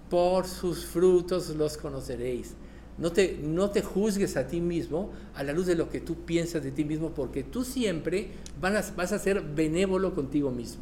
por 0.10 0.48
sus 0.48 0.86
frutos 0.86 1.50
los 1.50 1.78
conoceréis. 1.78 2.54
No 2.98 3.12
te, 3.12 3.40
no 3.44 3.70
te 3.70 3.84
juzgues 3.84 4.38
a 4.38 4.48
ti 4.48 4.60
mismo 4.60 5.12
a 5.36 5.44
la 5.44 5.54
luz 5.54 5.68
de 5.68 5.76
lo 5.76 5.90
que 5.90 6.00
tú 6.00 6.16
piensas 6.26 6.64
de 6.64 6.72
ti 6.72 6.84
mismo, 6.84 7.12
porque 7.12 7.44
tú 7.44 7.64
siempre 7.64 8.32
vas 8.60 9.12
a, 9.12 9.20
ser 9.20 9.42
benévolo 9.42 10.16
contigo 10.16 10.50
mismo. 10.50 10.82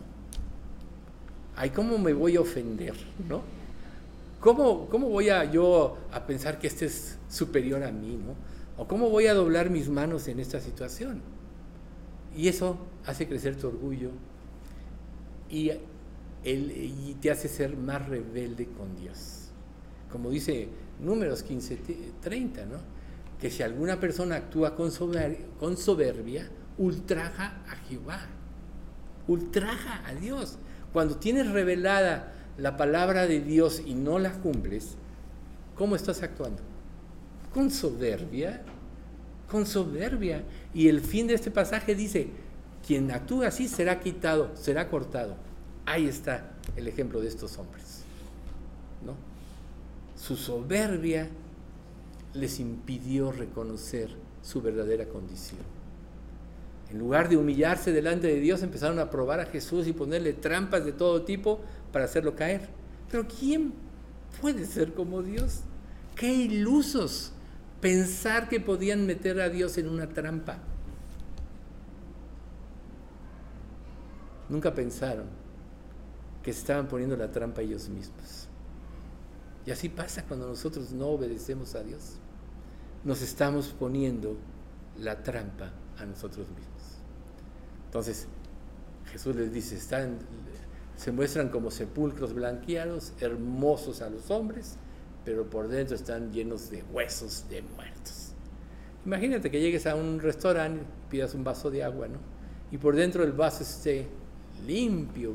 Ay, 1.57 1.72
¿cómo 1.72 1.97
me 1.97 2.13
voy 2.13 2.38
a 2.38 2.41
ofender? 2.41 2.93
¿No? 3.28 3.41
¿Cómo, 4.39 4.88
¿Cómo 4.88 5.09
voy 5.09 5.30
a 5.30 5.49
yo 5.51 5.97
a 6.11 6.26
pensar 6.26 6.59
que 6.59 6.68
este 6.68 6.86
es 6.86 7.18
superior 7.30 7.84
a 7.84 7.91
mí? 7.91 8.18
¿no? 8.18 8.36
¿O 8.78 8.88
cómo 8.88 9.09
voy 9.09 9.28
a 9.28 9.34
doblar 9.34 9.70
mis 9.70 9.89
manos 9.89 10.28
en 10.28 10.39
esta 10.39 10.61
situación? 10.61 11.22
Y 12.36 12.47
eso 12.47 12.78
hace 13.05 13.28
crecer 13.28 13.55
tu 13.57 13.68
orgullo 13.68 14.11
y, 15.49 15.72
y 16.43 17.18
te 17.22 17.32
hace 17.32 17.47
ser 17.47 17.76
más 17.76 18.07
rebelde 18.07 18.68
con 18.68 18.95
Dios. 18.95 19.49
Como 20.11 20.30
dice 20.30 20.70
números 20.99 21.43
15, 21.43 21.77
30, 22.21 22.65
¿no? 22.65 22.77
Que 23.39 23.49
si 23.49 23.63
alguna 23.63 23.99
persona 23.99 24.37
actúa 24.37 24.75
con 24.75 24.91
soberbia, 24.91 25.45
con 25.59 25.77
soberbia, 25.77 26.49
ultraja 26.77 27.61
a 27.67 27.75
Jehová, 27.87 28.21
ultraja 29.27 30.07
a 30.07 30.13
Dios. 30.15 30.57
Cuando 30.93 31.17
tienes 31.17 31.51
revelada 31.51 32.33
la 32.57 32.77
palabra 32.77 33.27
de 33.27 33.41
Dios 33.41 33.81
y 33.85 33.93
no 33.93 34.19
la 34.19 34.33
cumples, 34.33 34.95
¿cómo 35.75 35.95
estás 35.95 36.23
actuando? 36.23 36.61
Con 37.53 37.69
soberbia, 37.71 38.63
con 39.49 39.65
soberbia. 39.65 40.43
Y 40.73 40.87
el 40.87 41.01
fin 41.01 41.27
de 41.27 41.33
este 41.33 41.51
pasaje 41.51 41.95
dice, 41.95 42.29
quien 42.85 43.11
actúa 43.11 43.47
así 43.47 43.67
será 43.67 43.99
quitado, 43.99 44.55
será 44.55 44.89
cortado. 44.89 45.35
Ahí 45.85 46.07
está 46.07 46.51
el 46.75 46.87
ejemplo 46.87 47.19
de 47.19 47.27
estos 47.27 47.57
hombres. 47.57 47.84
Su 50.26 50.36
soberbia 50.36 51.30
les 52.34 52.59
impidió 52.59 53.32
reconocer 53.32 54.09
su 54.41 54.59
verdadera 54.59 55.05
condición. 55.07 55.61
En 56.89 56.97
lugar 56.97 57.30
de 57.30 57.38
humillarse 57.38 57.91
delante 57.91 58.26
de 58.26 58.39
Dios, 58.39 58.63
empezaron 58.63 58.97
a 58.97 59.11
probar 59.11 59.39
a 59.39 59.45
Jesús 59.45 59.86
y 59.86 59.93
ponerle 59.93 60.34
trampas 60.34 60.84
de 60.84 60.93
todo 60.93 61.21
tipo 61.21 61.59
para 61.91 62.05
hacerlo 62.05 62.36
caer. 62.36 62.69
Pero 63.11 63.28
¿quién 63.28 63.73
puede 64.41 64.65
ser 64.65 64.95
como 64.95 65.21
Dios? 65.21 65.59
Qué 66.15 66.34
ilusos 66.34 67.32
pensar 67.80 68.49
que 68.49 68.59
podían 68.59 69.05
meter 69.05 69.39
a 69.39 69.49
Dios 69.49 69.78
en 69.78 69.88
una 69.88 70.09
trampa. 70.09 70.57
Nunca 74.49 74.73
pensaron 74.73 75.28
que 76.41 76.49
estaban 76.49 76.88
poniendo 76.88 77.15
la 77.15 77.30
trampa 77.30 77.61
ellos 77.61 77.88
mismos. 77.89 78.34
Y 79.66 79.72
así 79.72 79.89
pasa 79.89 80.24
cuando 80.26 80.47
nosotros 80.47 80.91
no 80.91 81.07
obedecemos 81.07 81.76
a 81.76 81.84
Dios. 81.84 82.13
Nos 83.03 83.22
estamos 83.22 83.70
poniendo 83.70 84.38
la 84.99 85.24
trampa 85.24 85.72
a 85.97 86.05
nosotros 86.05 86.47
mismos. 86.49 86.99
Entonces, 87.86 88.28
Jesús 89.11 89.36
les 89.36 89.51
dice, 89.51 89.76
están, 89.76 90.20
se 90.95 91.11
muestran 91.11 91.49
como 91.49 91.72
sepulcros 91.72 92.34
blanqueados, 92.34 93.13
hermosos 93.20 94.01
a 94.01 94.09
los 94.09 94.30
hombres, 94.30 94.78
pero 95.24 95.49
por 95.49 95.68
dentro 95.68 95.95
están 95.95 96.32
llenos 96.32 96.70
de 96.70 96.84
huesos 96.84 97.45
de 97.49 97.61
muertos. 97.61 98.34
Imagínate 99.05 99.49
que 99.49 99.61
llegues 99.61 99.88
a 99.88 99.95
un 99.95 100.20
restaurante, 100.20 100.84
pidas 101.09 101.34
un 101.34 101.43
vaso 101.43 101.70
de 101.72 101.84
agua, 101.84 102.07
¿no? 102.07 102.20
Y 102.72 102.78
por 102.78 102.95
dentro 102.95 103.24
el 103.24 103.32
vaso 103.32 103.63
esté 103.63 104.07
limpio, 104.66 105.34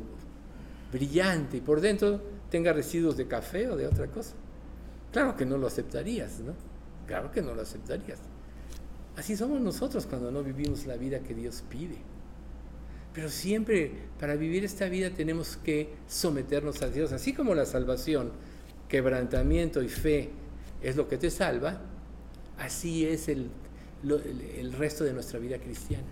brillante, 0.92 1.58
y 1.58 1.60
por 1.60 1.80
dentro 1.80 2.20
tenga 2.50 2.72
residuos 2.72 3.16
de 3.16 3.26
café 3.26 3.68
o 3.68 3.76
de 3.76 3.86
otra 3.86 4.08
cosa. 4.08 4.34
Claro 5.12 5.36
que 5.36 5.46
no 5.46 5.56
lo 5.56 5.66
aceptarías, 5.66 6.40
¿no? 6.40 6.54
Claro 7.06 7.30
que 7.32 7.42
no 7.42 7.54
lo 7.54 7.62
aceptarías. 7.62 8.18
Así 9.16 9.36
somos 9.36 9.60
nosotros 9.60 10.06
cuando 10.06 10.30
no 10.30 10.42
vivimos 10.42 10.86
la 10.86 10.96
vida 10.96 11.20
que 11.20 11.34
Dios 11.34 11.62
pide. 11.68 11.96
Pero 13.12 13.28
siempre 13.28 13.92
para 14.18 14.36
vivir 14.36 14.64
esta 14.64 14.88
vida 14.88 15.10
tenemos 15.10 15.56
que 15.56 15.94
someternos 16.06 16.80
a 16.82 16.88
Dios, 16.88 17.12
así 17.12 17.32
como 17.32 17.54
la 17.54 17.66
salvación, 17.66 18.30
quebrantamiento 18.88 19.82
y 19.82 19.88
fe 19.88 20.30
es 20.80 20.96
lo 20.96 21.08
que 21.08 21.18
te 21.18 21.30
salva, 21.30 21.80
así 22.58 23.04
es 23.04 23.28
el, 23.28 23.50
el 24.56 24.72
resto 24.72 25.04
de 25.04 25.12
nuestra 25.12 25.38
vida 25.40 25.58
cristiana. 25.58 26.06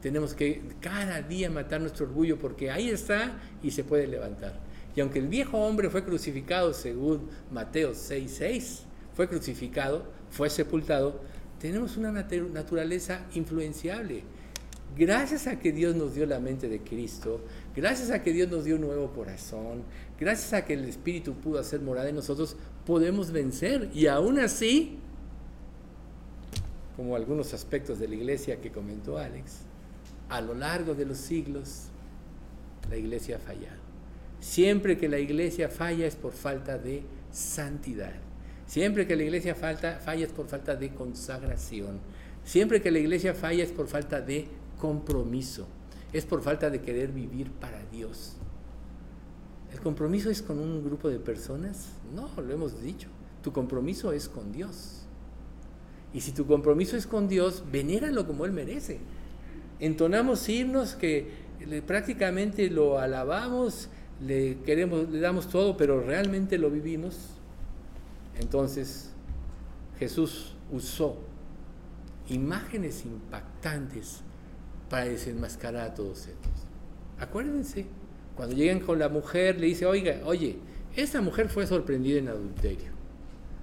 Tenemos 0.00 0.32
que 0.32 0.62
cada 0.80 1.20
día 1.20 1.50
matar 1.50 1.82
nuestro 1.82 2.06
orgullo 2.06 2.38
porque 2.38 2.70
ahí 2.70 2.88
está 2.88 3.38
y 3.62 3.70
se 3.70 3.84
puede 3.84 4.06
levantar. 4.06 4.69
Y 4.94 5.00
aunque 5.00 5.18
el 5.18 5.28
viejo 5.28 5.58
hombre 5.58 5.88
fue 5.90 6.04
crucificado, 6.04 6.72
según 6.72 7.28
Mateo 7.50 7.92
6:6, 7.92 8.84
fue 9.14 9.28
crucificado, 9.28 10.04
fue 10.30 10.50
sepultado, 10.50 11.20
tenemos 11.60 11.96
una 11.96 12.10
naturaleza 12.10 13.26
influenciable. 13.34 14.24
gracias 14.96 15.46
a 15.46 15.58
que 15.58 15.72
Dios 15.72 15.94
nos 15.94 16.14
dio 16.14 16.26
la 16.26 16.40
mente 16.40 16.68
de 16.68 16.80
Cristo, 16.80 17.40
gracias 17.74 18.10
a 18.10 18.22
que 18.22 18.32
Dios 18.32 18.50
nos 18.50 18.64
dio 18.64 18.76
un 18.76 18.82
nuevo 18.82 19.12
corazón, 19.12 19.84
gracias 20.18 20.52
a 20.52 20.64
que 20.64 20.74
el 20.74 20.84
Espíritu 20.84 21.34
pudo 21.34 21.58
hacer 21.60 21.80
morada 21.80 22.08
en 22.08 22.16
nosotros, 22.16 22.56
podemos 22.84 23.30
vencer. 23.30 23.90
Y 23.94 24.06
aún 24.06 24.38
así, 24.38 24.98
como 26.96 27.16
algunos 27.16 27.54
aspectos 27.54 27.98
de 27.98 28.08
la 28.08 28.14
iglesia 28.14 28.60
que 28.60 28.70
comentó 28.70 29.18
Alex, 29.18 29.60
a 30.28 30.40
lo 30.40 30.54
largo 30.54 30.94
de 30.94 31.06
los 31.06 31.18
siglos, 31.18 31.84
la 32.88 32.96
iglesia 32.96 33.36
ha 33.36 33.38
fallado. 33.38 33.79
Siempre 34.40 34.96
que 34.96 35.08
la 35.08 35.18
iglesia 35.18 35.68
falla 35.68 36.06
es 36.06 36.16
por 36.16 36.32
falta 36.32 36.78
de 36.78 37.02
santidad. 37.30 38.14
Siempre 38.66 39.06
que 39.06 39.16
la 39.16 39.24
iglesia 39.24 39.54
falta, 39.54 39.98
falla 39.98 40.26
es 40.26 40.32
por 40.32 40.46
falta 40.46 40.76
de 40.76 40.90
consagración. 40.90 42.00
Siempre 42.44 42.80
que 42.80 42.90
la 42.90 42.98
iglesia 42.98 43.34
falla 43.34 43.62
es 43.62 43.70
por 43.70 43.86
falta 43.86 44.20
de 44.20 44.46
compromiso. 44.78 45.66
Es 46.12 46.24
por 46.24 46.42
falta 46.42 46.70
de 46.70 46.80
querer 46.80 47.12
vivir 47.12 47.50
para 47.50 47.84
Dios. 47.92 48.36
¿El 49.72 49.80
compromiso 49.80 50.30
es 50.30 50.42
con 50.42 50.58
un 50.58 50.82
grupo 50.84 51.08
de 51.08 51.18
personas? 51.18 51.90
No, 52.14 52.28
lo 52.40 52.52
hemos 52.52 52.82
dicho. 52.82 53.08
Tu 53.42 53.52
compromiso 53.52 54.12
es 54.12 54.28
con 54.28 54.52
Dios. 54.52 55.02
Y 56.12 56.22
si 56.22 56.32
tu 56.32 56.46
compromiso 56.46 56.96
es 56.96 57.06
con 57.06 57.28
Dios, 57.28 57.62
venéralo 57.70 58.26
como 58.26 58.44
Él 58.44 58.52
merece. 58.52 58.98
Entonamos 59.78 60.48
himnos 60.48 60.94
que 60.94 61.30
prácticamente 61.86 62.68
lo 62.68 62.98
alabamos, 62.98 63.88
le 64.26 64.58
queremos, 64.64 65.08
le 65.08 65.20
damos 65.20 65.48
todo, 65.48 65.76
pero 65.76 66.02
realmente 66.02 66.58
lo 66.58 66.70
vivimos. 66.70 67.16
Entonces, 68.38 69.10
Jesús 69.98 70.54
usó 70.70 71.16
imágenes 72.28 73.04
impactantes 73.04 74.20
para 74.88 75.04
desenmascarar 75.04 75.90
a 75.90 75.94
todos 75.94 76.26
estos. 76.26 76.52
Acuérdense, 77.18 77.86
cuando 78.36 78.54
llegan 78.54 78.80
con 78.80 78.98
la 78.98 79.08
mujer, 79.08 79.58
le 79.60 79.66
dice, 79.66 79.86
oiga, 79.86 80.20
oye, 80.24 80.58
esta 80.96 81.20
mujer 81.20 81.48
fue 81.48 81.66
sorprendida 81.66 82.18
en 82.18 82.28
adulterio. 82.28 82.90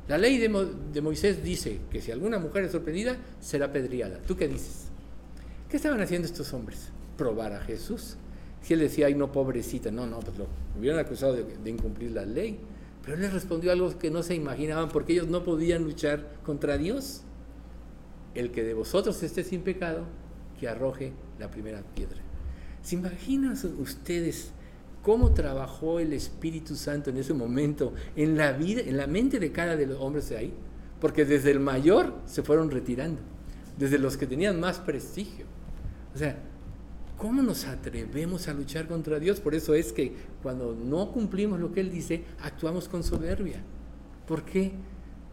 La 0.08 0.18
ley 0.18 0.38
de, 0.38 1.02
Moisés 1.02 1.44
dice 1.44 1.82
que 1.92 2.02
si 2.02 2.12
alguna 2.12 2.40
mujer 2.40 2.64
es 2.64 2.72
sorprendida, 2.72 3.18
será 3.42 3.66
apedreada. 3.66 4.20
¿Tú 4.20 4.38
qué 4.38 4.48
dices? 4.48 4.86
¿Qué 5.70 5.76
estaban 5.76 6.00
haciendo 6.00 6.28
estos 6.28 6.54
hombres? 6.54 6.90
Probar 7.18 7.52
a 7.52 7.60
Jesús. 7.62 8.16
Si 8.68 8.74
él 8.74 8.82
decía, 8.82 9.06
ay, 9.06 9.16
no, 9.16 9.32
pobrecita, 9.32 9.92
no, 9.92 10.06
no, 10.06 10.20
pues 10.20 10.38
lo 10.38 10.46
hubieran 10.78 11.00
acusado 11.00 11.34
de, 11.34 11.70
incumplir 11.70 12.12
la 12.12 12.26
ley. 12.26 12.60
Pero 13.02 13.16
él 13.16 13.22
les 13.22 13.32
respondió 13.32 13.72
algo 13.72 13.98
que 13.98 14.12
no 14.12 14.24
se 14.24 14.36
imaginaban 14.36 14.90
porque 14.90 15.14
ellos 15.14 15.30
no 15.30 15.46
podían 15.46 15.86
luchar 15.86 16.34
contra 16.44 16.78
Dios. 16.78 17.22
El 18.36 18.52
que 18.52 18.66
de 18.66 18.74
vosotros 18.74 19.24
esté 19.24 19.46
sin 19.46 19.62
pecado, 19.62 20.04
que 20.60 20.68
arroje 20.68 21.14
la 21.40 21.50
primera 21.50 21.82
piedra. 21.96 22.18
¿Se 22.82 22.96
imaginan 22.96 23.58
ustedes 23.80 24.52
cómo 25.02 25.34
trabajó 25.34 26.02
el 26.02 26.12
Espíritu 26.12 26.76
Santo 26.76 27.10
en 27.10 27.16
ese 27.16 27.34
momento 27.34 27.94
en 28.18 28.36
la 28.36 28.52
vida, 28.52 28.82
en 28.82 28.98
la 28.98 29.08
mente 29.08 29.40
de 29.40 29.54
cada 29.54 29.78
de 29.78 29.88
los 29.88 30.02
hombres 30.02 30.28
de 30.28 30.40
ahí? 30.40 30.54
Porque 31.00 31.24
desde 31.24 31.52
el 31.52 31.62
mayor 31.62 32.16
se 32.26 32.44
fueron 32.44 32.70
retirando, 32.70 33.22
desde 33.78 33.98
los 33.98 34.18
que 34.18 34.28
tenían 34.28 34.60
más 34.60 34.80
prestigio. 34.80 35.46
O 36.14 36.18
sea, 36.18 36.38
¿cómo 37.18 37.42
nos 37.42 37.66
atrevemos 37.66 38.48
a 38.48 38.54
luchar 38.54 38.88
contra 38.88 39.20
Dios? 39.20 39.40
Por 39.40 39.56
eso 39.56 39.74
es 39.74 39.92
que 39.92 40.14
cuando 40.42 40.74
no 40.74 41.12
cumplimos 41.12 41.60
lo 41.60 41.72
que 41.72 41.82
Él 41.82 41.92
dice, 41.92 42.24
actuamos 42.42 42.88
con 42.88 43.04
soberbia. 43.04 43.62
¿Por 44.28 44.44
qué? 44.44 44.72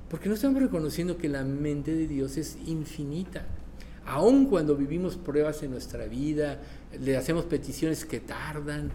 Porque 0.09 0.29
no 0.29 0.35
estamos 0.35 0.63
reconociendo 0.63 1.17
que 1.17 1.29
la 1.29 1.45
mente 1.45 1.95
de 1.95 2.07
Dios 2.07 2.37
es 2.37 2.59
infinita 2.67 3.47
aun 4.07 4.47
cuando 4.47 4.77
vivimos 4.77 5.17
pruebas 5.17 5.63
en 5.63 5.71
nuestra 5.71 6.07
vida, 6.07 6.61
le 7.01 7.17
hacemos 7.17 7.45
peticiones 7.45 8.05
que 8.05 8.21
tardan, 8.21 8.91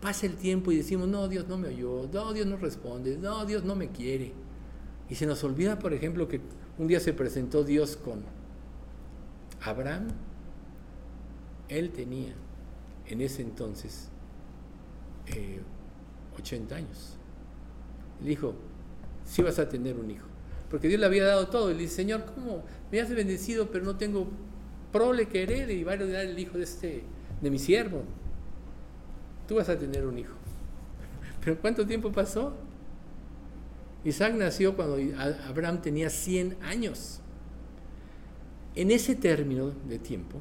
pasa 0.00 0.26
el 0.26 0.34
tiempo 0.34 0.72
y 0.72 0.76
decimos, 0.76 1.08
no, 1.08 1.28
Dios 1.28 1.46
no 1.48 1.56
me 1.56 1.68
oyó, 1.68 2.08
no, 2.12 2.32
Dios 2.32 2.46
no 2.46 2.56
responde, 2.56 3.16
no, 3.16 3.44
Dios 3.44 3.64
no 3.64 3.76
me 3.76 3.88
quiere. 3.88 4.32
Y 5.08 5.14
se 5.14 5.26
nos 5.26 5.44
olvida, 5.44 5.78
por 5.78 5.92
ejemplo, 5.92 6.28
que 6.28 6.40
un 6.78 6.88
día 6.88 7.00
se 7.00 7.12
presentó 7.12 7.62
Dios 7.62 7.96
con 7.96 8.22
Abraham. 9.62 10.08
Él 11.68 11.90
tenía 11.90 12.32
en 13.06 13.20
ese 13.20 13.42
entonces 13.42 14.08
80 16.38 16.74
eh, 16.74 16.78
años. 16.78 17.16
Le 18.22 18.30
dijo, 18.30 18.54
si 19.24 19.42
vas 19.42 19.58
a 19.58 19.68
tener 19.68 19.96
un 19.96 20.10
hijo. 20.10 20.26
Porque 20.70 20.88
Dios 20.88 21.00
le 21.00 21.06
había 21.06 21.24
dado 21.24 21.48
todo. 21.48 21.70
Y 21.70 21.74
le 21.74 21.80
dice, 21.82 21.96
Señor, 21.96 22.24
¿cómo 22.34 22.64
me 22.90 23.00
has 23.00 23.10
bendecido, 23.10 23.70
pero 23.70 23.84
no 23.84 23.96
tengo 23.96 24.26
prole 24.92 25.28
que 25.28 25.42
herede? 25.42 25.74
Y 25.74 25.84
va 25.84 25.92
a 25.92 25.94
heredar 25.94 26.24
el 26.26 26.38
hijo 26.38 26.58
de, 26.58 26.64
este, 26.64 27.04
de 27.40 27.50
mi 27.50 27.58
siervo. 27.58 28.02
Tú 29.46 29.56
vas 29.56 29.68
a 29.68 29.78
tener 29.78 30.06
un 30.06 30.18
hijo. 30.18 30.34
¿Pero 31.44 31.58
cuánto 31.60 31.86
tiempo 31.86 32.10
pasó? 32.12 32.54
Isaac 34.04 34.34
nació 34.34 34.76
cuando 34.76 34.98
Abraham 35.48 35.80
tenía 35.80 36.10
100 36.10 36.58
años. 36.62 37.20
En 38.74 38.90
ese 38.90 39.14
término 39.14 39.70
de 39.88 39.98
tiempo, 39.98 40.40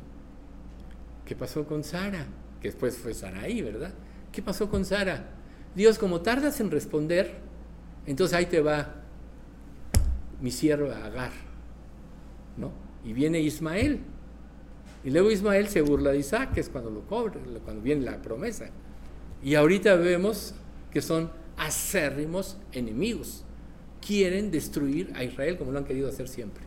¿qué 1.34 1.39
pasó 1.39 1.65
con 1.65 1.84
Sara? 1.84 2.27
Que 2.61 2.67
después 2.67 2.95
fue 2.95 3.11
Saraí, 3.15 3.63
¿verdad? 3.63 3.91
¿Qué 4.31 4.43
pasó 4.43 4.69
con 4.69 4.86
Sara? 4.86 5.31
Dios, 5.73 5.97
como 5.97 6.21
tardas 6.21 6.59
en 6.59 6.69
responder, 6.69 7.39
entonces 8.05 8.38
ahí 8.38 8.45
te 8.45 8.61
va 8.61 9.01
mi 10.39 10.51
siervo 10.51 10.91
Agar, 10.91 11.31
¿no? 12.55 12.71
Y 13.03 13.13
viene 13.13 13.39
Ismael. 13.39 14.01
Y 15.03 15.09
luego 15.09 15.31
Ismael 15.31 15.69
se 15.69 15.81
burla 15.81 16.11
de 16.11 16.19
Isaac, 16.19 16.53
que 16.53 16.59
es 16.59 16.69
cuando 16.69 16.91
lo 16.91 17.01
cobra, 17.07 17.34
cuando 17.65 17.81
viene 17.81 18.05
la 18.05 18.21
promesa. 18.21 18.67
Y 19.41 19.55
ahorita 19.55 19.95
vemos 19.95 20.53
que 20.91 21.01
son 21.01 21.31
acérrimos 21.57 22.57
enemigos. 22.73 23.43
Quieren 24.05 24.51
destruir 24.51 25.11
a 25.15 25.23
Israel 25.23 25.57
como 25.57 25.71
lo 25.71 25.79
han 25.79 25.86
querido 25.86 26.09
hacer 26.09 26.27
siempre. 26.27 26.63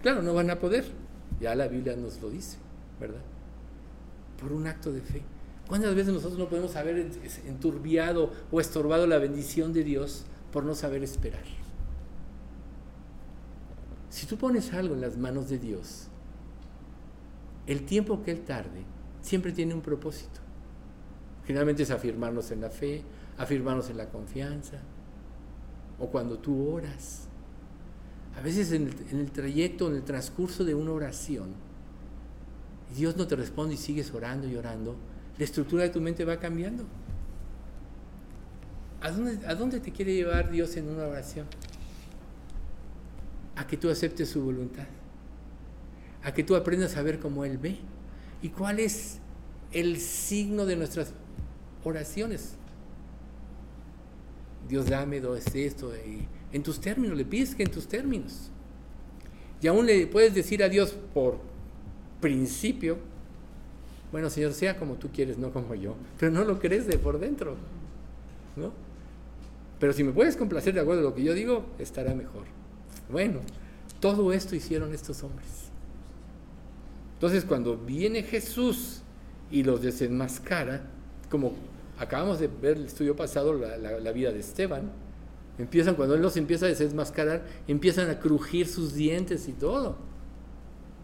Claro, 0.00 0.22
no 0.22 0.32
van 0.32 0.48
a 0.48 0.58
poder. 0.58 0.86
Ya 1.38 1.54
la 1.54 1.68
Biblia 1.68 1.96
nos 1.96 2.18
lo 2.22 2.30
dice, 2.30 2.56
¿verdad? 2.98 3.20
Por 4.40 4.52
un 4.52 4.66
acto 4.66 4.92
de 4.92 5.00
fe. 5.00 5.22
¿Cuántas 5.66 5.94
veces 5.94 6.14
nosotros 6.14 6.38
no 6.38 6.48
podemos 6.48 6.76
haber 6.76 7.10
enturbiado 7.46 8.32
o 8.50 8.60
estorbado 8.60 9.06
la 9.06 9.18
bendición 9.18 9.72
de 9.72 9.84
Dios 9.84 10.24
por 10.50 10.64
no 10.64 10.74
saber 10.74 11.02
esperar? 11.02 11.44
Si 14.08 14.26
tú 14.26 14.38
pones 14.38 14.72
algo 14.72 14.94
en 14.94 15.02
las 15.02 15.18
manos 15.18 15.48
de 15.50 15.58
Dios, 15.58 16.08
el 17.66 17.84
tiempo 17.84 18.22
que 18.22 18.30
Él 18.30 18.40
tarde 18.40 18.82
siempre 19.20 19.52
tiene 19.52 19.74
un 19.74 19.82
propósito. 19.82 20.40
Generalmente 21.46 21.82
es 21.82 21.90
afirmarnos 21.90 22.50
en 22.50 22.62
la 22.62 22.70
fe, 22.70 23.02
afirmarnos 23.36 23.90
en 23.90 23.98
la 23.98 24.08
confianza, 24.08 24.78
o 25.98 26.08
cuando 26.08 26.38
tú 26.38 26.70
oras. 26.70 27.28
A 28.36 28.40
veces 28.40 28.72
en 28.72 28.88
el, 29.12 29.30
trayecto, 29.30 29.88
en 29.88 29.96
el 29.96 30.02
transcurso 30.02 30.64
de 30.64 30.74
una 30.74 30.92
oración, 30.92 31.48
Dios 32.94 33.16
no 33.16 33.26
te 33.26 33.36
responde 33.36 33.74
y 33.74 33.78
sigues 33.78 34.12
orando 34.12 34.48
y 34.48 34.56
orando, 34.56 34.96
la 35.36 35.44
estructura 35.44 35.82
de 35.84 35.90
tu 35.90 36.00
mente 36.00 36.24
va 36.24 36.38
cambiando. 36.38 36.84
¿A 39.00 39.10
dónde, 39.10 39.46
¿A 39.46 39.54
dónde 39.54 39.80
te 39.80 39.92
quiere 39.92 40.14
llevar 40.14 40.50
Dios 40.50 40.76
en 40.76 40.88
una 40.88 41.04
oración? 41.04 41.46
a 43.58 43.66
que 43.66 43.76
tú 43.76 43.90
aceptes 43.90 44.28
su 44.28 44.40
voluntad, 44.40 44.86
a 46.22 46.32
que 46.32 46.44
tú 46.44 46.54
aprendas 46.54 46.96
a 46.96 47.02
ver 47.02 47.18
cómo 47.18 47.44
Él 47.44 47.58
ve 47.58 47.78
y 48.40 48.50
cuál 48.50 48.78
es 48.78 49.18
el 49.72 49.98
signo 49.98 50.64
de 50.64 50.76
nuestras 50.76 51.12
oraciones. 51.82 52.54
Dios 54.68 54.88
dame 54.88 55.20
esto, 55.54 55.92
y 55.96 56.28
en 56.52 56.62
tus 56.62 56.80
términos, 56.80 57.16
le 57.16 57.24
pides 57.24 57.56
que 57.56 57.64
en 57.64 57.70
tus 57.70 57.88
términos. 57.88 58.50
Y 59.60 59.66
aún 59.66 59.86
le 59.86 60.06
puedes 60.06 60.34
decir 60.34 60.62
a 60.62 60.68
Dios 60.68 60.96
por 61.12 61.40
principio, 62.20 62.98
bueno 64.10 64.30
Señor, 64.30 64.52
sea 64.52 64.78
como 64.78 64.94
tú 64.94 65.08
quieres, 65.12 65.38
no 65.38 65.52
como 65.52 65.74
yo, 65.74 65.94
pero 66.18 66.32
no 66.32 66.44
lo 66.44 66.58
crees 66.58 66.86
de 66.86 66.98
por 66.98 67.18
dentro, 67.18 67.56
¿no? 68.56 68.72
Pero 69.78 69.92
si 69.92 70.02
me 70.02 70.12
puedes 70.12 70.36
complacer 70.36 70.74
de 70.74 70.80
acuerdo 70.80 71.02
a 71.02 71.04
lo 71.04 71.14
que 71.14 71.22
yo 71.22 71.34
digo, 71.34 71.66
estará 71.78 72.14
mejor. 72.14 72.44
Bueno, 73.10 73.40
todo 74.00 74.32
esto 74.32 74.56
hicieron 74.56 74.92
estos 74.92 75.22
hombres. 75.22 75.68
Entonces 77.14 77.44
cuando 77.44 77.76
viene 77.76 78.22
Jesús 78.22 79.02
y 79.50 79.62
los 79.62 79.82
desenmascara, 79.82 80.82
como 81.30 81.54
acabamos 81.98 82.38
de 82.38 82.48
ver 82.48 82.76
el 82.76 82.86
estudio 82.86 83.16
pasado, 83.16 83.54
la, 83.54 84.12
vida 84.12 84.32
de 84.32 84.40
Esteban, 84.40 84.90
empiezan, 85.58 85.94
cuando 85.94 86.14
él 86.14 86.22
los 86.22 86.36
empieza 86.36 86.66
a 86.66 86.68
desenmascarar, 86.68 87.44
empiezan 87.66 88.08
a 88.10 88.20
crujir 88.20 88.68
sus 88.68 88.94
dientes 88.94 89.48
y 89.48 89.52
todo. 89.52 89.96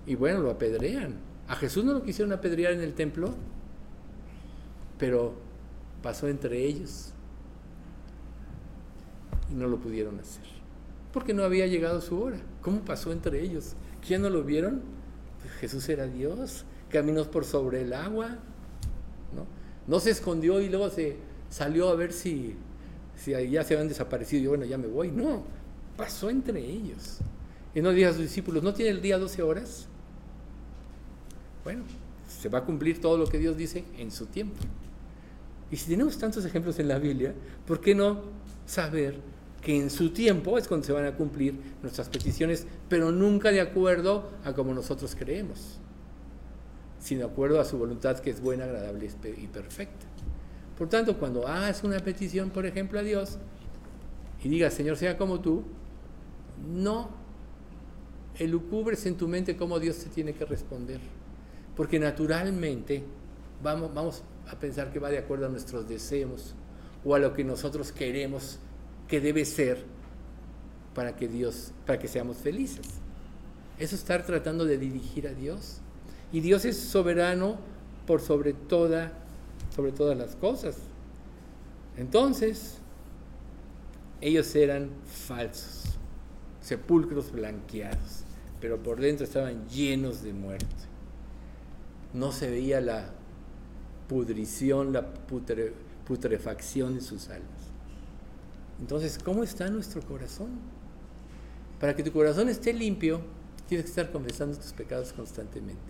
Y 0.07 0.15
bueno, 0.15 0.41
lo 0.41 0.51
apedrean. 0.51 1.15
A 1.49 1.57
Jesús 1.57 1.85
no 1.85 1.93
lo 1.93 2.03
quisieron 2.03 2.33
apedrear 2.33 2.73
en 2.73 2.81
el 2.81 2.95
templo, 2.95 3.35
pero 4.99 5.35
pasó 6.03 6.29
entre 6.29 6.65
ellos 6.65 7.13
y 9.51 9.55
no 9.55 9.67
lo 9.67 9.79
pudieron 9.79 10.19
hacer 10.19 10.55
porque 11.15 11.33
no 11.33 11.45
había 11.45 11.69
llegado 11.69 12.01
su 12.01 12.21
hora. 12.21 12.39
¿Cómo 12.61 12.81
pasó 12.81 13.13
entre 13.13 13.41
ellos? 13.41 13.77
¿Quién 14.05 14.21
no 14.21 14.31
lo 14.31 14.43
vieron? 14.43 14.83
Jesús 15.61 15.89
era 15.89 16.09
Dios, 16.09 16.65
caminó 16.91 17.31
por 17.31 17.45
sobre 17.45 17.83
el 17.83 17.93
agua, 17.93 18.31
¿no? 19.33 19.47
No 19.87 20.01
se 20.01 20.11
escondió 20.11 20.61
y 20.61 20.69
luego 20.69 20.91
se 20.91 21.17
salió 21.51 21.89
a 21.89 21.95
ver 21.95 22.13
si, 22.13 22.57
si 23.15 23.31
ya 23.49 23.63
se 23.63 23.75
habían 23.75 23.89
desaparecido 23.89 24.43
y 24.43 24.47
bueno, 24.49 24.65
ya 24.65 24.77
me 24.77 24.89
voy. 24.89 25.13
No, 25.13 25.45
pasó 25.97 26.31
entre 26.31 26.59
ellos. 26.59 27.19
Y 27.77 27.81
no 27.81 27.91
diga 27.93 28.09
a 28.09 28.13
sus 28.13 28.23
discípulos, 28.23 28.65
¿no 28.65 28.75
tiene 28.75 28.91
el 28.91 29.01
día 29.01 29.17
12 29.17 29.41
horas? 29.41 29.87
Bueno, 31.65 31.83
se 32.29 32.49
va 32.49 32.59
a 32.59 32.65
cumplir 32.65 33.01
todo 33.01 33.17
lo 33.17 33.27
que 33.27 33.39
Dios 33.39 33.57
dice 33.57 33.85
en 33.99 34.11
su 34.11 34.27
tiempo. 34.27 34.61
Y 35.71 35.77
si 35.77 35.91
tenemos 35.91 36.19
tantos 36.19 36.45
ejemplos 36.45 36.79
en 36.79 36.89
la 36.89 36.99
Biblia, 36.99 37.35
¿por 37.67 37.81
qué 37.81 37.95
no 37.95 38.23
saber 38.67 39.19
que 39.63 39.77
en 39.77 39.91
su 39.91 40.11
tiempo 40.11 40.59
es 40.59 40.69
cuando 40.69 40.87
se 40.87 40.93
van 40.93 41.07
a 41.07 41.17
cumplir 41.17 41.59
nuestras 41.83 42.09
peticiones, 42.11 42.67
pero 42.89 43.11
nunca 43.11 43.51
de 43.51 43.63
acuerdo 43.63 44.31
a 44.45 44.53
como 44.53 44.75
nosotros 44.75 45.17
creemos, 45.19 45.79
sino 47.01 47.21
de 47.21 47.33
acuerdo 47.33 47.59
a 47.59 47.65
su 47.65 47.79
voluntad 47.79 48.19
que 48.19 48.31
es 48.31 48.43
buena, 48.43 48.65
agradable 48.65 49.11
y 49.39 49.47
perfecta? 49.47 50.07
Por 50.77 50.89
tanto, 50.89 51.19
cuando 51.19 51.49
hagas 51.49 51.83
una 51.83 51.99
petición, 52.01 52.51
por 52.51 52.67
ejemplo, 52.67 52.99
a 52.99 53.03
Dios, 53.03 53.39
y 54.43 54.49
digas, 54.49 54.75
Señor, 54.75 54.99
sea 54.99 55.17
como 55.17 55.41
tú, 55.41 55.65
no 56.71 57.09
elucubres 58.39 59.07
en 59.07 59.17
tu 59.17 59.29
mente 59.29 59.57
cómo 59.57 59.81
Dios 59.81 59.97
te 59.97 60.11
tiene 60.11 60.35
que 60.35 60.45
responder. 60.45 61.01
Porque 61.77 61.99
naturalmente 61.99 63.03
vamos, 63.63 63.93
vamos 63.95 64.23
a 64.49 64.59
pensar 64.59 64.93
que 64.93 64.99
va 64.99 65.11
de 65.11 65.19
acuerdo 65.19 65.47
a 65.47 65.49
nuestros 65.49 65.89
deseos 65.89 66.55
o 67.05 67.15
a 67.15 67.19
lo 67.19 67.33
que 67.33 67.45
nosotros 67.45 67.93
queremos 67.93 68.59
que 69.09 69.21
debe 69.21 69.45
ser 69.45 69.85
para 70.95 71.17
que 71.17 71.29
Dios, 71.29 71.73
para 71.87 71.99
que 71.99 72.09
seamos 72.09 72.39
felices. 72.39 72.87
Eso 73.79 73.97
estar 73.97 74.25
tratando 74.25 74.65
de 74.65 74.79
dirigir 74.79 75.27
a 75.27 75.33
Dios. 75.33 75.79
Y 76.33 76.41
Dios 76.41 76.65
es 76.65 76.79
soberano 76.79 77.59
por 78.07 78.21
sobre 78.21 78.53
toda, 78.53 79.13
sobre 79.75 79.93
todas 79.93 80.17
las 80.17 80.37
cosas. 80.37 80.77
Entonces, 81.97 82.79
ellos 84.21 84.55
eran 84.55 84.91
falsos, 85.07 85.97
sepulcros 86.61 87.33
blanqueados, 87.33 88.25
pero 88.61 88.83
por 88.83 89.01
dentro 89.01 89.25
estaban 89.25 89.69
llenos 89.69 90.23
de 90.23 90.33
muerte 90.33 90.94
no 92.15 92.33
se 92.33 92.49
veía 92.49 92.81
la 92.81 93.11
pudrición, 94.09 94.93
la 94.93 95.05
putrefacción 96.07 96.95
de 96.95 97.01
sus 97.01 97.29
almas. 97.29 97.51
Entonces, 98.81 99.19
¿cómo 99.23 99.43
está 99.43 99.69
nuestro 99.69 100.01
corazón? 100.03 100.51
Para 101.81 101.95
que 101.95 102.03
tu 102.03 102.13
corazón 102.13 102.49
esté 102.49 102.73
limpio, 102.73 103.21
tienes 103.69 103.85
que 103.87 103.91
estar 103.91 104.11
confesando 104.11 104.57
tus 104.57 104.73
pecados 104.73 105.13
constantemente. 105.13 105.83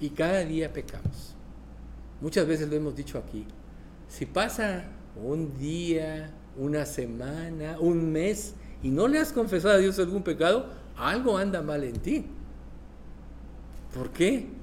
Y 0.00 0.10
cada 0.10 0.44
día 0.44 0.72
pecamos. 0.72 1.34
Muchas 2.20 2.46
veces 2.46 2.68
lo 2.68 2.76
hemos 2.76 2.96
dicho 2.96 3.18
aquí. 3.18 3.46
Si 4.08 4.26
pasa 4.26 4.84
un 5.22 5.56
día, 5.58 6.32
una 6.56 6.84
semana, 6.86 7.78
un 7.78 8.10
mes, 8.10 8.54
y 8.82 8.88
no 8.88 9.08
le 9.08 9.18
has 9.18 9.32
confesado 9.32 9.74
a 9.74 9.78
Dios 9.78 9.98
algún 9.98 10.22
pecado, 10.22 10.66
algo 10.96 11.38
anda 11.38 11.62
mal 11.62 11.84
en 11.84 11.94
ti. 11.94 12.26
¿Por 13.94 14.10
qué? 14.10 14.57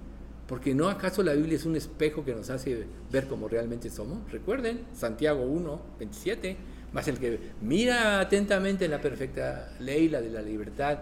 Porque 0.48 0.76
no 0.76 0.90
acaso 0.90 1.24
la 1.24 1.34
Biblia 1.34 1.56
es 1.56 1.66
un 1.66 1.76
espejo 1.76 2.24
que 2.24 2.36
nos 2.36 2.50
hace 2.50 2.86
ver 3.12 3.28
como 3.28 3.48
realmente 3.48 3.90
somos. 3.90 4.32
Recuerden, 4.32 4.82
Santiago 4.94 5.44
1, 5.44 5.82
27, 5.98 6.58
más 6.94 7.08
el 7.08 7.18
que 7.18 7.40
mira 7.62 8.20
atentamente 8.20 8.86
en 8.86 8.92
la 8.92 9.02
perfecta 9.02 9.76
ley, 9.80 10.08
la 10.08 10.22
de 10.22 10.30
la 10.30 10.42
libertad, 10.42 11.00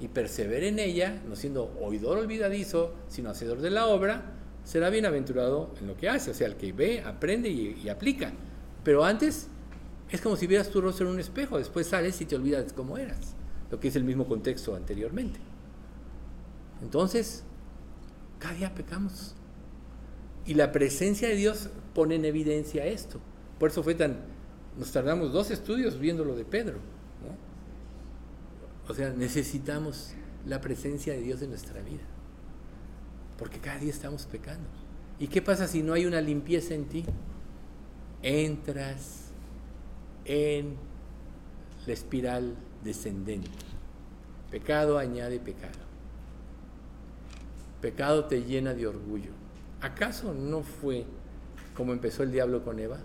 y 0.00 0.08
persevera 0.08 0.66
en 0.66 0.78
ella, 0.78 1.20
no 1.28 1.36
siendo 1.36 1.76
oidor 1.80 2.18
olvidadizo, 2.18 2.94
sino 3.08 3.30
hacedor 3.30 3.60
de 3.60 3.70
la 3.70 3.86
obra, 3.86 4.32
será 4.64 4.90
bienaventurado 4.90 5.74
en 5.80 5.86
lo 5.86 5.96
que 5.96 6.08
hace. 6.08 6.30
O 6.30 6.34
sea, 6.34 6.46
el 6.46 6.56
que 6.56 6.72
ve, 6.72 7.02
aprende 7.02 7.48
y, 7.48 7.80
y 7.82 7.88
aplica. 7.88 8.32
Pero 8.84 9.04
antes 9.04 9.48
es 10.10 10.20
como 10.20 10.36
si 10.36 10.46
vieras 10.46 10.70
tu 10.70 10.80
rostro 10.80 11.06
en 11.06 11.14
un 11.14 11.20
espejo, 11.20 11.58
después 11.58 11.86
sales 11.86 12.18
y 12.20 12.24
te 12.24 12.36
olvidas 12.36 12.72
cómo 12.72 12.96
eras, 12.96 13.34
lo 13.70 13.78
que 13.78 13.88
es 13.88 13.96
el 13.96 14.04
mismo 14.04 14.26
contexto 14.26 14.74
anteriormente. 14.74 15.40
Entonces, 16.80 17.44
cada 18.38 18.54
día 18.54 18.74
pecamos. 18.74 19.34
Y 20.46 20.54
la 20.54 20.72
presencia 20.72 21.28
de 21.28 21.34
Dios 21.34 21.68
pone 21.94 22.14
en 22.14 22.24
evidencia 22.24 22.86
esto. 22.86 23.20
Por 23.58 23.70
eso 23.70 23.82
fue 23.82 23.94
tan... 23.94 24.16
Nos 24.78 24.92
tardamos 24.92 25.32
dos 25.32 25.50
estudios 25.50 25.98
viendo 25.98 26.24
lo 26.24 26.36
de 26.36 26.44
Pedro. 26.44 26.78
O 28.88 28.94
sea, 28.94 29.10
necesitamos 29.10 30.14
la 30.46 30.60
presencia 30.60 31.12
de 31.12 31.20
Dios 31.20 31.42
en 31.42 31.50
nuestra 31.50 31.82
vida. 31.82 32.04
Porque 33.36 33.58
cada 33.58 33.78
día 33.78 33.90
estamos 33.90 34.24
pecando. 34.26 34.68
¿Y 35.18 35.28
qué 35.28 35.42
pasa 35.42 35.66
si 35.66 35.82
no 35.82 35.92
hay 35.92 36.06
una 36.06 36.20
limpieza 36.20 36.74
en 36.74 36.86
ti? 36.86 37.04
Entras 38.22 39.32
en 40.24 40.76
la 41.86 41.92
espiral 41.92 42.54
descendente. 42.84 43.50
Pecado 44.50 44.98
añade 44.98 45.40
pecado. 45.40 45.87
Pecado 47.80 48.24
te 48.24 48.42
llena 48.42 48.74
de 48.74 48.86
orgullo. 48.86 49.30
¿Acaso 49.80 50.34
no 50.34 50.62
fue 50.62 51.04
como 51.76 51.92
empezó 51.92 52.24
el 52.24 52.32
diablo 52.32 52.64
con 52.64 52.78
Eva? 52.78 52.98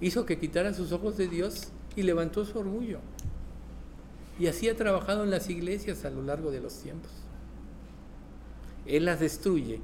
Hizo 0.00 0.26
que 0.26 0.38
quitara 0.38 0.74
sus 0.74 0.92
ojos 0.92 1.16
de 1.16 1.28
Dios 1.28 1.68
y 1.94 2.02
levantó 2.02 2.44
su 2.44 2.58
orgullo. 2.58 2.98
Y 4.38 4.46
así 4.46 4.68
ha 4.68 4.76
trabajado 4.76 5.22
en 5.22 5.30
las 5.30 5.48
iglesias 5.50 6.04
a 6.04 6.10
lo 6.10 6.22
largo 6.22 6.50
de 6.50 6.60
los 6.60 6.74
tiempos. 6.80 7.10
Él 8.86 9.04
las 9.04 9.20
destruye 9.20 9.80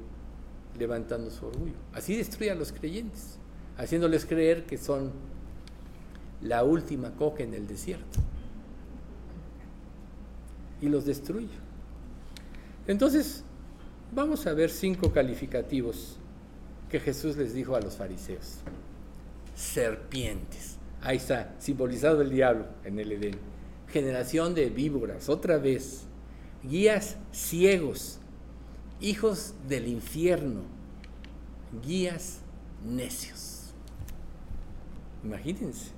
levantando 0.77 1.29
su 1.29 1.45
orgullo. 1.45 1.75
Así 1.93 2.17
destruye 2.17 2.51
a 2.51 2.55
los 2.55 2.71
creyentes, 2.71 3.37
haciéndoles 3.77 4.25
creer 4.25 4.65
que 4.65 4.77
son 4.77 5.11
la 6.41 6.63
última 6.63 7.11
coca 7.11 7.43
en 7.43 7.53
el 7.53 7.67
desierto. 7.67 8.19
Y 10.81 10.89
los 10.89 11.05
destruye. 11.05 11.66
Entonces, 12.87 13.43
vamos 14.13 14.47
a 14.47 14.53
ver 14.53 14.69
cinco 14.69 15.11
calificativos 15.11 16.17
que 16.89 16.99
Jesús 16.99 17.35
les 17.35 17.53
dijo 17.53 17.75
a 17.75 17.81
los 17.81 17.97
fariseos. 17.97 18.59
Serpientes. 19.55 20.77
Ahí 21.01 21.17
está, 21.17 21.53
simbolizado 21.59 22.21
el 22.21 22.29
diablo 22.29 22.65
en 22.83 22.99
el 22.99 23.11
Edén. 23.11 23.37
Generación 23.87 24.55
de 24.55 24.69
víboras, 24.69 25.29
otra 25.29 25.57
vez. 25.57 26.03
Guías 26.63 27.17
ciegos, 27.31 28.19
hijos 28.99 29.53
del 29.67 29.87
infierno, 29.87 30.61
guías 31.85 32.39
necios. 32.85 33.73
Imagínense 35.23 35.91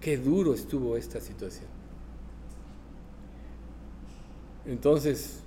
qué 0.00 0.18
duro 0.18 0.54
estuvo 0.54 0.96
esta 0.96 1.20
situación. 1.20 1.68
Entonces, 4.66 5.43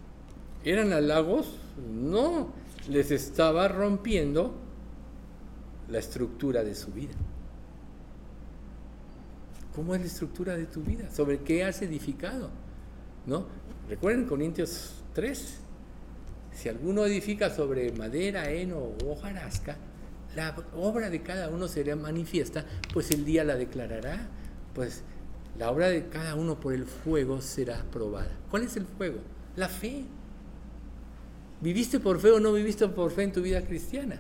¿Eran 0.63 0.93
halagos? 0.93 1.57
No, 1.91 2.51
les 2.89 3.11
estaba 3.11 3.67
rompiendo 3.67 4.53
la 5.89 5.99
estructura 5.99 6.63
de 6.63 6.75
su 6.75 6.91
vida. 6.91 7.13
¿Cómo 9.75 9.93
es 9.93 10.01
la 10.01 10.07
estructura 10.07 10.55
de 10.55 10.65
tu 10.65 10.81
vida? 10.81 11.09
¿Sobre 11.11 11.39
qué 11.39 11.63
has 11.63 11.81
edificado? 11.81 12.49
¿No? 13.25 13.45
Recuerden 13.87 14.25
Corintios 14.25 15.03
3. 15.13 15.59
Si 16.51 16.67
alguno 16.67 17.05
edifica 17.05 17.51
sobre 17.51 17.91
madera, 17.91 18.49
heno 18.49 18.77
o 18.77 19.11
hojarasca, 19.11 19.77
la 20.35 20.55
obra 20.75 21.09
de 21.09 21.21
cada 21.21 21.49
uno 21.49 21.67
será 21.67 21.95
manifiesta, 21.95 22.65
pues 22.91 23.11
el 23.11 23.23
día 23.23 23.43
la 23.43 23.55
declarará, 23.55 24.27
pues 24.73 25.03
la 25.57 25.71
obra 25.71 25.89
de 25.89 26.07
cada 26.07 26.35
uno 26.35 26.59
por 26.59 26.73
el 26.73 26.85
fuego 26.85 27.41
será 27.41 27.83
probada. 27.91 28.31
¿Cuál 28.49 28.63
es 28.63 28.75
el 28.77 28.85
fuego? 28.85 29.19
La 29.55 29.69
fe. 29.69 30.05
¿Viviste 31.59 31.99
por 31.99 32.19
fe 32.19 32.31
o 32.31 32.39
no 32.39 32.53
viviste 32.53 32.87
por 32.87 33.11
fe 33.11 33.23
en 33.23 33.31
tu 33.31 33.41
vida 33.41 33.61
cristiana? 33.61 34.19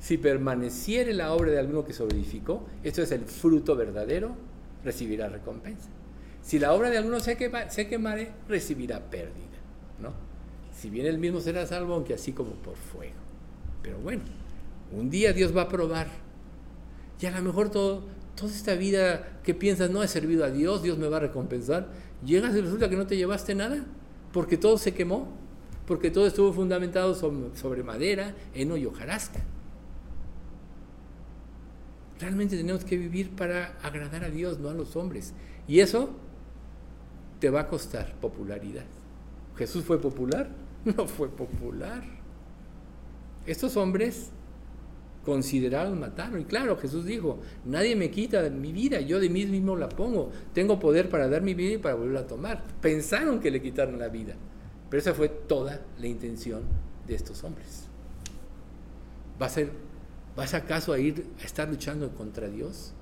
Si 0.00 0.16
permaneciere 0.16 1.12
la 1.12 1.32
obra 1.32 1.50
de 1.50 1.58
alguno 1.58 1.84
que 1.84 1.92
sobreedificó, 1.92 2.66
esto 2.82 3.02
es 3.02 3.12
el 3.12 3.24
fruto 3.24 3.76
verdadero, 3.76 4.36
recibirá 4.84 5.28
recompensa. 5.28 5.88
Si 6.40 6.58
la 6.58 6.72
obra 6.72 6.90
de 6.90 6.98
alguno 6.98 7.20
se, 7.20 7.36
se 7.68 7.88
quemare, 7.88 8.32
recibirá 8.48 9.00
pérdida. 9.00 9.58
¿no? 10.00 10.12
Si 10.72 10.90
bien 10.90 11.06
el 11.06 11.18
mismo 11.18 11.40
será 11.40 11.66
salvo, 11.66 11.94
aunque 11.94 12.14
así 12.14 12.32
como 12.32 12.52
por 12.54 12.76
fuego. 12.76 13.14
Pero 13.82 13.98
bueno, 13.98 14.22
un 14.92 15.10
día 15.10 15.32
Dios 15.32 15.56
va 15.56 15.62
a 15.62 15.68
probar. 15.68 16.08
Y 17.20 17.26
a 17.26 17.30
lo 17.30 17.42
mejor 17.42 17.70
todo, 17.70 18.04
toda 18.34 18.52
esta 18.52 18.74
vida 18.74 19.40
que 19.44 19.54
piensas 19.54 19.90
no 19.90 20.00
ha 20.00 20.08
servido 20.08 20.44
a 20.44 20.50
Dios, 20.50 20.82
Dios 20.82 20.98
me 20.98 21.08
va 21.08 21.18
a 21.18 21.20
recompensar, 21.20 21.88
llegas 22.24 22.54
y 22.56 22.60
resulta 22.60 22.88
que 22.88 22.96
no 22.96 23.06
te 23.06 23.16
llevaste 23.16 23.54
nada, 23.54 23.84
porque 24.32 24.56
todo 24.56 24.78
se 24.78 24.94
quemó 24.94 25.41
porque 25.86 26.10
todo 26.10 26.26
estuvo 26.26 26.52
fundamentado 26.52 27.14
sobre, 27.14 27.82
madera, 27.82 28.34
heno 28.54 28.76
y 28.76 28.86
hojarasca. 28.86 29.40
Realmente 32.20 32.56
tenemos 32.56 32.84
que 32.84 32.96
vivir 32.96 33.30
para 33.30 33.78
agradar 33.82 34.24
a 34.24 34.30
Dios, 34.30 34.60
no 34.60 34.68
a 34.68 34.74
los 34.74 34.94
hombres. 34.94 35.34
Y 35.66 35.80
eso 35.80 36.10
te 37.40 37.50
va 37.50 37.62
a 37.62 37.68
costar 37.68 38.14
popularidad. 38.20 38.84
Jesús 39.56 39.84
fue 39.84 40.00
popular, 40.00 40.50
no 40.84 41.06
fue 41.08 41.28
popular. 41.28 42.04
Estos 43.44 43.76
hombres 43.76 44.30
consideraron 45.24 45.98
matarlo. 45.98 46.38
Y 46.38 46.44
claro, 46.44 46.76
Jesús 46.76 47.04
dijo, 47.04 47.40
nadie 47.64 47.96
me 47.96 48.10
quita 48.10 48.48
mi 48.50 48.72
vida, 48.72 49.00
yo 49.00 49.18
de 49.18 49.28
mí 49.28 49.44
mismo 49.46 49.76
la 49.76 49.88
pongo. 49.88 50.30
Tengo 50.52 50.78
poder 50.78 51.08
para 51.08 51.28
dar 51.28 51.42
mi 51.42 51.54
vida 51.54 51.74
y 51.74 51.78
para 51.78 51.96
volverla 51.96 52.20
a 52.20 52.26
tomar. 52.28 52.62
Pensaron 52.80 53.40
que 53.40 53.50
le 53.50 53.60
quitaron 53.60 53.98
la 53.98 54.08
vida. 54.08 54.36
Pero 54.92 55.00
esa 55.00 55.14
fue 55.14 55.30
toda 55.30 55.80
la 55.98 56.06
intención 56.06 56.64
de 57.06 57.14
estos 57.14 57.44
hombres. 57.44 57.88
¿Va 59.40 59.46
a 59.46 59.48
ser, 59.48 59.70
¿Vas 60.36 60.52
acaso 60.52 60.92
a 60.92 60.98
ir 60.98 61.28
a 61.40 61.44
estar 61.46 61.66
luchando 61.66 62.10
contra 62.10 62.46
Dios? 62.46 62.92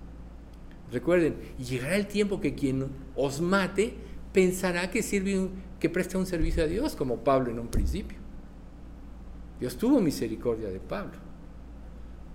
Recuerden, 0.92 1.34
llegará 1.58 1.96
el 1.96 2.06
tiempo 2.06 2.40
que 2.40 2.54
quien 2.54 2.86
os 3.16 3.40
mate 3.40 3.94
pensará 4.32 4.88
que 4.92 5.02
sirve 5.02 5.48
que 5.80 5.90
presta 5.90 6.16
un 6.16 6.26
servicio 6.26 6.62
a 6.62 6.68
Dios, 6.68 6.94
como 6.94 7.24
Pablo 7.24 7.50
en 7.50 7.58
un 7.58 7.66
principio. 7.66 8.18
Dios 9.58 9.76
tuvo 9.76 10.00
misericordia 10.00 10.68
de 10.68 10.78
Pablo. 10.78 11.18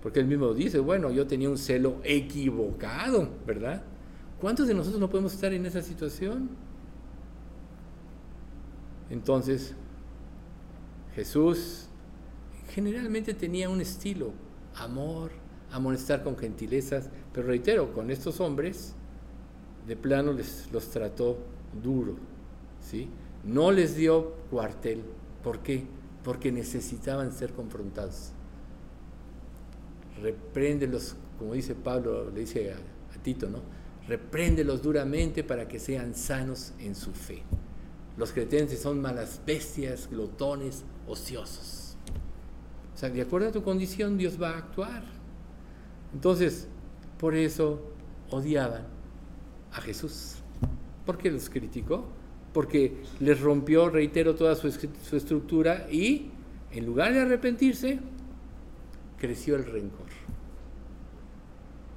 Porque 0.02 0.20
él 0.20 0.26
mismo 0.26 0.52
dice, 0.52 0.80
bueno, 0.80 1.10
yo 1.10 1.26
tenía 1.26 1.48
un 1.48 1.56
celo 1.56 1.96
equivocado, 2.04 3.26
¿verdad? 3.46 3.82
¿Cuántos 4.38 4.68
de 4.68 4.74
nosotros 4.74 5.00
no 5.00 5.08
podemos 5.08 5.32
estar 5.32 5.54
en 5.54 5.64
esa 5.64 5.80
situación? 5.80 6.50
Entonces, 9.10 9.74
Jesús 11.14 11.86
generalmente 12.70 13.34
tenía 13.34 13.68
un 13.70 13.80
estilo, 13.80 14.32
amor, 14.74 15.30
amonestar 15.70 16.22
con 16.22 16.36
gentilezas, 16.36 17.08
pero 17.32 17.46
reitero, 17.46 17.92
con 17.92 18.10
estos 18.10 18.40
hombres, 18.40 18.94
de 19.86 19.96
plano 19.96 20.32
les 20.32 20.70
los 20.72 20.88
trató 20.90 21.38
duro, 21.82 22.16
¿sí? 22.80 23.08
No 23.44 23.70
les 23.70 23.94
dio 23.96 24.32
cuartel. 24.50 25.02
¿Por 25.42 25.60
qué? 25.60 25.84
Porque 26.24 26.50
necesitaban 26.50 27.32
ser 27.32 27.52
confrontados. 27.52 28.32
Repréndelos, 30.20 31.14
como 31.38 31.54
dice 31.54 31.74
Pablo, 31.74 32.30
le 32.30 32.40
dice 32.40 32.72
a, 32.72 32.76
Tito, 33.22 33.48
¿no? 33.48 33.60
Repréndelos 34.06 34.82
duramente 34.82 35.42
para 35.42 35.66
que 35.66 35.78
sean 35.78 36.14
sanos 36.14 36.72
en 36.78 36.94
su 36.94 37.12
fe. 37.12 37.42
Los 38.16 38.32
cretenses 38.32 38.80
son 38.80 39.00
malas 39.00 39.40
bestias, 39.46 40.08
glotones, 40.10 40.84
ociosos. 41.06 41.96
O 42.94 42.98
sea, 42.98 43.10
de 43.10 43.20
acuerdo 43.20 43.48
a 43.48 43.52
tu 43.52 43.62
condición, 43.62 44.16
Dios 44.16 44.40
va 44.40 44.50
a 44.50 44.58
actuar. 44.58 45.04
Entonces, 46.14 46.66
por 47.18 47.34
eso 47.34 47.80
odiaban 48.30 48.86
a 49.72 49.80
Jesús. 49.82 50.36
¿Por 51.04 51.18
qué 51.18 51.30
los 51.30 51.50
criticó? 51.50 52.06
Porque 52.54 52.96
les 53.20 53.40
rompió, 53.40 53.90
reitero, 53.90 54.34
toda 54.34 54.54
su, 54.54 54.70
su 54.70 55.16
estructura 55.16 55.86
y, 55.90 56.30
en 56.72 56.86
lugar 56.86 57.12
de 57.12 57.20
arrepentirse, 57.20 57.98
creció 59.18 59.56
el 59.56 59.66
rencor. 59.66 60.06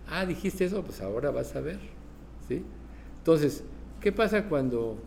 Ah, 0.07 0.25
dijiste 0.25 0.65
eso, 0.65 0.83
pues 0.83 1.01
ahora 1.01 1.31
vas 1.31 1.55
a 1.55 1.61
ver. 1.61 1.79
¿sí? 2.47 2.63
Entonces, 3.19 3.63
¿qué 4.01 4.11
pasa 4.11 4.45
cuando 4.49 4.97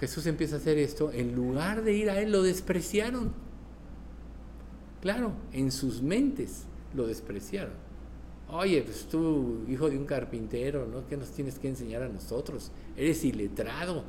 Jesús 0.00 0.26
empieza 0.26 0.56
a 0.56 0.58
hacer 0.58 0.78
esto? 0.78 1.12
En 1.12 1.34
lugar 1.34 1.82
de 1.84 1.92
ir 1.92 2.08
a 2.08 2.18
Él, 2.20 2.32
lo 2.32 2.42
despreciaron. 2.42 3.32
Claro, 5.02 5.32
en 5.52 5.70
sus 5.70 6.00
mentes 6.00 6.64
lo 6.94 7.06
despreciaron. 7.06 7.74
Oye, 8.48 8.82
pues 8.82 9.06
tú, 9.06 9.64
hijo 9.68 9.90
de 9.90 9.98
un 9.98 10.06
carpintero, 10.06 10.86
¿no? 10.86 11.06
¿Qué 11.06 11.18
nos 11.18 11.30
tienes 11.30 11.58
que 11.58 11.68
enseñar 11.68 12.02
a 12.02 12.08
nosotros? 12.08 12.72
Eres 12.96 13.22
iletrado. 13.24 14.04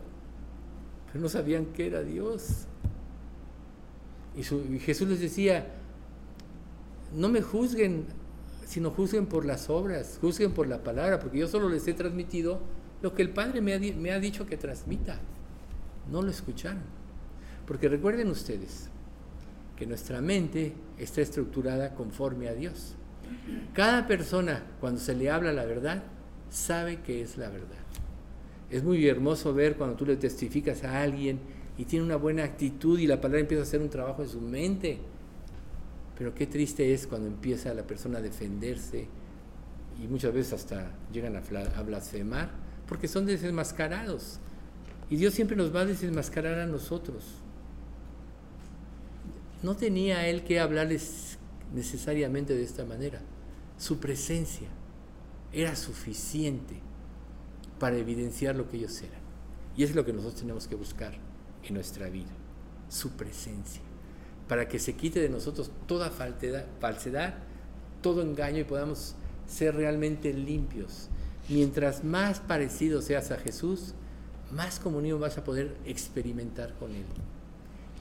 Pero 1.08 1.20
no 1.22 1.30
sabían 1.30 1.66
que 1.68 1.88
era 1.88 2.02
Dios. 2.02 2.66
Y, 4.36 4.44
Jesús 4.80 5.10
les 5.10 5.20
decía, 5.20 5.74
no 7.14 7.28
me 7.28 7.42
juzguen, 7.42 8.06
sino 8.66 8.92
juzguen 8.92 9.26
por 9.26 9.44
las 9.46 9.70
obras, 9.70 10.18
juzguen 10.22 10.54
por 10.54 10.68
la 10.68 10.84
palabra, 10.84 11.20
porque 11.20 11.40
yo 11.40 11.50
solo 11.50 11.68
les 11.68 11.86
he 11.90 11.94
transmitido 11.94 12.62
lo 13.02 13.14
que 13.14 13.22
el 13.22 13.32
Padre 13.32 13.60
me 13.60 13.74
ha, 13.74 13.80
me 13.80 14.12
ha 14.12 14.20
dicho 14.20 14.46
que 14.46 14.56
transmita. 14.56 15.20
No 16.10 16.22
lo 16.22 16.32
escucharon. 16.32 16.84
Porque 17.68 17.90
recuerden 17.90 18.30
ustedes 18.30 18.90
que 19.76 19.86
nuestra 19.86 20.22
mente 20.22 20.74
está 20.98 21.22
estructurada 21.22 21.94
conforme 21.96 22.48
a 22.48 22.54
Dios. 22.54 22.96
Cada 23.74 24.08
persona, 24.08 24.64
cuando 24.80 25.00
se 25.00 25.16
le 25.16 25.30
habla 25.30 25.54
la 25.54 25.66
verdad, 25.66 26.04
sabe 26.50 27.02
que 27.02 27.22
es 27.22 27.38
la 27.38 27.50
verdad. 27.50 27.80
Es 28.70 28.84
muy 28.84 29.08
hermoso 29.08 29.54
ver 29.54 29.76
cuando 29.76 29.96
tú 29.96 30.06
le 30.06 30.18
testificas 30.18 30.84
a 30.84 31.02
alguien 31.02 31.40
y 31.78 31.86
tiene 31.86 32.06
una 32.06 32.16
buena 32.16 32.44
actitud 32.44 33.00
y 33.00 33.08
la 33.08 33.20
palabra 33.20 33.42
empieza 33.42 33.64
a 33.64 33.66
hacer 33.66 33.82
un 33.82 33.90
trabajo 33.90 34.22
en 34.22 34.30
su 34.30 34.42
mente. 34.42 35.00
Pero 36.18 36.36
qué 36.36 36.46
triste 36.48 36.94
es 36.94 37.08
cuando 37.08 37.28
empieza 37.28 37.74
la 37.74 37.84
persona 37.84 38.20
a 38.20 38.22
defenderse 38.22 39.08
y 40.02 40.08
muchas 40.08 40.34
veces 40.34 40.54
hasta 40.54 40.92
llegan 41.12 41.36
a, 41.36 41.82
blasfemar 41.82 42.50
porque 42.88 43.08
son 43.08 43.26
desenmascarados. 43.26 44.40
Y 45.12 45.18
Dios 45.18 45.34
siempre 45.34 45.58
nos 45.58 45.76
va 45.76 45.82
a 45.82 45.86
desenmascarar 45.86 46.58
a 46.58 46.66
nosotros. 46.66 47.26
No 49.62 49.76
tenía 49.76 50.26
él 50.30 50.46
que 50.46 50.62
hablarles 50.62 51.38
necesariamente 51.76 52.56
de 52.56 52.64
esta 52.64 52.86
manera. 52.86 53.22
Su 53.78 54.00
presencia 54.00 54.70
era 55.52 55.76
suficiente 55.76 56.76
para 57.78 57.98
evidenciar 57.98 58.56
lo 58.56 58.70
que 58.70 58.78
ellos 58.78 59.02
eran. 59.02 59.20
Y 59.76 59.84
es 59.84 59.96
lo 59.96 60.06
que 60.06 60.14
nosotros 60.14 60.40
tenemos 60.40 60.66
que 60.70 60.76
buscar 60.76 61.14
en 61.66 61.74
nuestra 61.74 62.08
vida, 62.08 62.32
su 62.88 63.12
presencia, 63.12 63.82
para 64.48 64.70
que 64.70 64.80
se 64.80 64.96
quite 64.96 65.20
de 65.20 65.28
nosotros 65.28 65.72
toda 65.88 66.10
falsedad, 66.10 67.36
todo 68.02 68.22
engaño 68.22 68.60
y 68.60 68.64
podamos 68.64 69.16
ser 69.46 69.76
realmente 69.76 70.32
limpios. 70.34 71.10
Mientras 71.50 72.06
más 72.06 72.40
parecido 72.40 73.02
seas 73.02 73.32
a 73.32 73.38
Jesús, 73.38 73.94
más 74.52 74.80
comunión 74.80 75.20
vas 75.20 75.38
a 75.38 75.44
poder 75.44 75.76
experimentar 75.86 76.74
con 76.76 76.92
Él. 76.92 77.06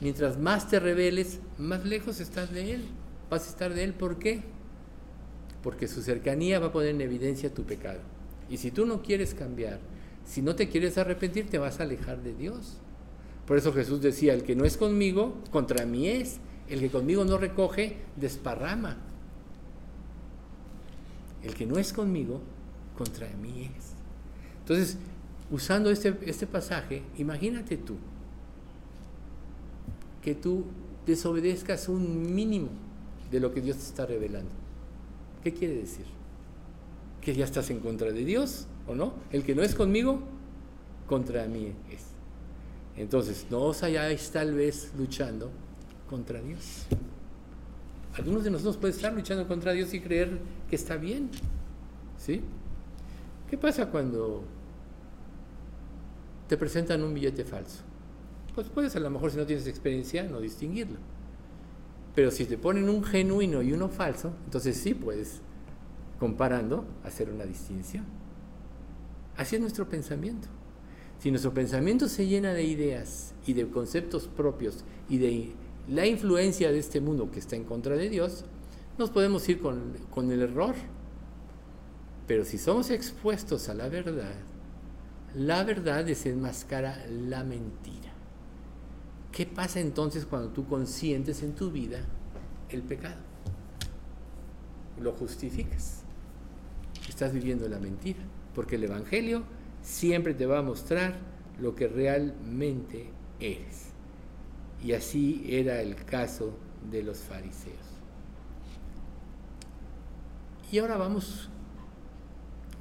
Mientras 0.01 0.39
más 0.39 0.69
te 0.69 0.81
reveles, 0.81 1.41
más 1.59 1.85
lejos 1.85 2.21
estás 2.21 2.53
de 2.53 2.75
Él 2.75 2.85
vas 3.31 3.47
a 3.47 3.51
estar 3.51 3.73
de 3.73 3.85
Él. 3.85 3.95
¿Por 3.95 4.19
qué? 4.19 4.43
Porque 5.63 5.89
su 5.89 6.03
cercanía 6.03 6.59
va 6.59 6.67
a 6.67 6.73
poner 6.73 6.91
en 6.91 7.01
evidencia 7.01 7.55
tu 7.55 7.63
pecado. 7.63 8.01
Y 8.51 8.59
si 8.59 8.71
tú 8.71 8.85
no 8.85 9.01
quieres 9.01 9.35
cambiar, 9.35 9.79
si 10.27 10.43
no 10.43 10.57
te 10.57 10.69
quieres 10.69 10.99
arrepentir, 10.99 11.49
te 11.49 11.59
vas 11.59 11.81
a 11.81 11.85
alejar 11.85 12.23
de 12.23 12.35
Dios. 12.35 12.79
Por 13.47 13.57
eso 13.57 13.73
Jesús 13.73 14.03
decía, 14.03 14.35
el 14.35 14.43
que 14.43 14.57
no 14.57 14.65
es 14.65 14.77
conmigo, 14.77 15.39
contra 15.51 15.87
mí 15.87 16.09
es. 16.09 16.39
El 16.69 16.81
que 16.81 16.91
conmigo 16.91 17.25
no 17.25 17.39
recoge, 17.39 17.97
desparrama. 18.17 18.99
El 21.43 21.55
que 21.55 21.67
no 21.67 21.79
es 21.79 21.93
conmigo, 21.93 22.41
contra 22.97 23.29
mí 23.41 23.71
es. 23.77 23.93
Entonces, 24.61 24.99
usando 25.51 25.91
este, 25.91 26.17
este 26.27 26.47
pasaje, 26.47 27.03
imagínate 27.19 27.77
tú 27.77 27.97
que 30.23 30.35
tú 30.35 30.65
desobedezcas 31.07 31.89
un 31.89 32.35
mínimo 32.35 32.69
de 33.31 33.41
lo 33.41 33.53
que 33.53 33.61
Dios 33.61 33.77
te 33.79 33.85
está 33.85 34.07
revelando. 34.07 34.51
¿Qué 35.43 35.53
quiere 35.53 35.75
decir? 35.75 36.05
¿Que 37.21 37.35
ya 37.35 37.45
estás 37.45 37.71
en 37.71 37.81
contra 37.81 38.13
de 38.13 38.25
Dios 38.25 38.67
o 38.87 38.95
no? 38.95 39.15
El 39.33 39.43
que 39.43 39.55
no 39.55 39.63
es 39.63 39.75
conmigo, 39.75 40.21
contra 41.07 41.47
mí 41.47 41.73
es. 41.91 42.05
Entonces, 42.97 43.47
no 43.51 43.63
os 43.63 43.83
hayáis 43.83 44.31
tal 44.31 44.55
vez 44.55 44.93
luchando 44.99 45.51
contra 46.09 46.41
Dios. 46.41 46.87
Algunos 48.15 48.45
de 48.45 48.51
nosotros 48.51 48.77
pueden 48.77 48.97
estar 48.97 49.13
luchando 49.15 49.47
contra 49.49 49.73
Dios 49.73 49.95
y 49.95 50.01
creer 50.01 50.39
que 50.69 50.77
está 50.77 50.97
bien. 50.97 51.31
¿Sí? 52.19 52.43
¿Qué 53.49 53.57
pasa 53.57 53.87
cuando 53.87 54.45
te 56.51 56.57
presentan 56.57 57.05
un 57.05 57.15
billete 57.15 57.45
falso? 57.45 57.79
Pues 58.57 58.69
puedes 58.69 58.97
a 58.97 58.99
lo 58.99 59.09
mejor 59.09 59.31
si 59.31 59.37
no 59.37 59.47
tienes 59.47 59.69
experiencia 59.69 60.25
no 60.25 60.41
distinguirlo. 60.41 60.99
Pero 62.13 62.33
si 62.33 62.45
te 62.45 62.59
ponen 62.59 62.89
un 62.89 63.05
genuino 63.05 63.63
y 63.63 63.73
uno 63.73 63.89
falso, 63.89 64.33
entonces 64.47 64.77
sí 64.77 64.95
puedes, 64.95 65.43
comparando, 66.19 66.85
hacer 67.05 67.31
una 67.31 67.45
distinción. 67.45 68.05
Así 69.37 69.55
es 69.55 69.61
nuestro 69.61 69.89
pensamiento. 69.89 70.49
Si 71.21 71.31
nuestro 71.31 71.55
pensamiento 71.55 72.09
se 72.09 72.27
llena 72.27 72.53
de 72.53 72.65
ideas 72.65 73.33
y 73.47 73.53
de 73.53 73.69
conceptos 73.69 74.27
propios 74.27 74.85
y 75.09 75.19
de 75.19 75.53
la 75.89 76.05
influencia 76.05 76.73
de 76.73 76.81
este 76.81 77.01
mundo 77.01 77.31
que 77.31 77.39
está 77.39 77.55
en 77.55 77.63
contra 77.63 77.95
de 77.95 78.09
Dios, 78.09 78.45
nos 78.99 79.11
podemos 79.11 79.49
ir 79.49 79.61
con, 79.61 79.93
con 80.11 80.33
el 80.33 80.43
error. 80.43 80.75
Pero 82.27 82.45
si 82.45 82.59
somos 82.59 82.91
expuestos 82.91 83.69
a 83.69 83.75
la 83.75 83.89
verdad, 83.89 84.35
la 85.35 85.64
verdad 85.64 86.05
desenmascara 86.05 87.07
la 87.09 87.45
mentira. 87.45 88.11
¿Qué 89.33 89.47
pasa 89.47 89.81
entonces 89.81 90.26
cuando 90.26 90.49
tú 90.49 90.66
consientes 90.66 91.43
en 91.43 91.55
tu 91.55 91.70
vida 91.70 92.01
el 92.68 92.83
pecado? 92.83 93.20
Lo 95.01 95.12
justificas. 95.12 96.03
Estás 97.09 97.33
viviendo 97.33 97.68
la 97.68 97.78
mentira, 97.78 98.20
porque 98.55 98.76
el 98.76 98.85
Evangelio 98.85 99.45
siempre 99.83 100.35
te 100.35 100.47
va 100.47 100.59
a 100.59 100.62
mostrar 100.62 101.18
lo 101.61 101.74
que 101.74 101.87
realmente 101.89 103.11
eres. 103.39 103.91
Y 104.83 104.93
así 104.93 105.47
era 105.49 105.81
el 105.81 105.95
caso 105.95 106.55
de 106.91 107.03
los 107.03 107.18
fariseos. 107.18 107.76
Y 110.72 110.78
ahora 110.78 110.97
vamos 110.97 111.49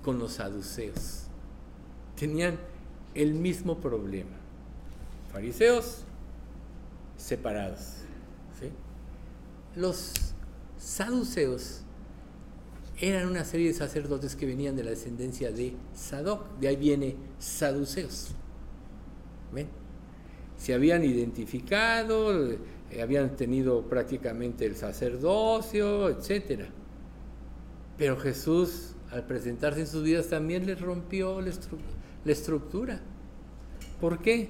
con 0.04 0.20
los 0.20 0.34
saduceos. 0.34 1.29
Tenían 2.20 2.60
el 3.16 3.34
mismo 3.34 3.80
problema. 3.80 4.36
Fariseos 5.32 6.04
separados. 7.16 7.96
Los 9.76 10.34
saduceos 10.78 11.82
eran 13.00 13.28
una 13.28 13.46
serie 13.46 13.68
de 13.68 13.74
sacerdotes 13.74 14.36
que 14.36 14.46
venían 14.46 14.76
de 14.76 14.84
la 14.84 14.90
descendencia 14.90 15.52
de 15.52 15.74
Sadoc, 15.94 16.60
de 16.60 16.68
ahí 16.68 16.76
viene 16.76 17.16
saduceos. 17.38 18.32
Se 20.58 20.74
habían 20.74 21.06
identificado, 21.06 22.52
eh, 22.52 22.60
habían 23.02 23.38
tenido 23.38 23.84
prácticamente 23.84 24.66
el 24.66 24.76
sacerdocio, 24.76 26.10
etc. 26.10 26.66
Pero 27.98 28.18
Jesús, 28.18 28.96
al 29.10 29.26
presentarse 29.26 29.80
en 29.80 29.88
sus 29.88 30.04
vidas, 30.04 30.28
también 30.28 30.66
les 30.66 30.82
rompió 30.82 31.40
la, 31.40 31.52
la 32.26 32.32
estructura. 32.32 33.02
¿Por 34.00 34.22
qué? 34.22 34.50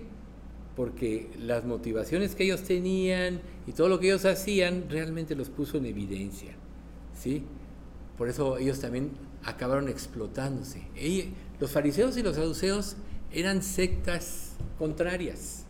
Porque 0.75 1.31
las 1.39 1.65
motivaciones 1.65 2.35
que 2.35 2.43
ellos 2.43 2.63
tenían 2.63 3.41
y 3.67 3.73
todo 3.73 3.89
lo 3.89 3.99
que 3.99 4.07
ellos 4.07 4.25
hacían 4.25 4.85
realmente 4.89 5.35
los 5.35 5.49
puso 5.49 5.77
en 5.77 5.85
evidencia. 5.85 6.55
¿sí? 7.19 7.43
Por 8.17 8.29
eso 8.29 8.57
ellos 8.57 8.79
también 8.79 9.11
acabaron 9.43 9.87
explotándose. 9.87 10.83
los 11.59 11.71
fariseos 11.71 12.17
y 12.17 12.23
los 12.23 12.35
saduceos 12.35 12.95
eran 13.31 13.61
sectas 13.61 14.53
contrarias, 14.77 15.65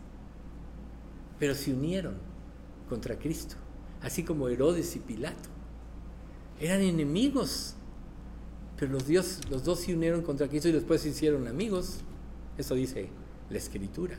pero 1.38 1.54
se 1.54 1.72
unieron 1.72 2.14
contra 2.88 3.18
Cristo, 3.18 3.56
así 4.02 4.24
como 4.24 4.48
Herodes 4.48 4.96
y 4.96 4.98
Pilato. 5.00 5.48
Eran 6.60 6.82
enemigos, 6.82 7.74
pero 8.80 8.92
los, 8.92 9.06
Dios, 9.06 9.40
los 9.50 9.62
dos 9.62 9.80
se 9.80 9.94
unieron 9.94 10.22
contra 10.22 10.48
Cristo 10.48 10.70
y 10.70 10.72
después 10.72 11.02
se 11.02 11.10
hicieron 11.10 11.46
amigos. 11.46 11.98
Eso 12.56 12.74
dice 12.74 13.08
la 13.50 13.58
Escritura. 13.58 14.16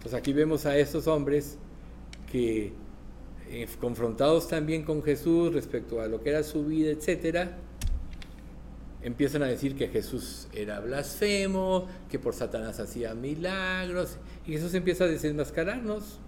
Pues 0.00 0.14
aquí 0.14 0.32
vemos 0.32 0.64
a 0.64 0.78
estos 0.78 1.06
hombres 1.06 1.58
que 2.32 2.72
eh, 3.50 3.68
confrontados 3.78 4.48
también 4.48 4.82
con 4.82 5.02
Jesús 5.02 5.52
respecto 5.52 6.00
a 6.00 6.08
lo 6.08 6.22
que 6.22 6.30
era 6.30 6.42
su 6.42 6.64
vida, 6.64 6.90
etcétera, 6.90 7.58
empiezan 9.02 9.42
a 9.42 9.46
decir 9.46 9.76
que 9.76 9.88
Jesús 9.88 10.48
era 10.54 10.80
blasfemo, 10.80 11.86
que 12.10 12.18
por 12.18 12.34
Satanás 12.34 12.80
hacía 12.80 13.14
milagros, 13.14 14.16
y 14.46 14.52
Jesús 14.52 14.72
empieza 14.72 15.04
a 15.04 15.08
desenmascararnos 15.08 16.18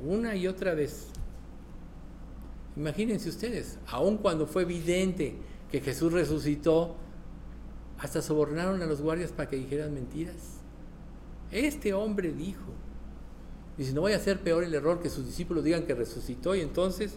una 0.00 0.34
y 0.36 0.46
otra 0.46 0.72
vez. 0.72 1.08
Imagínense 2.76 3.28
ustedes, 3.28 3.78
aun 3.86 4.16
cuando 4.16 4.46
fue 4.46 4.62
evidente 4.62 5.36
que 5.72 5.80
Jesús 5.80 6.12
resucitó, 6.12 6.94
hasta 7.98 8.20
sobornaron 8.20 8.82
a 8.82 8.86
los 8.86 9.00
guardias 9.00 9.32
para 9.32 9.48
que 9.48 9.56
dijeran 9.56 9.94
mentiras. 9.94 10.58
Este 11.50 11.94
hombre 11.94 12.30
dijo, 12.30 12.72
si 13.78 13.92
no 13.94 14.02
vaya 14.02 14.16
a 14.16 14.20
ser 14.20 14.40
peor 14.40 14.64
el 14.64 14.74
error 14.74 15.00
que 15.00 15.08
sus 15.08 15.24
discípulos 15.24 15.64
digan 15.64 15.84
que 15.84 15.94
resucitó 15.94 16.54
y 16.54 16.60
entonces 16.60 17.14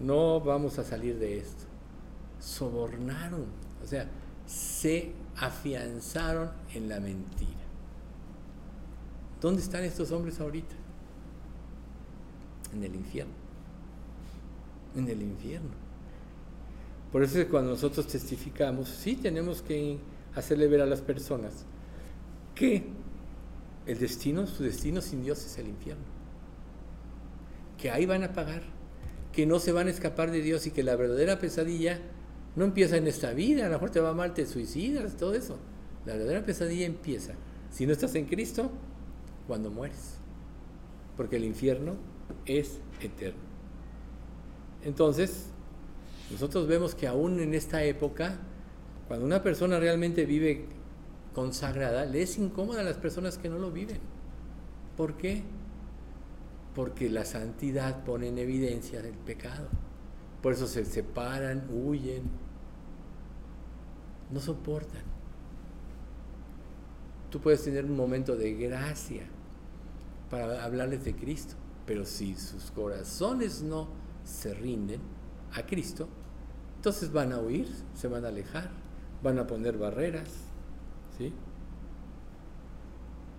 no 0.00 0.40
vamos 0.40 0.78
a 0.78 0.84
salir 0.84 1.18
de 1.18 1.38
esto. 1.38 1.64
Sobornaron, 2.38 3.46
o 3.82 3.86
sea, 3.86 4.08
se 4.46 5.12
afianzaron 5.36 6.50
en 6.74 6.88
la 6.88 7.00
mentira. 7.00 7.50
¿Dónde 9.40 9.62
están 9.62 9.82
estos 9.82 10.12
hombres 10.12 10.38
ahorita? 10.38 10.76
En 12.72 12.84
el 12.84 12.94
infierno. 12.94 13.34
En 14.94 15.08
el 15.08 15.22
infierno. 15.22 15.87
Por 17.12 17.22
eso 17.22 17.40
es 17.40 17.46
cuando 17.46 17.70
nosotros 17.70 18.06
testificamos, 18.06 18.88
sí 18.88 19.16
tenemos 19.16 19.62
que 19.62 19.98
hacerle 20.34 20.68
ver 20.68 20.82
a 20.82 20.86
las 20.86 21.00
personas 21.00 21.64
que 22.54 22.84
el 23.86 23.98
destino, 23.98 24.46
su 24.46 24.62
destino 24.62 25.00
sin 25.00 25.22
Dios 25.22 25.44
es 25.44 25.58
el 25.58 25.68
infierno. 25.68 26.04
Que 27.78 27.90
ahí 27.90 28.04
van 28.04 28.24
a 28.24 28.32
pagar, 28.32 28.62
que 29.32 29.46
no 29.46 29.58
se 29.58 29.72
van 29.72 29.86
a 29.86 29.90
escapar 29.90 30.30
de 30.30 30.42
Dios 30.42 30.66
y 30.66 30.70
que 30.70 30.82
la 30.82 30.96
verdadera 30.96 31.38
pesadilla 31.38 31.98
no 32.56 32.64
empieza 32.64 32.96
en 32.96 33.06
esta 33.06 33.32
vida, 33.32 33.64
a 33.64 33.68
lo 33.68 33.74
mejor 33.76 33.90
te 33.90 34.00
va 34.00 34.12
mal, 34.12 34.34
te 34.34 34.44
suicidas, 34.46 35.16
todo 35.16 35.34
eso. 35.34 35.58
La 36.04 36.14
verdadera 36.14 36.44
pesadilla 36.44 36.84
empieza, 36.84 37.34
si 37.70 37.86
no 37.86 37.92
estás 37.92 38.14
en 38.16 38.26
Cristo, 38.26 38.70
cuando 39.46 39.70
mueres. 39.70 40.16
Porque 41.16 41.36
el 41.36 41.44
infierno 41.44 41.96
es 42.44 42.80
eterno. 43.00 43.40
Entonces, 44.84 45.46
nosotros 46.30 46.66
vemos 46.66 46.94
que 46.94 47.06
aún 47.06 47.40
en 47.40 47.54
esta 47.54 47.82
época, 47.84 48.36
cuando 49.06 49.24
una 49.24 49.42
persona 49.42 49.78
realmente 49.80 50.26
vive 50.26 50.66
consagrada, 51.34 52.04
le 52.04 52.22
es 52.22 52.36
incómoda 52.36 52.80
a 52.80 52.84
las 52.84 52.96
personas 52.96 53.38
que 53.38 53.48
no 53.48 53.58
lo 53.58 53.70
viven. 53.70 54.00
¿Por 54.96 55.16
qué? 55.16 55.42
Porque 56.74 57.08
la 57.08 57.24
santidad 57.24 58.04
pone 58.04 58.28
en 58.28 58.38
evidencia 58.38 59.00
el 59.00 59.14
pecado. 59.14 59.68
Por 60.42 60.52
eso 60.52 60.66
se 60.66 60.84
separan, 60.84 61.68
huyen, 61.70 62.22
no 64.30 64.40
soportan. 64.40 65.02
Tú 67.30 67.40
puedes 67.40 67.62
tener 67.64 67.84
un 67.84 67.96
momento 67.96 68.36
de 68.36 68.54
gracia 68.54 69.22
para 70.30 70.64
hablarles 70.64 71.04
de 71.04 71.14
Cristo, 71.14 71.54
pero 71.86 72.04
si 72.04 72.34
sus 72.34 72.70
corazones 72.70 73.62
no 73.62 73.88
se 74.24 74.54
rinden 74.54 75.00
a 75.52 75.64
Cristo, 75.64 76.08
entonces 76.78 77.12
van 77.12 77.32
a 77.32 77.40
huir, 77.40 77.66
se 77.96 78.06
van 78.06 78.24
a 78.24 78.28
alejar, 78.28 78.70
van 79.20 79.40
a 79.40 79.48
poner 79.48 79.76
barreras, 79.76 80.30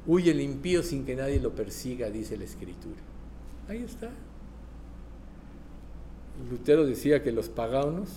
Huye 0.05 0.31
el 0.31 0.41
impío 0.41 0.83
sin 0.83 1.05
que 1.05 1.15
nadie 1.15 1.39
lo 1.39 1.55
persiga, 1.55 2.09
dice 2.09 2.35
la 2.35 2.43
escritura. 2.43 2.99
Ahí 3.69 3.83
está. 3.83 4.09
Lutero 6.49 6.85
decía 6.85 7.23
que 7.23 7.31
los 7.31 7.47
paganos 7.47 8.09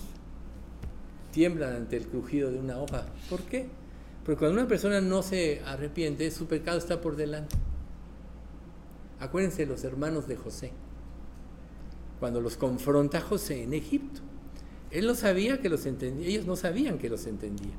tiemblan 1.30 1.74
ante 1.74 1.96
el 1.96 2.08
crujido 2.08 2.50
de 2.50 2.58
una 2.58 2.78
hoja. 2.78 3.06
¿Por 3.30 3.42
qué? 3.42 3.68
Porque 4.24 4.40
cuando 4.40 4.58
una 4.58 4.68
persona 4.68 5.00
no 5.00 5.22
se 5.22 5.60
arrepiente, 5.64 6.28
su 6.32 6.46
pecado 6.46 6.78
está 6.78 7.00
por 7.00 7.14
delante. 7.14 7.56
Acuérdense 9.20 9.66
los 9.66 9.84
hermanos 9.84 10.26
de 10.26 10.36
José, 10.36 10.72
cuando 12.18 12.40
los 12.40 12.56
confronta 12.56 13.20
José 13.20 13.62
en 13.62 13.74
Egipto. 13.74 14.20
Él 14.92 15.06
no 15.06 15.14
sabía 15.14 15.60
que 15.60 15.70
los 15.70 15.86
entendía, 15.86 16.28
ellos 16.28 16.46
no 16.46 16.54
sabían 16.54 16.98
que 16.98 17.08
los 17.08 17.26
entendía. 17.26 17.72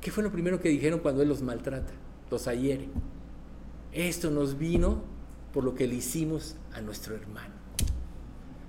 ¿Qué 0.00 0.10
fue 0.10 0.22
lo 0.24 0.32
primero 0.32 0.58
que 0.58 0.70
dijeron 0.70 1.00
cuando 1.00 1.22
Él 1.22 1.28
los 1.28 1.42
maltrata? 1.42 1.92
Los 2.30 2.48
ahiere. 2.48 2.88
Esto 3.92 4.30
nos 4.30 4.58
vino 4.58 5.02
por 5.52 5.64
lo 5.64 5.74
que 5.74 5.86
le 5.86 5.96
hicimos 5.96 6.56
a 6.72 6.80
nuestro 6.80 7.14
hermano. 7.14 7.54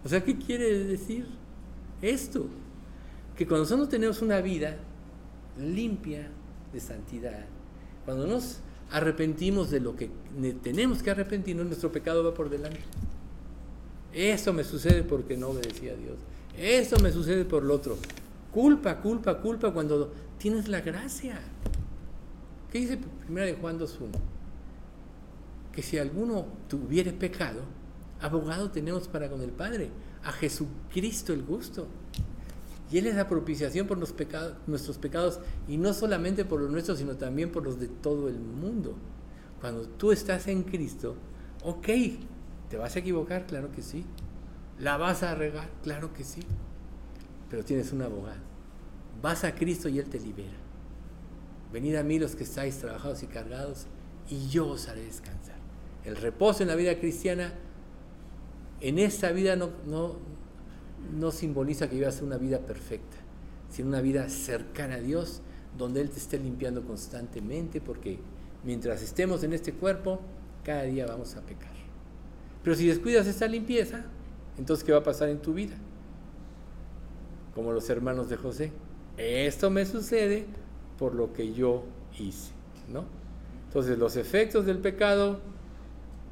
O 0.04 0.10
sea, 0.10 0.24
¿qué 0.24 0.38
quiere 0.38 0.84
decir 0.84 1.26
esto? 2.02 2.46
Que 3.38 3.48
cuando 3.48 3.64
nosotros 3.64 3.90
tenemos 3.90 4.22
una 4.22 4.42
vida 4.42 4.78
limpia 5.58 6.30
de 6.74 6.80
santidad, 6.80 7.46
cuando 8.04 8.28
nos 8.28 8.60
arrepentimos 8.92 9.72
de 9.72 9.80
lo 9.80 9.96
que 9.96 10.10
tenemos 10.62 11.02
que 11.02 11.10
arrepentirnos, 11.10 11.66
nuestro 11.66 11.92
pecado 11.92 12.24
va 12.24 12.34
por 12.34 12.50
delante. 12.50 12.82
Esto 14.14 14.54
me 14.54 14.64
sucede 14.64 15.04
porque 15.04 15.38
no 15.38 15.50
obedecía 15.50 15.94
a 15.94 15.96
Dios. 15.96 16.18
Esto 16.58 17.00
me 17.00 17.12
sucede 17.12 17.46
por 17.46 17.64
lo 17.64 17.76
otro. 17.76 17.98
Culpa, 18.52 19.02
culpa, 19.02 19.40
culpa 19.42 19.74
cuando 19.74 20.14
tienes 20.38 20.68
la 20.68 20.82
gracia. 20.82 21.40
¿Qué 22.72 22.80
dice 22.80 23.00
primera 23.24 23.46
de 23.46 23.54
Juan 23.54 23.80
2.1? 23.80 24.10
Que 25.72 25.82
si 25.82 25.98
alguno 25.98 26.46
tuviere 26.70 27.12
pecado, 27.12 27.62
abogado 28.22 28.72
tenemos 28.72 29.08
para 29.08 29.30
con 29.30 29.42
el 29.42 29.52
Padre, 29.52 29.90
a 30.24 30.32
Jesucristo 30.32 31.34
el 31.34 31.44
gusto. 31.44 31.88
Y 32.92 32.98
Él 32.98 33.08
es 33.08 33.16
la 33.16 33.28
propiciación 33.28 33.88
por 33.88 33.98
los 33.98 34.14
pecados, 34.14 34.56
nuestros 34.68 34.98
pecados, 34.98 35.40
y 35.68 35.78
no 35.78 35.94
solamente 35.94 36.46
por 36.46 36.62
los 36.62 36.70
nuestros, 36.70 37.00
sino 37.00 37.16
también 37.18 37.52
por 37.52 37.64
los 37.64 37.80
de 37.80 37.88
todo 37.88 38.30
el 38.30 38.40
mundo. 38.40 38.96
Cuando 39.60 39.88
tú 39.88 40.12
estás 40.12 40.48
en 40.48 40.64
Cristo, 40.64 41.16
ok, 41.64 41.88
¿te 42.70 42.78
vas 42.78 42.96
a 42.96 43.00
equivocar? 43.00 43.48
Claro 43.48 43.72
que 43.72 43.82
sí. 43.82 44.06
¿La 44.80 44.98
vas 44.98 45.24
a 45.24 45.36
regar? 45.36 45.70
Claro 45.84 46.14
que 46.14 46.24
sí. 46.24 46.42
Pero 47.50 47.64
tienes 47.64 47.94
un 47.94 48.02
abogado 48.02 48.40
Vas 49.22 49.44
a 49.44 49.56
Cristo 49.56 49.88
y 49.90 50.00
Él 50.00 50.06
te 50.06 50.20
libera. 50.20 50.58
Venid 51.72 51.96
a 51.96 52.04
mí 52.04 52.20
los 52.20 52.36
que 52.36 52.44
estáis 52.44 52.78
trabajados 52.78 53.24
y 53.24 53.28
cargados, 53.28 53.88
y 54.30 54.48
yo 54.50 54.68
os 54.68 54.88
haré 54.88 55.04
descansar. 55.04 55.56
El 56.04 56.16
reposo 56.16 56.64
en 56.64 56.70
la 56.70 56.76
vida 56.76 57.00
cristiana, 57.00 57.54
en 58.82 59.00
esta 59.00 59.32
vida 59.32 59.56
no, 59.56 59.72
no, 59.88 60.18
no 61.18 61.32
simboliza 61.32 61.90
que 61.90 61.96
vivas 61.96 62.22
una 62.22 62.38
vida 62.38 62.60
perfecta, 62.60 63.18
sino 63.70 63.88
una 63.88 64.02
vida 64.02 64.30
cercana 64.30 64.96
a 64.96 65.00
Dios, 65.00 65.42
donde 65.78 66.02
Él 66.02 66.10
te 66.12 66.20
esté 66.20 66.38
limpiando 66.38 66.84
constantemente, 66.84 67.82
porque 67.82 68.20
mientras 68.64 69.02
estemos 69.02 69.44
en 69.44 69.54
este 69.54 69.74
cuerpo, 69.74 70.20
Cada 70.64 70.82
día 70.84 71.06
vamos 71.06 71.36
a 71.36 71.42
pecar. 71.42 71.76
Pero 72.64 72.76
si 72.76 72.88
descuidas 72.88 73.28
esta 73.28 73.48
limpieza, 73.48 74.06
entonces 74.58 74.84
¿qué 74.84 74.92
va 74.92 75.00
a 75.00 75.04
pasar 75.04 75.30
en 75.30 75.40
tu 75.40 75.54
vida? 75.54 75.76
Como 77.54 77.72
los 77.72 77.90
hermanos 77.90 78.30
de 78.30 78.38
José. 78.38 78.72
Esto 79.18 79.70
me 79.70 79.86
sucede 79.86 80.46
por 81.00 81.16
lo 81.16 81.34
que 81.34 81.54
yo 81.54 81.84
hice, 82.20 82.52
¿no? 82.92 83.06
Entonces 83.68 83.98
los 83.98 84.16
efectos 84.16 84.66
del 84.66 84.80
pecado 84.80 85.40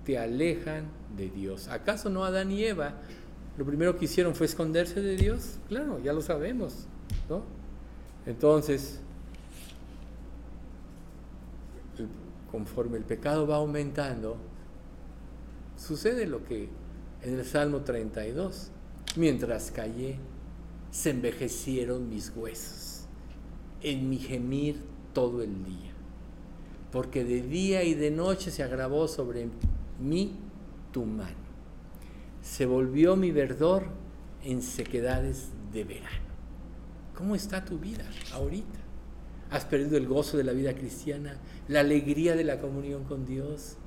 te 0.05 0.17
alejan 0.17 0.85
de 1.15 1.29
Dios. 1.29 1.67
¿Acaso 1.67 2.09
no 2.09 2.25
Adán 2.25 2.51
y 2.51 2.63
Eva 2.63 2.95
lo 3.57 3.65
primero 3.65 3.97
que 3.97 4.05
hicieron 4.05 4.33
fue 4.35 4.47
esconderse 4.47 5.01
de 5.01 5.15
Dios? 5.15 5.59
Claro, 5.67 5.99
ya 5.99 6.11
lo 6.11 6.21
sabemos, 6.21 6.87
¿no? 7.29 7.43
Entonces, 8.25 8.99
conforme 12.51 12.97
el 12.97 13.03
pecado 13.03 13.45
va 13.45 13.57
aumentando, 13.57 14.37
sucede 15.77 16.25
lo 16.25 16.43
que 16.45 16.69
en 17.23 17.39
el 17.39 17.45
Salmo 17.45 17.81
32, 17.81 18.69
mientras 19.15 19.71
callé, 19.71 20.17
se 20.91 21.11
envejecieron 21.11 22.09
mis 22.09 22.31
huesos, 22.35 23.05
en 23.81 24.09
mi 24.09 24.17
gemir 24.17 24.81
todo 25.13 25.41
el 25.41 25.63
día, 25.63 25.91
porque 26.91 27.23
de 27.23 27.41
día 27.41 27.83
y 27.83 27.93
de 27.93 28.11
noche 28.11 28.51
se 28.51 28.61
agravó 28.61 29.07
sobre 29.07 29.47
mí 29.99 30.35
tu 30.91 31.05
mano, 31.05 31.35
se 32.41 32.65
volvió 32.65 33.15
mi 33.15 33.31
verdor 33.31 33.85
en 34.43 34.61
sequedades 34.61 35.49
de 35.71 35.85
verano. 35.85 36.33
¿Cómo 37.15 37.35
está 37.35 37.63
tu 37.63 37.79
vida 37.79 38.03
ahorita? 38.33 38.79
¿Has 39.49 39.65
perdido 39.65 39.97
el 39.97 40.07
gozo 40.07 40.35
de 40.35 40.43
la 40.43 40.51
vida 40.51 40.73
cristiana? 40.73 41.37
¿La 41.67 41.81
alegría 41.81 42.35
de 42.35 42.43
la 42.43 42.59
comunión 42.59 43.03
con 43.03 43.25
Dios? 43.25 43.77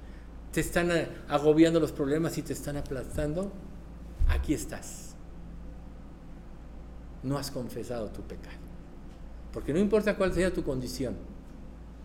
¿Te 0.56 0.62
están 0.62 0.90
agobiando 1.28 1.80
los 1.80 1.92
problemas 1.92 2.38
y 2.38 2.42
te 2.42 2.54
están 2.54 2.78
aplastando? 2.78 3.52
Aquí 4.26 4.54
estás. 4.54 5.14
No 7.22 7.36
has 7.36 7.50
confesado 7.50 8.08
tu 8.08 8.22
pecado. 8.22 8.56
Porque 9.52 9.74
no 9.74 9.78
importa 9.78 10.16
cuál 10.16 10.32
sea 10.32 10.54
tu 10.54 10.64
condición, 10.64 11.14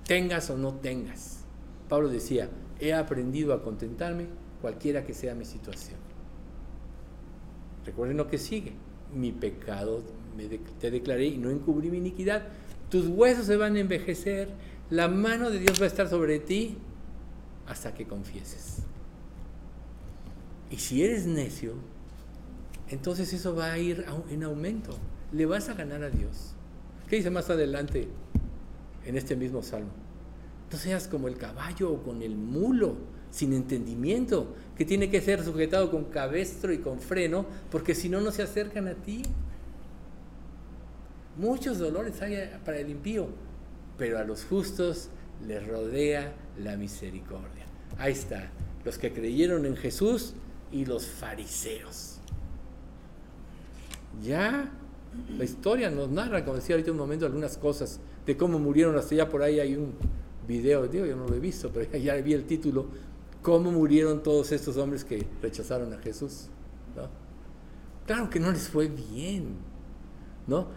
tengas 0.05 0.49
o 0.49 0.57
no 0.57 0.73
tengas. 0.73 1.45
Pablo 1.87 2.09
decía, 2.09 2.49
he 2.77 2.93
aprendido 2.93 3.53
a 3.53 3.63
contentarme 3.63 4.25
cualquiera 4.59 5.05
que 5.05 5.13
sea 5.13 5.33
mi 5.33 5.45
situación. 5.45 5.97
Recuerden 7.85 8.17
lo 8.17 8.27
que 8.27 8.37
sigue. 8.37 8.73
Mi 9.15 9.31
pecado 9.31 10.03
te 10.81 10.91
declaré 10.91 11.27
y 11.27 11.37
no 11.37 11.51
encubrí 11.51 11.89
mi 11.89 11.99
iniquidad. 11.99 12.49
Tus 12.89 13.07
huesos 13.07 13.45
se 13.45 13.55
van 13.55 13.77
a 13.77 13.79
envejecer, 13.79 14.49
la 14.89 15.07
mano 15.07 15.51
de 15.51 15.59
Dios 15.59 15.79
va 15.79 15.85
a 15.85 15.87
estar 15.87 16.09
sobre 16.09 16.39
ti 16.39 16.79
hasta 17.72 17.93
que 17.93 18.05
confieses. 18.05 18.80
Y 20.69 20.78
si 20.78 21.03
eres 21.03 21.26
necio, 21.26 21.74
entonces 22.89 23.32
eso 23.34 23.55
va 23.55 23.72
a 23.72 23.78
ir 23.78 24.05
en 24.30 24.43
aumento. 24.43 24.97
Le 25.32 25.45
vas 25.45 25.69
a 25.69 25.74
ganar 25.74 26.03
a 26.03 26.09
Dios. 26.09 26.53
¿Qué 27.09 27.15
dice 27.15 27.30
más 27.30 27.49
adelante 27.49 28.09
en 29.05 29.17
este 29.17 29.36
mismo 29.36 29.63
salmo? 29.63 29.91
No 30.72 30.78
seas 30.78 31.07
como 31.07 31.28
el 31.28 31.38
caballo 31.38 31.91
o 31.91 32.03
con 32.03 32.22
el 32.22 32.36
mulo, 32.36 32.95
sin 33.32 33.53
entendimiento, 33.53 34.53
que 34.78 34.84
tiene 34.84 35.09
que 35.09 35.22
ser 35.22 35.43
sujetado 35.43 35.89
con 35.91 36.05
cabestro 36.05 36.74
y 36.74 36.80
con 36.80 36.99
freno, 36.99 37.45
porque 37.69 37.95
si 37.95 38.09
no, 38.09 38.19
no 38.19 38.32
se 38.32 38.43
acercan 38.43 38.88
a 38.88 38.95
ti. 38.95 39.22
Muchos 41.38 41.80
dolores 41.80 42.22
hay 42.22 42.49
para 42.65 42.80
el 42.80 42.89
impío, 42.89 43.30
pero 43.97 44.19
a 44.19 44.24
los 44.24 44.43
justos 44.43 45.09
les 45.47 45.65
rodea 45.65 46.34
la 46.57 46.76
misericordia. 46.76 47.61
Ahí 48.01 48.13
está, 48.13 48.49
los 48.83 48.97
que 48.97 49.13
creyeron 49.13 49.63
en 49.67 49.77
Jesús 49.77 50.33
y 50.71 50.85
los 50.85 51.05
fariseos. 51.05 52.17
Ya 54.23 54.71
la 55.37 55.43
historia 55.43 55.91
nos 55.91 56.09
narra, 56.09 56.43
como 56.43 56.55
decía 56.55 56.75
ahorita 56.75 56.91
un 56.91 56.97
momento, 56.97 57.27
algunas 57.27 57.57
cosas 57.57 57.99
de 58.25 58.35
cómo 58.35 58.57
murieron. 58.57 58.97
Hasta 58.97 59.13
ya 59.13 59.29
por 59.29 59.43
ahí 59.43 59.59
hay 59.59 59.75
un 59.75 59.93
video, 60.47 60.87
digo, 60.87 61.05
yo 61.05 61.15
no 61.15 61.27
lo 61.27 61.35
he 61.35 61.39
visto, 61.39 61.69
pero 61.71 61.95
ya 61.97 62.15
vi 62.15 62.33
el 62.33 62.45
título, 62.45 62.87
cómo 63.43 63.71
murieron 63.71 64.23
todos 64.23 64.51
estos 64.51 64.77
hombres 64.77 65.03
que 65.03 65.27
rechazaron 65.39 65.93
a 65.93 65.99
Jesús. 65.99 66.47
Claro 68.07 68.31
que 68.31 68.39
no 68.39 68.51
les 68.51 68.67
fue 68.67 68.87
bien, 68.87 69.57
¿no? 70.47 70.69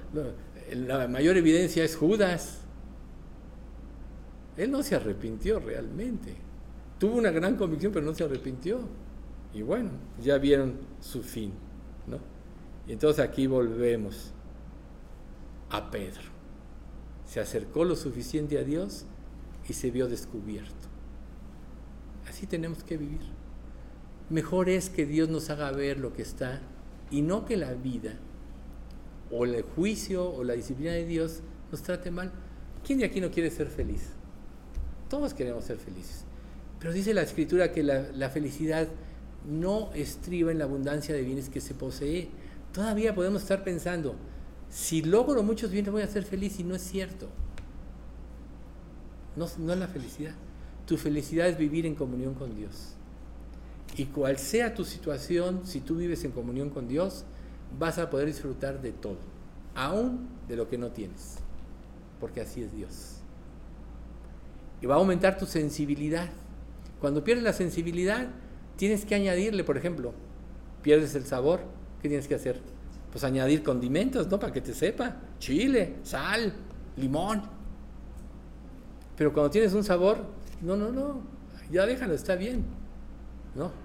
La 0.75 1.09
mayor 1.09 1.39
evidencia 1.39 1.85
es 1.85 1.97
Judas. 1.97 2.59
Él 4.59 4.71
no 4.71 4.83
se 4.83 4.95
arrepintió 4.95 5.59
realmente. 5.59 6.44
Tuvo 6.99 7.17
una 7.17 7.31
gran 7.31 7.57
convicción, 7.57 7.93
pero 7.93 8.05
no 8.05 8.15
se 8.15 8.25
arrepintió. 8.25 8.81
Y 9.53 9.63
bueno, 9.63 9.91
ya 10.21 10.39
vieron 10.39 10.75
su 11.01 11.23
fin, 11.23 11.53
¿no? 12.07 12.19
Y 12.87 12.93
entonces 12.93 13.25
aquí 13.25 13.47
volvemos 13.47 14.33
a 15.71 15.91
Pedro. 15.91 16.23
Se 17.27 17.41
acercó 17.41 17.85
lo 17.85 17.97
suficiente 17.97 18.59
a 18.59 18.65
Dios 18.65 19.07
y 19.69 19.73
se 19.73 19.91
vio 19.91 20.09
descubierto. 20.09 20.89
Así 22.29 22.47
tenemos 22.47 22.83
que 22.85 22.97
vivir. 22.97 23.21
Mejor 24.31 24.69
es 24.69 24.91
que 24.91 25.07
Dios 25.07 25.29
nos 25.29 25.51
haga 25.51 25.71
ver 25.73 25.99
lo 25.99 26.13
que 26.13 26.23
está 26.23 26.61
y 27.11 27.23
no 27.23 27.45
que 27.45 27.57
la 27.57 27.75
vida 27.75 28.15
o 29.31 29.45
el 29.45 29.63
juicio 29.63 30.31
o 30.31 30.45
la 30.45 30.55
disciplina 30.55 30.93
de 30.93 31.07
Dios 31.07 31.43
nos 31.71 31.83
trate 31.83 32.11
mal. 32.11 32.33
¿Quién 32.85 32.99
de 32.99 33.05
aquí 33.05 33.21
no 33.21 33.31
quiere 33.31 33.51
ser 33.51 33.69
feliz? 33.69 34.11
Todos 35.09 35.35
queremos 35.35 35.65
ser 35.65 35.79
felices. 35.79 36.25
Pero 36.85 36.93
dice 36.93 37.15
la 37.15 37.23
escritura 37.23 37.73
que 37.73 37.83
la, 37.83 38.29
felicidad 38.29 38.89
no 39.49 39.91
estriba 39.95 40.53
en 40.53 40.59
la 40.59 40.65
abundancia 40.65 41.15
de 41.15 41.23
bienes 41.23 41.49
que 41.49 41.63
se 41.63 41.73
posee. 41.73 42.29
Todavía 42.75 43.15
podemos 43.15 43.41
estar 43.41 43.65
pensando, 43.65 44.17
si 44.69 45.01
logro 45.01 45.43
muchos 45.43 45.71
bienes 45.71 45.91
voy 45.91 46.03
a 46.03 46.07
ser 46.07 46.25
feliz 46.25 46.61
y 46.61 46.63
no 46.63 46.75
es 46.75 46.83
cierto. 46.83 47.31
No, 49.35 49.47
no 49.61 49.73
es 49.73 49.79
la 49.79 49.89
felicidad. 49.89 50.35
Tu 50.85 50.99
felicidad 50.99 51.49
es 51.49 51.57
vivir 51.57 51.87
en 51.87 51.95
comunión 51.95 52.35
con 52.35 52.55
Dios. 52.55 52.97
Y 53.97 54.05
cual 54.05 54.37
sea 54.37 54.75
tu 54.75 54.85
situación, 54.85 55.63
si 55.65 55.81
tú 55.81 55.97
vives 55.97 56.23
en 56.25 56.33
comunión 56.33 56.69
con 56.69 56.87
Dios, 56.87 57.25
vas 57.79 57.97
a 57.97 58.11
poder 58.11 58.27
disfrutar 58.27 58.83
de 58.83 58.93
todo, 58.93 59.21
aún 59.75 60.29
de 60.49 60.57
lo 60.57 60.69
que 60.69 60.77
no 60.77 60.91
tienes, 60.91 61.37
porque 62.21 62.43
así 62.43 62.63
es 62.63 62.77
Dios. 62.77 63.21
Y 64.83 64.87
va 64.87 64.97
a 64.97 64.99
aumentar 64.99 65.39
tu 65.39 65.47
sensibilidad. 65.47 66.29
Cuando 67.01 67.25
pierdes 67.25 67.45
la 67.45 67.53
sensibilidad, 67.53 68.29
tienes 68.77 69.05
que 69.05 69.15
añadirle, 69.15 69.65
por 69.65 69.77
ejemplo, 69.77 70.13
pierdes 70.83 71.15
el 71.15 71.25
sabor, 71.25 71.61
¿qué 72.03 72.09
tienes 72.09 72.29
que 72.29 72.35
hacer? 72.35 72.61
Pues 73.11 73.25
añadir 73.25 73.63
condimentos, 73.63 74.29
¿no? 74.29 74.39
Para 74.39 74.53
que 74.53 74.61
te 74.61 74.75
sepa, 74.75 75.17
chile, 75.39 75.97
sal, 76.03 76.53
limón. 76.97 77.43
Pero 79.17 79.33
cuando 79.33 79.51
tienes 79.51 79.73
un 79.75 79.85
sabor, 79.85 80.19
no, 80.61 80.77
no, 80.77 80.91
no, 80.91 81.21
ya 81.71 81.87
déjalo, 81.87 82.15
está 82.15 82.35
bien, 82.35 82.65
¿no? 83.55 83.85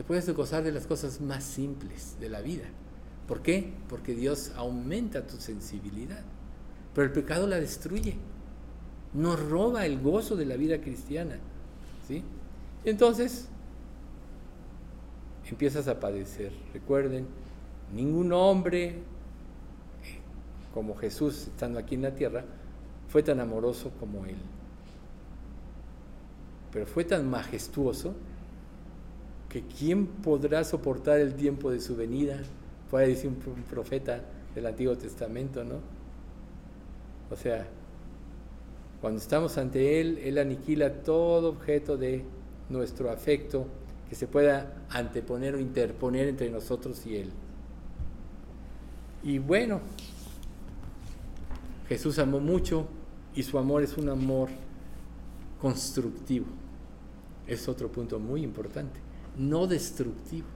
te 0.00 0.04
puedes 0.04 0.34
gozar 0.34 0.62
de 0.62 0.72
las 0.72 0.86
cosas 0.86 1.20
más 1.20 1.44
simples 1.44 2.16
de 2.18 2.30
la 2.30 2.40
vida. 2.40 2.64
¿Por 3.28 3.42
qué? 3.42 3.74
Porque 3.86 4.14
Dios 4.14 4.50
aumenta 4.56 5.26
tu 5.26 5.36
sensibilidad. 5.36 6.22
Pero 6.94 7.06
el 7.06 7.12
pecado 7.12 7.46
la 7.46 7.60
destruye. 7.60 8.16
Nos 9.12 9.38
roba 9.38 9.84
el 9.84 10.00
gozo 10.00 10.36
de 10.36 10.46
la 10.46 10.56
vida 10.56 10.80
cristiana. 10.80 11.38
¿Sí? 12.10 12.24
Entonces, 12.84 13.46
empiezas 15.48 15.86
a 15.86 16.00
padecer. 16.00 16.52
Recuerden, 16.74 17.26
ningún 17.94 18.32
hombre 18.32 18.88
eh, 18.88 18.94
como 20.74 20.96
Jesús 20.96 21.46
estando 21.46 21.78
aquí 21.78 21.94
en 21.94 22.02
la 22.02 22.14
tierra 22.14 22.44
fue 23.08 23.22
tan 23.22 23.38
amoroso 23.38 23.92
como 24.00 24.26
Él. 24.26 24.36
Pero 26.72 26.84
fue 26.86 27.04
tan 27.04 27.30
majestuoso 27.30 28.14
que 29.48 29.62
quién 29.62 30.06
podrá 30.06 30.64
soportar 30.64 31.20
el 31.20 31.34
tiempo 31.34 31.70
de 31.70 31.80
su 31.80 31.94
venida, 31.94 32.40
puede 32.90 33.08
decir 33.08 33.30
un 33.30 33.62
profeta 33.64 34.20
del 34.54 34.66
Antiguo 34.66 34.96
Testamento, 34.96 35.62
¿no? 35.62 35.76
O 37.30 37.36
sea, 37.36 37.68
cuando 39.00 39.20
estamos 39.20 39.56
ante 39.58 40.00
Él, 40.00 40.18
Él 40.18 40.38
aniquila 40.38 41.02
todo 41.02 41.48
objeto 41.48 41.96
de 41.96 42.24
nuestro 42.68 43.10
afecto 43.10 43.66
que 44.08 44.14
se 44.14 44.26
pueda 44.26 44.84
anteponer 44.90 45.54
o 45.54 45.60
interponer 45.60 46.28
entre 46.28 46.50
nosotros 46.50 47.04
y 47.06 47.16
Él. 47.16 47.30
Y 49.22 49.38
bueno, 49.38 49.80
Jesús 51.88 52.18
amó 52.18 52.40
mucho 52.40 52.86
y 53.34 53.42
su 53.42 53.58
amor 53.58 53.82
es 53.82 53.96
un 53.96 54.08
amor 54.08 54.48
constructivo. 55.60 56.46
Es 57.46 57.68
otro 57.68 57.90
punto 57.90 58.18
muy 58.18 58.42
importante 58.42 59.00
no 59.36 59.66
destructivo. 59.66 60.46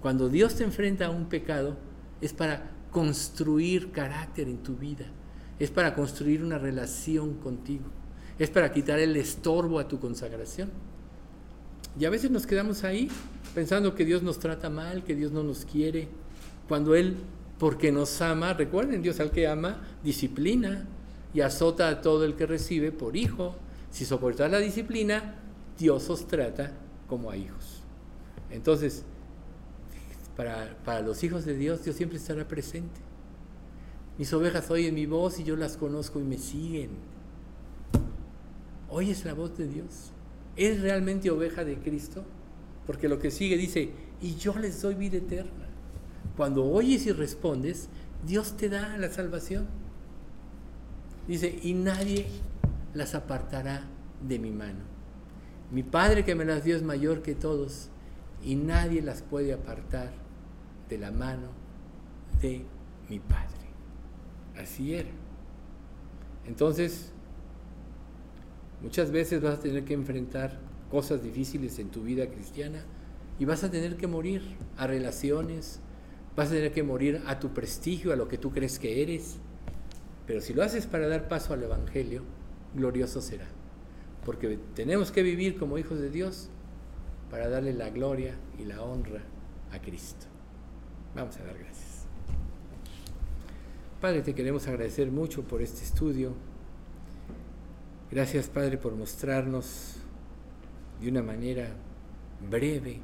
Cuando 0.00 0.28
Dios 0.28 0.54
te 0.54 0.64
enfrenta 0.64 1.06
a 1.06 1.10
un 1.10 1.26
pecado, 1.26 1.76
es 2.20 2.32
para 2.32 2.70
construir 2.90 3.90
carácter 3.90 4.48
en 4.48 4.58
tu 4.58 4.76
vida, 4.76 5.06
es 5.58 5.70
para 5.70 5.94
construir 5.94 6.44
una 6.44 6.58
relación 6.58 7.34
contigo, 7.34 7.84
es 8.38 8.50
para 8.50 8.72
quitar 8.72 8.98
el 8.98 9.16
estorbo 9.16 9.78
a 9.78 9.88
tu 9.88 9.98
consagración. 9.98 10.70
Y 11.98 12.04
a 12.04 12.10
veces 12.10 12.30
nos 12.30 12.46
quedamos 12.46 12.84
ahí 12.84 13.08
pensando 13.54 13.94
que 13.94 14.04
Dios 14.04 14.22
nos 14.22 14.38
trata 14.38 14.68
mal, 14.68 15.02
que 15.02 15.14
Dios 15.14 15.32
no 15.32 15.42
nos 15.42 15.64
quiere, 15.64 16.08
cuando 16.68 16.94
Él, 16.94 17.16
porque 17.58 17.90
nos 17.90 18.20
ama, 18.20 18.52
recuerden, 18.52 19.00
Dios 19.00 19.18
al 19.20 19.30
que 19.30 19.46
ama, 19.46 19.82
disciplina 20.04 20.86
y 21.32 21.40
azota 21.40 21.88
a 21.88 22.02
todo 22.02 22.24
el 22.24 22.34
que 22.34 22.44
recibe 22.46 22.92
por 22.92 23.16
hijo. 23.16 23.56
Si 23.90 24.04
soportar 24.04 24.50
la 24.50 24.58
disciplina, 24.58 25.36
Dios 25.78 26.10
os 26.10 26.26
trata 26.26 26.72
como 27.08 27.30
a 27.30 27.36
hijos. 27.36 27.82
Entonces, 28.50 29.04
para, 30.36 30.76
para 30.84 31.00
los 31.00 31.24
hijos 31.24 31.46
de 31.46 31.56
Dios, 31.56 31.82
Dios 31.82 31.96
siempre 31.96 32.18
estará 32.18 32.46
presente. 32.46 33.05
Mis 34.18 34.32
ovejas 34.32 34.70
oyen 34.70 34.94
mi 34.94 35.06
voz 35.06 35.38
y 35.38 35.44
yo 35.44 35.56
las 35.56 35.76
conozco 35.76 36.20
y 36.20 36.24
me 36.24 36.38
siguen. 36.38 36.90
¿Oyes 38.88 39.24
la 39.24 39.34
voz 39.34 39.56
de 39.58 39.68
Dios? 39.68 40.12
¿Es 40.56 40.80
realmente 40.80 41.30
oveja 41.30 41.64
de 41.64 41.76
Cristo? 41.78 42.24
Porque 42.86 43.08
lo 43.08 43.18
que 43.18 43.30
sigue 43.30 43.56
dice, 43.56 43.90
y 44.22 44.36
yo 44.36 44.56
les 44.58 44.80
doy 44.80 44.94
vida 44.94 45.18
eterna. 45.18 45.66
Cuando 46.36 46.64
oyes 46.64 47.06
y 47.06 47.12
respondes, 47.12 47.88
Dios 48.26 48.56
te 48.56 48.68
da 48.68 48.96
la 48.96 49.10
salvación. 49.10 49.66
Dice, 51.28 51.58
y 51.62 51.74
nadie 51.74 52.26
las 52.94 53.14
apartará 53.14 53.84
de 54.26 54.38
mi 54.38 54.50
mano. 54.50 54.84
Mi 55.70 55.82
Padre 55.82 56.24
que 56.24 56.34
me 56.34 56.44
las 56.44 56.64
dio 56.64 56.76
es 56.76 56.82
mayor 56.82 57.22
que 57.22 57.34
todos, 57.34 57.90
y 58.42 58.54
nadie 58.54 59.02
las 59.02 59.22
puede 59.22 59.52
apartar 59.52 60.12
de 60.88 60.98
la 60.98 61.10
mano 61.10 61.48
de 62.40 62.64
mi 63.10 63.18
Padre. 63.18 63.65
Así 64.56 64.94
era. 64.94 65.10
Entonces, 66.46 67.12
muchas 68.82 69.10
veces 69.10 69.42
vas 69.42 69.58
a 69.58 69.60
tener 69.60 69.84
que 69.84 69.94
enfrentar 69.94 70.58
cosas 70.90 71.22
difíciles 71.22 71.78
en 71.78 71.90
tu 71.90 72.02
vida 72.02 72.28
cristiana 72.28 72.84
y 73.38 73.44
vas 73.44 73.64
a 73.64 73.70
tener 73.70 73.96
que 73.96 74.06
morir 74.06 74.42
a 74.76 74.86
relaciones, 74.86 75.80
vas 76.36 76.48
a 76.48 76.52
tener 76.52 76.72
que 76.72 76.82
morir 76.82 77.22
a 77.26 77.38
tu 77.38 77.52
prestigio, 77.52 78.12
a 78.12 78.16
lo 78.16 78.28
que 78.28 78.38
tú 78.38 78.50
crees 78.52 78.78
que 78.78 79.02
eres. 79.02 79.36
Pero 80.26 80.40
si 80.40 80.54
lo 80.54 80.62
haces 80.62 80.86
para 80.86 81.08
dar 81.08 81.28
paso 81.28 81.52
al 81.52 81.62
Evangelio, 81.62 82.22
glorioso 82.74 83.20
será. 83.20 83.46
Porque 84.24 84.58
tenemos 84.74 85.12
que 85.12 85.22
vivir 85.22 85.58
como 85.58 85.78
hijos 85.78 86.00
de 86.00 86.10
Dios 86.10 86.48
para 87.30 87.48
darle 87.48 87.72
la 87.72 87.90
gloria 87.90 88.34
y 88.58 88.64
la 88.64 88.82
honra 88.82 89.22
a 89.72 89.80
Cristo. 89.80 90.26
Vamos 91.14 91.36
a 91.36 91.44
dar 91.44 91.58
gracias. 91.58 91.75
Padre, 94.06 94.22
te 94.22 94.36
queremos 94.36 94.68
agradecer 94.68 95.10
mucho 95.10 95.42
por 95.42 95.62
este 95.62 95.82
estudio. 95.82 96.32
Gracias, 98.08 98.46
Padre, 98.46 98.78
por 98.78 98.94
mostrarnos 98.94 99.96
de 101.00 101.08
una 101.08 101.24
manera 101.24 101.74
breve 102.48 103.00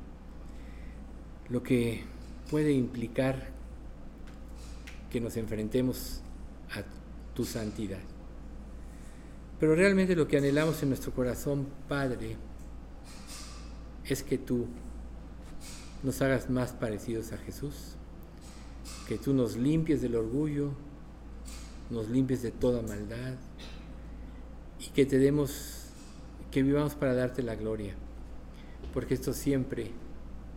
lo 1.48 1.60
que 1.60 2.04
puede 2.48 2.70
implicar 2.70 3.48
que 5.10 5.20
nos 5.20 5.36
enfrentemos 5.36 6.20
a 6.70 6.84
tu 7.34 7.44
santidad. 7.46 7.98
Pero 9.58 9.74
realmente 9.74 10.14
lo 10.14 10.28
que 10.28 10.36
anhelamos 10.36 10.84
en 10.84 10.90
nuestro 10.90 11.10
corazón, 11.10 11.66
Padre, 11.88 12.36
es 14.04 14.22
que 14.22 14.38
tú 14.38 14.68
nos 16.04 16.22
hagas 16.22 16.48
más 16.48 16.70
parecidos 16.70 17.32
a 17.32 17.38
Jesús 17.38 17.96
que 19.06 19.18
tú 19.18 19.34
nos 19.34 19.56
limpies 19.56 20.00
del 20.02 20.16
orgullo, 20.16 20.70
nos 21.92 22.08
limpies 22.08 22.42
de 22.42 22.50
toda 22.50 22.82
maldad 22.82 23.34
y 24.80 24.90
que 24.90 25.06
te 25.06 25.18
demos, 25.18 25.86
que 26.50 26.62
vivamos 26.62 26.94
para 26.94 27.14
darte 27.14 27.42
la 27.42 27.54
gloria, 27.54 27.94
porque 28.92 29.14
esto 29.14 29.32
siempre 29.32 29.90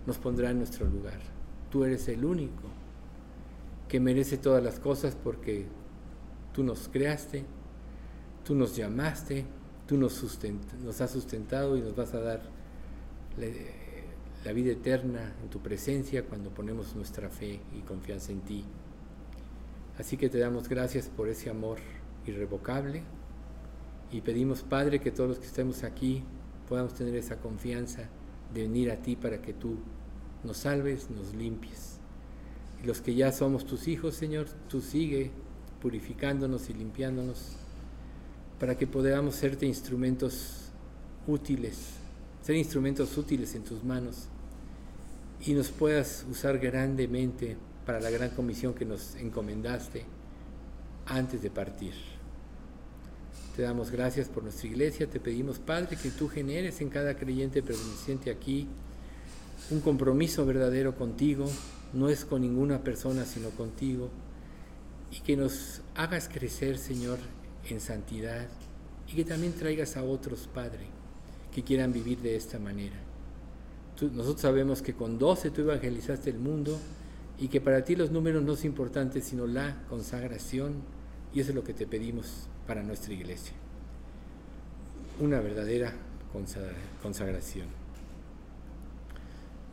nos 0.08 0.18
pondrá 0.18 0.52
en 0.52 0.58
nuestro 0.58 0.88
lugar. 0.88 1.20
Tú 1.70 1.84
eres 1.84 2.08
el 2.08 2.24
único 2.26 2.64
que 3.88 4.00
merece 4.00 4.38
todas 4.38 4.64
las 4.64 4.80
cosas 4.80 5.16
porque 5.16 5.66
tú 6.54 6.64
nos 6.64 6.88
creaste, 6.88 7.46
tú 8.44 8.56
nos 8.56 8.76
llamaste, 8.76 9.46
tú 9.88 9.98
nos, 9.98 10.24
nos 10.84 11.02
has 11.02 11.12
sustentado 11.12 11.78
y 11.78 11.82
nos 11.82 11.96
vas 11.96 12.14
a 12.14 12.20
dar 12.20 12.42
la 14.46 14.52
vida 14.54 14.72
eterna 14.72 15.36
en 15.44 15.50
tu 15.50 15.60
presencia 15.60 16.24
cuando 16.24 16.50
ponemos 16.50 16.96
nuestra 16.96 17.30
fe 17.30 17.60
y 17.78 17.82
confianza 17.82 18.32
en 18.32 18.42
ti. 18.42 18.64
Así 19.98 20.18
que 20.18 20.30
te 20.30 20.40
damos 20.40 20.68
gracias 20.68 21.08
por 21.08 21.30
ese 21.30 21.50
amor 21.50 21.78
irrevocable 22.28 23.04
y 24.12 24.22
pedimos, 24.22 24.62
Padre, 24.62 25.00
que 25.00 25.12
todos 25.12 25.30
los 25.30 25.40
que 25.40 25.46
estemos 25.46 25.84
aquí 25.84 26.24
podamos 26.68 26.94
tener 26.94 27.16
esa 27.16 27.38
confianza 27.38 28.10
de 28.54 28.64
venir 28.64 28.92
a 28.92 28.98
ti 28.98 29.16
para 29.16 29.42
que 29.42 29.54
tú 29.54 29.78
nos 30.44 30.58
salves, 30.58 31.10
nos 31.10 31.34
limpies. 31.34 32.00
Y 32.84 32.88
los 32.88 33.02
que 33.02 33.16
ya 33.16 33.32
somos 33.32 33.66
tus 33.66 33.88
hijos, 33.88 34.16
Señor, 34.16 34.48
tú 34.70 34.82
sigue 34.82 35.32
purificándonos 35.82 36.70
y 36.70 36.74
limpiándonos 36.74 37.56
para 38.60 38.78
que 38.78 38.88
podamos 38.88 39.36
serte 39.36 39.66
instrumentos 39.66 40.72
útiles, 41.28 41.78
ser 42.42 42.56
instrumentos 42.56 43.18
útiles 43.18 43.56
en 43.56 43.64
tus 43.64 43.84
manos 43.84 44.28
y 45.46 45.54
nos 45.54 45.70
puedas 45.70 46.26
usar 46.30 46.58
grandemente 46.60 47.58
para 47.86 48.00
la 48.00 48.10
gran 48.10 48.32
comisión 48.32 48.74
que 48.74 48.86
nos 48.86 49.16
encomendaste 49.16 50.04
antes 51.06 51.42
de 51.42 51.50
partir. 51.50 51.94
Te 53.56 53.62
damos 53.62 53.92
gracias 53.92 54.28
por 54.28 54.44
nuestra 54.44 54.68
iglesia, 54.68 55.08
te 55.08 55.20
pedimos 55.20 55.60
Padre 55.60 55.98
que 56.02 56.12
tú 56.12 56.28
generes 56.28 56.82
en 56.82 56.90
cada 56.90 57.16
creyente 57.16 57.62
perteneciente 57.62 58.32
aquí 58.32 58.68
un 59.72 59.80
compromiso 59.80 60.46
verdadero 60.46 60.96
contigo, 60.96 61.46
no 61.94 62.10
es 62.10 62.26
con 62.26 62.42
ninguna 62.42 62.84
persona 62.84 63.26
sino 63.26 63.50
contigo, 63.52 64.10
y 65.12 65.22
que 65.22 65.38
nos 65.38 65.82
hagas 65.96 66.28
crecer 66.28 66.78
Señor 66.78 67.20
en 67.70 67.80
santidad 67.80 68.48
y 69.08 69.16
que 69.16 69.24
también 69.24 69.54
traigas 69.54 69.96
a 69.96 70.04
otros 70.04 70.50
Padre 70.54 70.88
que 71.54 71.64
quieran 71.64 71.94
vivir 71.94 72.20
de 72.20 72.36
esta 72.36 72.60
manera 72.60 73.06
nosotros 74.02 74.42
sabemos 74.42 74.82
que 74.82 74.94
con 74.94 75.18
12 75.18 75.52
tú 75.52 75.62
evangelizaste 75.62 76.30
el 76.30 76.38
mundo 76.38 76.78
y 77.38 77.50
que 77.50 77.62
para 77.62 77.84
ti 77.84 77.96
los 77.96 78.12
números 78.12 78.44
no 78.44 78.56
son 78.56 78.68
importantes, 78.68 79.26
sino 79.26 79.48
la 79.48 79.84
consagración, 79.90 80.84
y 81.34 81.42
eso 81.42 81.50
es 81.50 81.56
lo 81.56 81.64
que 81.64 81.74
te 81.74 81.86
pedimos 81.86 82.48
para 82.66 82.82
nuestra 82.82 83.14
iglesia. 83.14 83.54
Una 85.20 85.40
verdadera 85.40 85.94
consagración. 87.02 87.68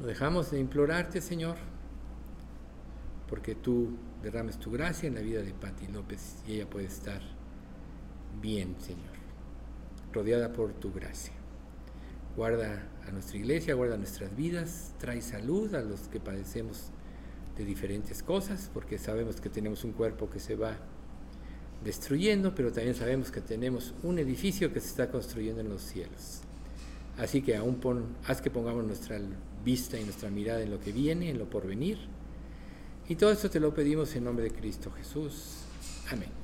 No 0.01 0.07
dejamos 0.07 0.51
de 0.51 0.59
implorarte, 0.59 1.21
Señor, 1.21 1.57
porque 3.29 3.55
tú 3.55 3.97
derrames 4.23 4.59
tu 4.59 4.71
gracia 4.71 5.07
en 5.07 5.15
la 5.15 5.21
vida 5.21 5.43
de 5.43 5.53
Patti 5.53 5.87
López 5.89 6.43
y 6.47 6.55
ella 6.55 6.69
puede 6.69 6.87
estar 6.87 7.21
bien, 8.41 8.77
Señor, 8.81 9.13
rodeada 10.13 10.53
por 10.53 10.73
tu 10.73 10.93
gracia. 10.93 11.33
Guarda 12.37 12.89
a 13.07 13.11
nuestra 13.11 13.37
iglesia, 13.37 13.75
guarda 13.75 13.97
nuestras 13.97 14.35
vidas, 14.35 14.95
trae 14.99 15.21
salud 15.21 15.75
a 15.75 15.83
los 15.83 16.09
que 16.09 16.21
padecemos 16.21 16.91
de 17.57 17.65
diferentes 17.65 18.23
cosas, 18.23 18.71
porque 18.73 18.99
sabemos 18.99 19.41
que 19.41 19.49
tenemos 19.49 19.85
un 19.85 19.93
cuerpo 19.93 20.31
que 20.31 20.41
se 20.41 20.57
va 20.57 20.77
destruyendo, 21.85 22.55
pero 22.55 22.73
también 22.73 22.95
sabemos 22.95 23.31
que 23.31 23.41
tenemos 23.41 23.95
un 24.03 24.19
edificio 24.19 24.73
que 24.73 24.81
se 24.81 24.89
está 24.89 25.11
construyendo 25.11 25.61
en 25.61 25.69
los 25.69 25.83
cielos. 25.83 26.41
Así 27.19 27.43
que 27.43 27.57
aún 27.57 27.77
pon, 27.77 28.17
haz 28.27 28.41
que 28.41 28.51
pongamos 28.51 28.85
nuestra 28.85 29.21
vista 29.65 29.99
y 29.99 30.05
nuestra 30.05 30.31
mirada 30.31 30.63
en 30.63 30.71
lo 30.71 30.81
que 30.81 30.93
viene, 30.93 31.31
en 31.31 31.39
lo 31.39 31.51
por 31.51 31.67
venir. 31.67 31.99
Y 33.09 33.17
todo 33.17 33.33
esto 33.33 33.51
te 33.51 33.61
lo 33.61 33.75
pedimos 33.75 34.15
en 34.17 34.25
nombre 34.25 34.45
de 34.45 34.53
Cristo 34.53 34.91
Jesús. 34.93 35.59
Amén. 36.11 36.42